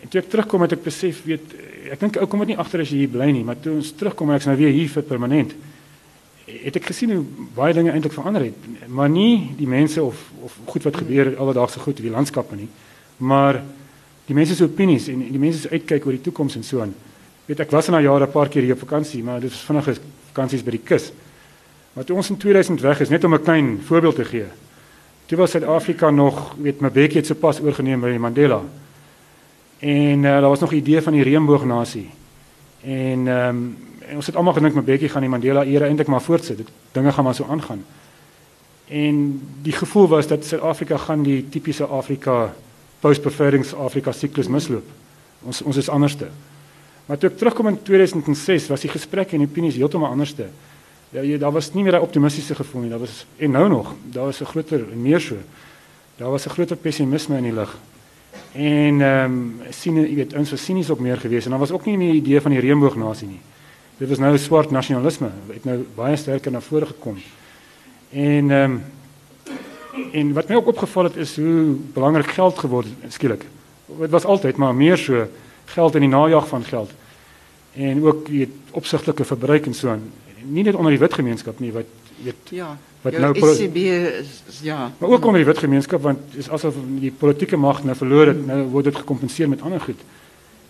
En 0.00 0.08
toe 0.08 0.20
ek 0.22 0.30
terugkom 0.32 0.64
het 0.64 0.76
ek 0.78 0.84
besef, 0.84 1.24
weet 1.28 1.56
ek 1.92 2.00
dink 2.00 2.16
ou 2.20 2.28
kom 2.30 2.44
dit 2.44 2.52
nie 2.54 2.60
agter 2.60 2.84
as 2.84 2.92
jy 2.92 3.02
hier 3.02 3.12
bly 3.12 3.28
nie, 3.34 3.44
maar 3.44 3.58
toe 3.60 3.74
ons 3.80 3.92
terugkom 3.98 4.30
en 4.30 4.38
ek's 4.38 4.48
nou 4.48 4.56
weer 4.60 4.72
hier 4.72 4.88
vir 4.92 5.04
permanent. 5.08 5.52
Het 6.50 6.78
ek 6.80 6.88
gesien 6.90 7.12
hoe 7.14 7.48
baie 7.56 7.74
dinge 7.76 7.92
eintlik 7.92 8.14
verander 8.16 8.46
het, 8.48 8.70
maar 8.88 9.10
nie 9.12 9.52
die 9.58 9.68
mense 9.70 10.02
of 10.02 10.22
of 10.46 10.56
goed 10.72 10.86
wat 10.88 11.02
gebeur 11.02 11.34
alledaagse 11.36 11.82
goed, 11.82 12.00
die 12.00 12.12
landskappe 12.12 12.56
nie, 12.56 12.70
maar 13.18 13.60
die 14.26 14.36
mense 14.38 14.56
se 14.56 14.64
opinies 14.64 15.10
en 15.12 15.26
die 15.26 15.42
mense 15.42 15.66
se 15.66 15.72
uitkyk 15.74 16.06
oor 16.06 16.16
die 16.16 16.24
toekoms 16.24 16.56
en 16.56 16.64
so 16.64 16.80
aan. 16.80 16.94
Weet 17.50 17.66
ek 17.66 17.74
was 17.74 17.88
in 17.88 17.94
'n 17.94 18.02
jaar 18.02 18.22
'n 18.22 18.32
paar 18.32 18.48
keer 18.48 18.62
hier 18.62 18.74
op 18.74 18.86
vakansie, 18.86 19.22
maar 19.22 19.40
dit 19.40 19.50
was 19.50 19.66
vinnige 19.68 20.00
vakansies 20.32 20.64
by 20.64 20.70
die 20.70 20.84
kus. 20.84 21.12
Maar 21.92 22.04
toe 22.04 22.16
ons 22.16 22.30
in 22.30 22.36
2000 22.36 22.80
weg 22.80 23.00
is, 23.00 23.08
net 23.08 23.24
om 23.24 23.34
'n 23.34 23.42
klein 23.42 23.80
voorbeeld 23.82 24.16
te 24.16 24.24
gee. 24.24 24.46
Toe 25.30 25.38
was 25.38 25.50
Suid-Afrika 25.50 26.10
nog, 26.10 26.54
weet 26.58 26.80
Mbeki 26.80 27.16
het 27.16 27.26
sopas 27.26 27.60
oorgeneem 27.60 28.00
by 28.00 28.16
Mandela. 28.18 28.62
En 29.78 30.18
uh, 30.18 30.22
daar 30.22 30.48
was 30.48 30.58
nog 30.58 30.72
'n 30.72 30.76
idee 30.76 31.02
van 31.02 31.12
die 31.12 31.22
reënboognasie. 31.22 32.10
En 32.82 33.26
um, 33.26 33.76
en 33.98 34.16
ons 34.16 34.26
het 34.26 34.36
almal 34.36 34.52
gedink 34.52 34.74
Mbeki 34.74 35.08
gaan 35.08 35.20
die 35.20 35.30
Mandela 35.30 35.64
era 35.64 35.86
eintlik 35.86 36.06
maar 36.06 36.22
voortsit. 36.22 36.56
Dit 36.56 36.68
dinge 36.92 37.12
gaan 37.12 37.24
maar 37.24 37.34
so 37.34 37.46
aangaan. 37.50 37.84
En 38.88 39.42
die 39.62 39.72
gevoel 39.72 40.08
was 40.08 40.26
dat 40.26 40.44
Suid-Afrika 40.44 40.96
gaan 40.96 41.22
die 41.22 41.48
tipiese 41.48 41.84
Afrika 41.84 42.54
post-bevrydings 43.00 43.74
Afrika 43.74 44.12
siklus 44.12 44.48
misloop. 44.48 44.86
Ons 45.42 45.62
ons 45.62 45.76
is 45.76 45.88
anderste. 45.88 46.26
Maar 47.06 47.18
toe 47.18 47.30
ek 47.30 47.38
terugkom 47.38 47.66
in 47.66 47.82
2006 47.82 48.66
was 48.66 48.80
die 48.80 48.90
gesprekke 48.90 49.36
en 49.36 49.42
opinies 49.42 49.74
heeltemal 49.74 50.10
anderste. 50.10 50.46
Ja, 51.10 51.22
jy, 51.26 51.38
daar 51.42 51.50
was 51.52 51.72
nie 51.74 51.82
meer 51.82 51.96
daai 51.96 52.04
optimistiese 52.04 52.54
gevoel 52.54 52.84
nie. 52.84 52.90
Daar 52.90 53.02
was 53.02 53.24
en 53.42 53.50
nou 53.50 53.68
nog, 53.68 53.94
daar 54.14 54.30
was 54.30 54.40
'n 54.40 54.44
groter 54.44 54.84
en 54.92 55.02
meer 55.02 55.20
so. 55.20 55.36
Daar 56.16 56.30
was 56.30 56.46
'n 56.46 56.50
groter 56.50 56.76
pessimisme 56.76 57.36
in 57.36 57.42
die 57.42 57.52
lug. 57.52 57.78
En 58.52 59.00
ehm 59.00 59.24
um, 59.24 59.60
sien 59.70 59.96
jy 59.96 60.14
weet 60.14 60.34
ons 60.34 60.50
was 60.50 60.64
sinies 60.64 60.90
ook 60.90 61.00
meer 61.00 61.16
geweest 61.16 61.44
en 61.44 61.50
daar 61.50 61.60
was 61.60 61.70
ook 61.70 61.86
nie 61.86 61.96
meer 61.96 62.12
die 62.12 62.20
idee 62.20 62.40
van 62.40 62.50
die 62.50 62.60
reënboognasie 62.60 63.28
nie. 63.28 63.40
Dit 63.98 64.08
was 64.08 64.18
nou 64.18 64.38
swart 64.38 64.70
nasionalisme. 64.70 65.30
Dit 65.46 65.54
het 65.54 65.64
nou 65.64 65.86
baie 65.94 66.16
sterker 66.16 66.52
na 66.52 66.60
vore 66.60 66.86
gekom. 66.86 67.18
En 68.10 68.50
ehm 68.50 68.70
um, 68.70 68.82
en 70.12 70.32
wat 70.32 70.48
my 70.48 70.54
ook 70.54 70.66
opgeval 70.66 71.04
het 71.04 71.16
is 71.16 71.36
hoe 71.36 71.76
belangrik 71.92 72.30
geld 72.30 72.58
geword 72.58 72.86
het 73.00 73.12
skielik. 73.12 73.44
Dit 73.98 74.10
was 74.10 74.24
altyd 74.24 74.56
maar 74.56 74.74
meer 74.74 74.96
so 74.96 75.26
geld 75.64 75.94
in 75.94 76.00
die 76.00 76.10
najag 76.10 76.48
van 76.48 76.64
geld. 76.64 76.90
En 77.74 78.04
ook 78.04 78.28
weet 78.28 78.50
opsigtelike 78.70 79.24
verbruik 79.24 79.66
en 79.66 79.74
so 79.74 79.88
aan. 79.88 80.10
Nie 80.44 80.64
net 80.64 80.74
onder 80.74 80.92
die 80.92 81.00
wit 81.00 81.14
gemeenskap 81.14 81.60
nie, 81.60 81.72
wat 81.72 81.86
weet 82.24 82.54
Ja. 82.54 82.76
Wat 83.00 83.12
jou 83.16 83.22
nou 83.24 83.54
SCB 83.54 83.76
is, 84.20 84.60
ja. 84.62 84.90
Maar 84.98 85.08
ook 85.08 85.24
onder 85.24 85.40
die 85.40 85.48
wit 85.48 85.58
gemeenskap 85.58 86.02
want 86.02 86.18
dit 86.30 86.42
is 86.42 86.50
asof 86.50 86.76
die 87.00 87.12
politieke 87.12 87.56
mag 87.56 87.84
nou 87.84 87.96
verloor 87.96 88.26
het, 88.26 88.46
nou 88.46 88.62
word 88.74 88.90
dit 88.90 88.96
gekompenseer 88.96 89.48
met 89.48 89.62
ander 89.62 89.80
goed. 89.80 90.00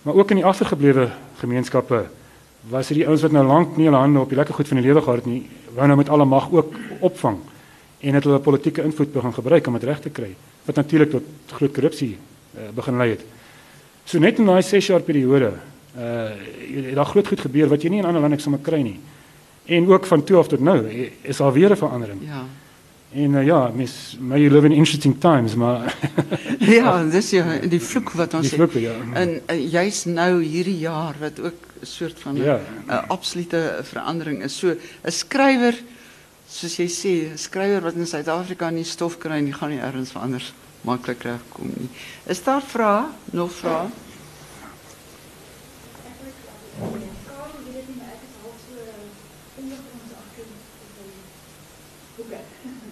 Maar 0.02 0.14
ook 0.14 0.30
in 0.30 0.36
die 0.36 0.46
agtergeblewe 0.46 1.08
gemeenskappe 1.40 2.04
was 2.70 2.88
dit 2.88 3.00
die 3.00 3.06
ouens 3.06 3.22
wat 3.22 3.32
nou 3.32 3.44
lank 3.46 3.76
nie 3.76 3.88
hulle 3.88 3.98
hande 3.98 4.20
op 4.20 4.28
die 4.28 4.38
lekker 4.38 4.54
goed 4.54 4.68
van 4.68 4.80
die 4.80 4.86
lewe 4.86 5.02
gehad 5.02 5.24
het 5.24 5.26
nie, 5.26 5.42
wou 5.74 5.86
nou 5.86 5.96
met 5.98 6.08
alle 6.08 6.24
mag 6.24 6.50
ook 6.52 6.74
opvang 7.00 7.38
en 8.00 8.14
het 8.14 8.24
hulle 8.24 8.38
politieke 8.38 8.84
invloed 8.84 9.12
begin 9.12 9.34
gebruik 9.34 9.66
om 9.66 9.76
dit 9.76 9.88
reg 9.88 10.00
te 10.00 10.12
kry, 10.14 10.30
wat 10.64 10.76
natuurlik 10.76 11.10
tot 11.10 11.56
groot 11.58 11.72
korrupsie 11.72 12.14
uh, 12.16 12.70
begin 12.74 12.96
lei 12.96 13.10
het. 13.10 13.24
So 14.04 14.18
net 14.18 14.38
in 14.38 14.48
daai 14.48 14.62
6 14.62 14.86
jaar 14.92 15.04
periode, 15.04 15.52
uh 15.98 16.30
het 16.70 16.94
daar 16.94 17.08
groot 17.10 17.26
goed 17.26 17.40
gebeur 17.42 17.66
wat 17.68 17.82
jy 17.82 17.90
nie 17.90 17.98
in 17.98 18.06
ander 18.06 18.22
lande 18.22 18.38
sommer 18.38 18.60
kry 18.62 18.78
nie. 18.84 19.00
En 19.64 19.88
ook 19.88 20.06
van 20.06 20.24
toe 20.24 20.36
af 20.36 20.48
tot 20.48 20.60
eh, 20.66 21.10
is 21.22 21.36
daar 21.36 21.52
weer 21.52 21.70
'n 21.70 21.76
verandering. 21.76 22.20
Ja. 22.24 22.44
En 23.12 23.32
uh, 23.32 23.44
ja, 23.46 23.70
mis 23.74 24.16
may 24.20 24.40
you 24.40 24.50
live 24.52 24.66
in 24.66 24.72
interesting 24.72 25.20
times, 25.20 25.54
maar 25.54 25.94
Ja, 26.58 27.04
dis 27.04 27.30
ja 27.30 27.58
die 27.58 27.80
vloek 27.80 28.10
wat 28.10 28.34
ons 28.34 28.50
die 28.50 28.58
het. 28.60 28.70
vloeke 28.70 28.80
ja. 28.80 28.92
En 29.12 29.40
uh, 29.50 29.70
juist 29.70 30.06
nou 30.06 30.42
hierdie 30.42 30.78
jaar 30.78 31.14
wat 31.20 31.40
ook 31.40 31.58
'n 31.82 31.86
soort 31.86 32.18
van 32.20 32.36
Ja. 32.36 32.60
absolute 33.08 33.78
verandering 33.82 34.42
is. 34.42 34.58
So 34.58 34.68
'n 35.04 35.10
skrywer 35.10 35.74
soos 36.48 36.76
jy 36.76 36.86
sê, 36.88 37.32
'n 37.32 37.38
skrywer 37.38 37.80
wat 37.82 37.94
in 37.94 38.06
Suid-Afrika 38.06 38.70
nie 38.70 38.84
stof 38.84 39.18
kry 39.18 39.40
nie, 39.40 39.52
gaan 39.52 39.70
nie 39.70 39.78
ergens 39.80 40.14
anders 40.16 40.52
maklik 40.80 41.22
regkom 41.22 41.70
nie. 41.76 41.88
Is 42.26 42.42
daar 42.44 42.62
vrae? 42.62 43.04
Nog? 43.30 43.50
Karel, 43.60 43.90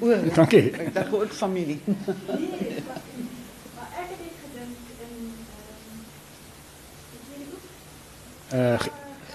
Oeh, 0.00 0.34
je. 0.50 0.70
Dank 0.70 0.92
Daar 0.92 1.08
hoort 1.08 1.32
familie. 1.32 1.80
Nee, 1.87 1.96
maar 2.87 2.96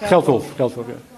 Geldwolf, 0.00 0.50
eh, 0.50 0.56
Geldwolf, 0.56 0.86
ja. 0.86 1.13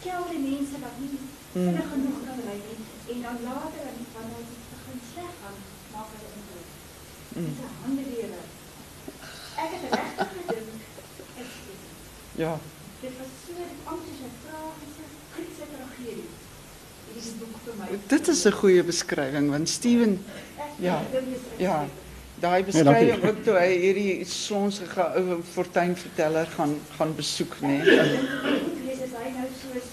Skel 0.00 0.24
die 0.32 0.40
mense 0.40 0.76
wat 0.80 0.96
nie 1.00 1.18
vinnig 1.52 1.88
genoeg 1.92 2.20
kan 2.26 2.38
ry 2.48 2.56
nie 2.64 2.84
en 3.12 3.22
dan 3.26 3.36
later 3.44 3.80
wanneer 4.14 4.44
dit 4.50 4.62
begin 4.72 5.00
sleg 5.12 5.32
gaan 5.40 5.56
maak 5.92 6.12
hulle 6.14 6.30
inbreuk. 6.38 6.68
Dis 7.34 7.60
'n 7.64 7.72
handelewe. 7.82 8.40
Ek 9.64 9.70
het 9.74 9.84
regtig 9.98 10.28
gedink 10.36 10.80
ek 11.40 11.48
Ja. 12.42 12.58
dit 13.00 13.12
was 13.18 13.32
so 13.44 13.52
'n 13.52 13.74
amptelike 13.92 14.30
en 14.84 14.90
so 14.96 15.02
kritische 15.34 15.66
tragedie. 15.74 16.28
hierdie 17.14 17.34
boek 17.38 17.56
vir 17.64 17.74
my. 17.78 17.98
Dit 18.06 18.28
is 18.28 18.44
'n 18.46 18.52
goeie 18.52 18.82
beskrywing 18.82 19.50
want 19.50 19.68
Steven 19.68 20.24
ja, 20.78 21.02
ja, 21.56 21.86
daai 22.40 22.64
beskrywing 22.64 23.24
ook 23.24 23.44
toe 23.44 23.58
hy 23.58 23.72
hierdie 23.78 24.24
slonsige 24.24 25.04
ou 25.16 25.42
fortuinverteller 25.42 26.46
gaan 26.46 26.80
gaan 26.96 27.14
besoek 27.14 27.60
nê. 27.60 27.82
Nee. 27.84 28.69
Hy 29.30 29.36
nou 29.38 29.50
soos 29.54 29.90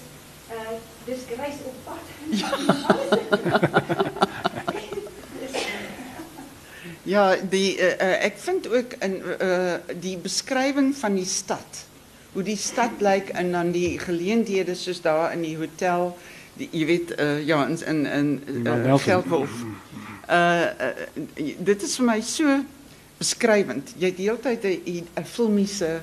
uh 0.50 0.78
dis 1.06 1.20
grys 1.30 1.58
op 1.68 1.74
pad. 1.86 2.06
Ja. 2.42 2.50
Ja, 7.08 7.36
die 7.40 7.78
uh, 7.80 8.24
ek 8.24 8.34
vind 8.36 8.66
ook 8.68 8.92
in 9.00 9.14
uh, 9.40 9.78
die 9.96 10.18
beskrywing 10.20 10.90
van 10.96 11.14
die 11.16 11.24
stad. 11.24 11.78
Hoe 12.34 12.42
die 12.44 12.58
stad 12.60 13.00
lyk 13.00 13.30
en 13.32 13.54
dan 13.54 13.70
die 13.72 13.96
geleenthede 14.02 14.74
soos 14.76 15.00
daar 15.00 15.32
in 15.32 15.40
die 15.46 15.54
hotel, 15.56 16.10
die, 16.60 16.68
jy 16.68 16.84
weet 16.90 17.14
uh, 17.16 17.38
ja 17.48 17.62
in 17.64 17.78
in 17.80 18.04
in 18.12 18.66
uh. 18.66 18.92
Uh, 18.92 19.46
uh 20.28 20.92
dit 21.70 21.86
is 21.88 21.96
vir 21.96 22.08
my 22.10 22.20
so 22.20 22.58
beskrywend. 23.16 23.94
Jy 23.96 24.12
het 24.12 24.20
die 24.20 24.28
hele 24.28 24.44
tyd 24.44 24.68
'n 24.68 25.08
'n 25.22 25.24
filmiese 25.24 26.02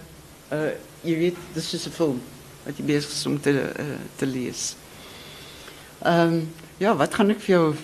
uh 0.49 0.71
jy 1.05 1.19
weet 1.27 1.37
dis 1.53 1.69
soos 1.69 1.85
'n 1.85 1.97
film 2.01 2.23
wat 2.65 2.77
je 2.77 2.83
bezig 2.83 3.11
is 3.11 3.25
om 3.25 3.41
te, 3.41 3.59
eh, 3.59 3.85
te 4.15 4.25
lezen. 4.25 4.75
Ehm, 6.01 6.39
ja, 6.77 6.95
wat 6.95 7.13
ga 7.13 7.23
ik 7.23 7.39
voor 7.39 7.53
jou... 7.53 7.75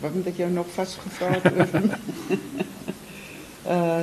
Wat 0.00 0.14
moet 0.14 0.26
ik 0.26 0.36
jou 0.36 0.50
nog 0.50 0.66
vastgevraagd 0.74 1.42
hebben? 1.42 1.90
Eh, 3.66 4.02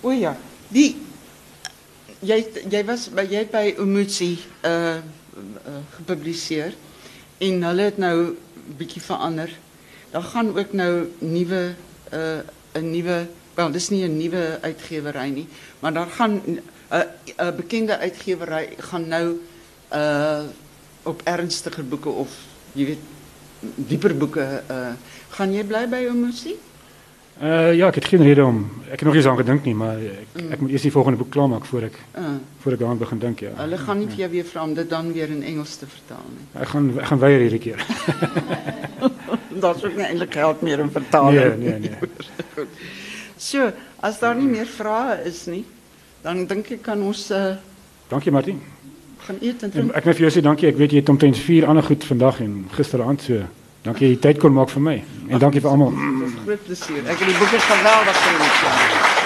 o 0.00 0.10
ja, 0.10 0.36
die... 0.68 1.02
Jij, 2.18 2.48
jij, 2.68 2.84
was, 2.84 3.10
jij 3.28 3.48
bij 3.50 3.76
Umutsi 3.78 4.38
eh, 4.60 4.94
gepubliceerd. 5.94 6.76
En 7.38 7.62
hulle 7.62 7.82
het 7.82 7.96
nou 7.96 8.24
een 8.24 8.76
beetje 8.76 9.00
veranderd. 9.00 9.52
Dan 10.10 10.22
gaan 10.22 10.58
ook 10.58 10.72
nou 10.72 11.12
nieuwe, 11.18 11.74
een 12.72 12.90
nieuwe 12.90 13.26
wel 13.56 13.70
dis 13.72 13.88
nie 13.90 14.04
'n 14.04 14.16
nuwe 14.16 14.58
uitgewery 14.62 15.28
nie, 15.32 15.46
maar 15.80 15.92
daar 15.92 16.10
gaan 16.18 16.40
'n 16.44 16.60
uh, 16.92 17.00
'n 17.36 17.56
bekende 17.56 17.98
uitgewery 17.98 18.68
gaan 18.78 19.08
nou 19.08 19.40
uh 19.92 20.40
op 21.02 21.20
ernstiger 21.24 21.84
boeke 21.86 22.08
of 22.08 22.30
jy 22.72 22.84
weet 22.86 23.04
dieper 23.74 24.16
boeke 24.16 24.62
uh 24.70 24.92
gaan 25.30 25.52
jy 25.52 25.64
bly 25.64 25.86
by 25.88 26.06
Umuzi? 26.10 26.54
Uh 27.42 27.74
ja, 27.76 27.86
ek 27.86 27.94
het 27.94 28.04
geen 28.04 28.22
rede 28.22 28.44
om 28.44 28.70
ek 28.84 29.00
het 29.00 29.02
nog 29.02 29.14
eens 29.14 29.26
aan 29.26 29.36
gedink 29.36 29.64
nie, 29.64 29.74
maar 29.74 29.96
ek, 29.96 30.50
ek 30.50 30.60
moet 30.60 30.70
eers 30.70 30.82
die 30.82 30.92
volgende 30.92 31.18
boek 31.18 31.30
klaarmaak 31.30 31.64
voor 31.64 31.82
ek 31.82 31.98
Uh, 32.18 32.24
voor 32.58 32.72
ek 32.72 32.78
daaraan 32.78 32.98
begin 32.98 33.18
dink, 33.18 33.40
ja. 33.40 33.50
hulle 33.56 33.78
gaan 33.78 33.98
nie 33.98 34.08
vir 34.08 34.16
jou 34.16 34.30
weer 34.30 34.44
vra 34.44 34.62
om 34.62 34.74
dit 34.74 34.90
dan 34.90 35.12
weer 35.12 35.28
in 35.28 35.42
Engels 35.42 35.76
te 35.76 35.86
vertaal 35.86 36.24
nie. 36.32 36.46
Ek 36.62 36.68
gaan 36.68 36.92
gaan 36.96 37.18
weier 37.18 37.40
hierdie 37.40 37.58
keer. 37.58 37.86
Daar's 39.62 39.84
ook 39.84 39.96
nie 39.96 40.04
eintlik 40.04 40.32
geld 40.32 40.60
meer 40.60 40.78
in 40.78 40.90
vertaling. 40.90 41.58
Nee, 41.58 41.78
nee, 41.78 41.90
nee. 41.90 42.66
So, 43.46 43.68
as 44.02 44.18
daar 44.18 44.34
nie 44.34 44.48
meer 44.50 44.66
vrae 44.66 45.20
is 45.28 45.44
nie, 45.46 45.62
dan 46.24 46.46
dink 46.50 46.70
ek 46.74 46.82
kan 46.82 47.02
ons 47.06 47.28
uh, 47.30 47.54
Dankie 48.10 48.32
Martie. 48.34 48.56
gaan 49.26 49.36
eet 49.42 49.62
en 49.62 49.70
En 49.70 49.70
drink. 49.74 49.92
ek 49.98 50.04
wil 50.04 50.14
vir 50.14 50.24
jou 50.26 50.32
sê 50.38 50.42
dankie. 50.42 50.68
Ek 50.70 50.76
weet 50.80 50.92
jy 50.96 51.00
het 51.02 51.08
omtrent 51.12 51.38
4 51.38 51.66
ander 51.66 51.82
goed 51.86 52.04
vandag 52.06 52.40
en 52.40 52.66
gisteraand 52.74 53.22
so. 53.22 53.42
Dankie 53.86 54.08
jy 54.10 54.16
tyd 54.22 54.38
kon 54.42 54.52
maak 54.54 54.70
vir 54.70 54.82
my. 54.82 54.96
En 55.30 55.38
dankie 55.38 55.60
vir 55.62 55.70
almal. 55.70 55.90
Dit 55.94 56.26
is 56.26 56.40
groot 56.44 56.64
plesier. 56.66 57.02
Ek 57.06 57.18
het 57.22 57.28
die 57.30 57.38
boeke 57.38 57.60
geweldig 57.68 58.18
geniet. 58.24 58.58
Ja. 58.66 59.25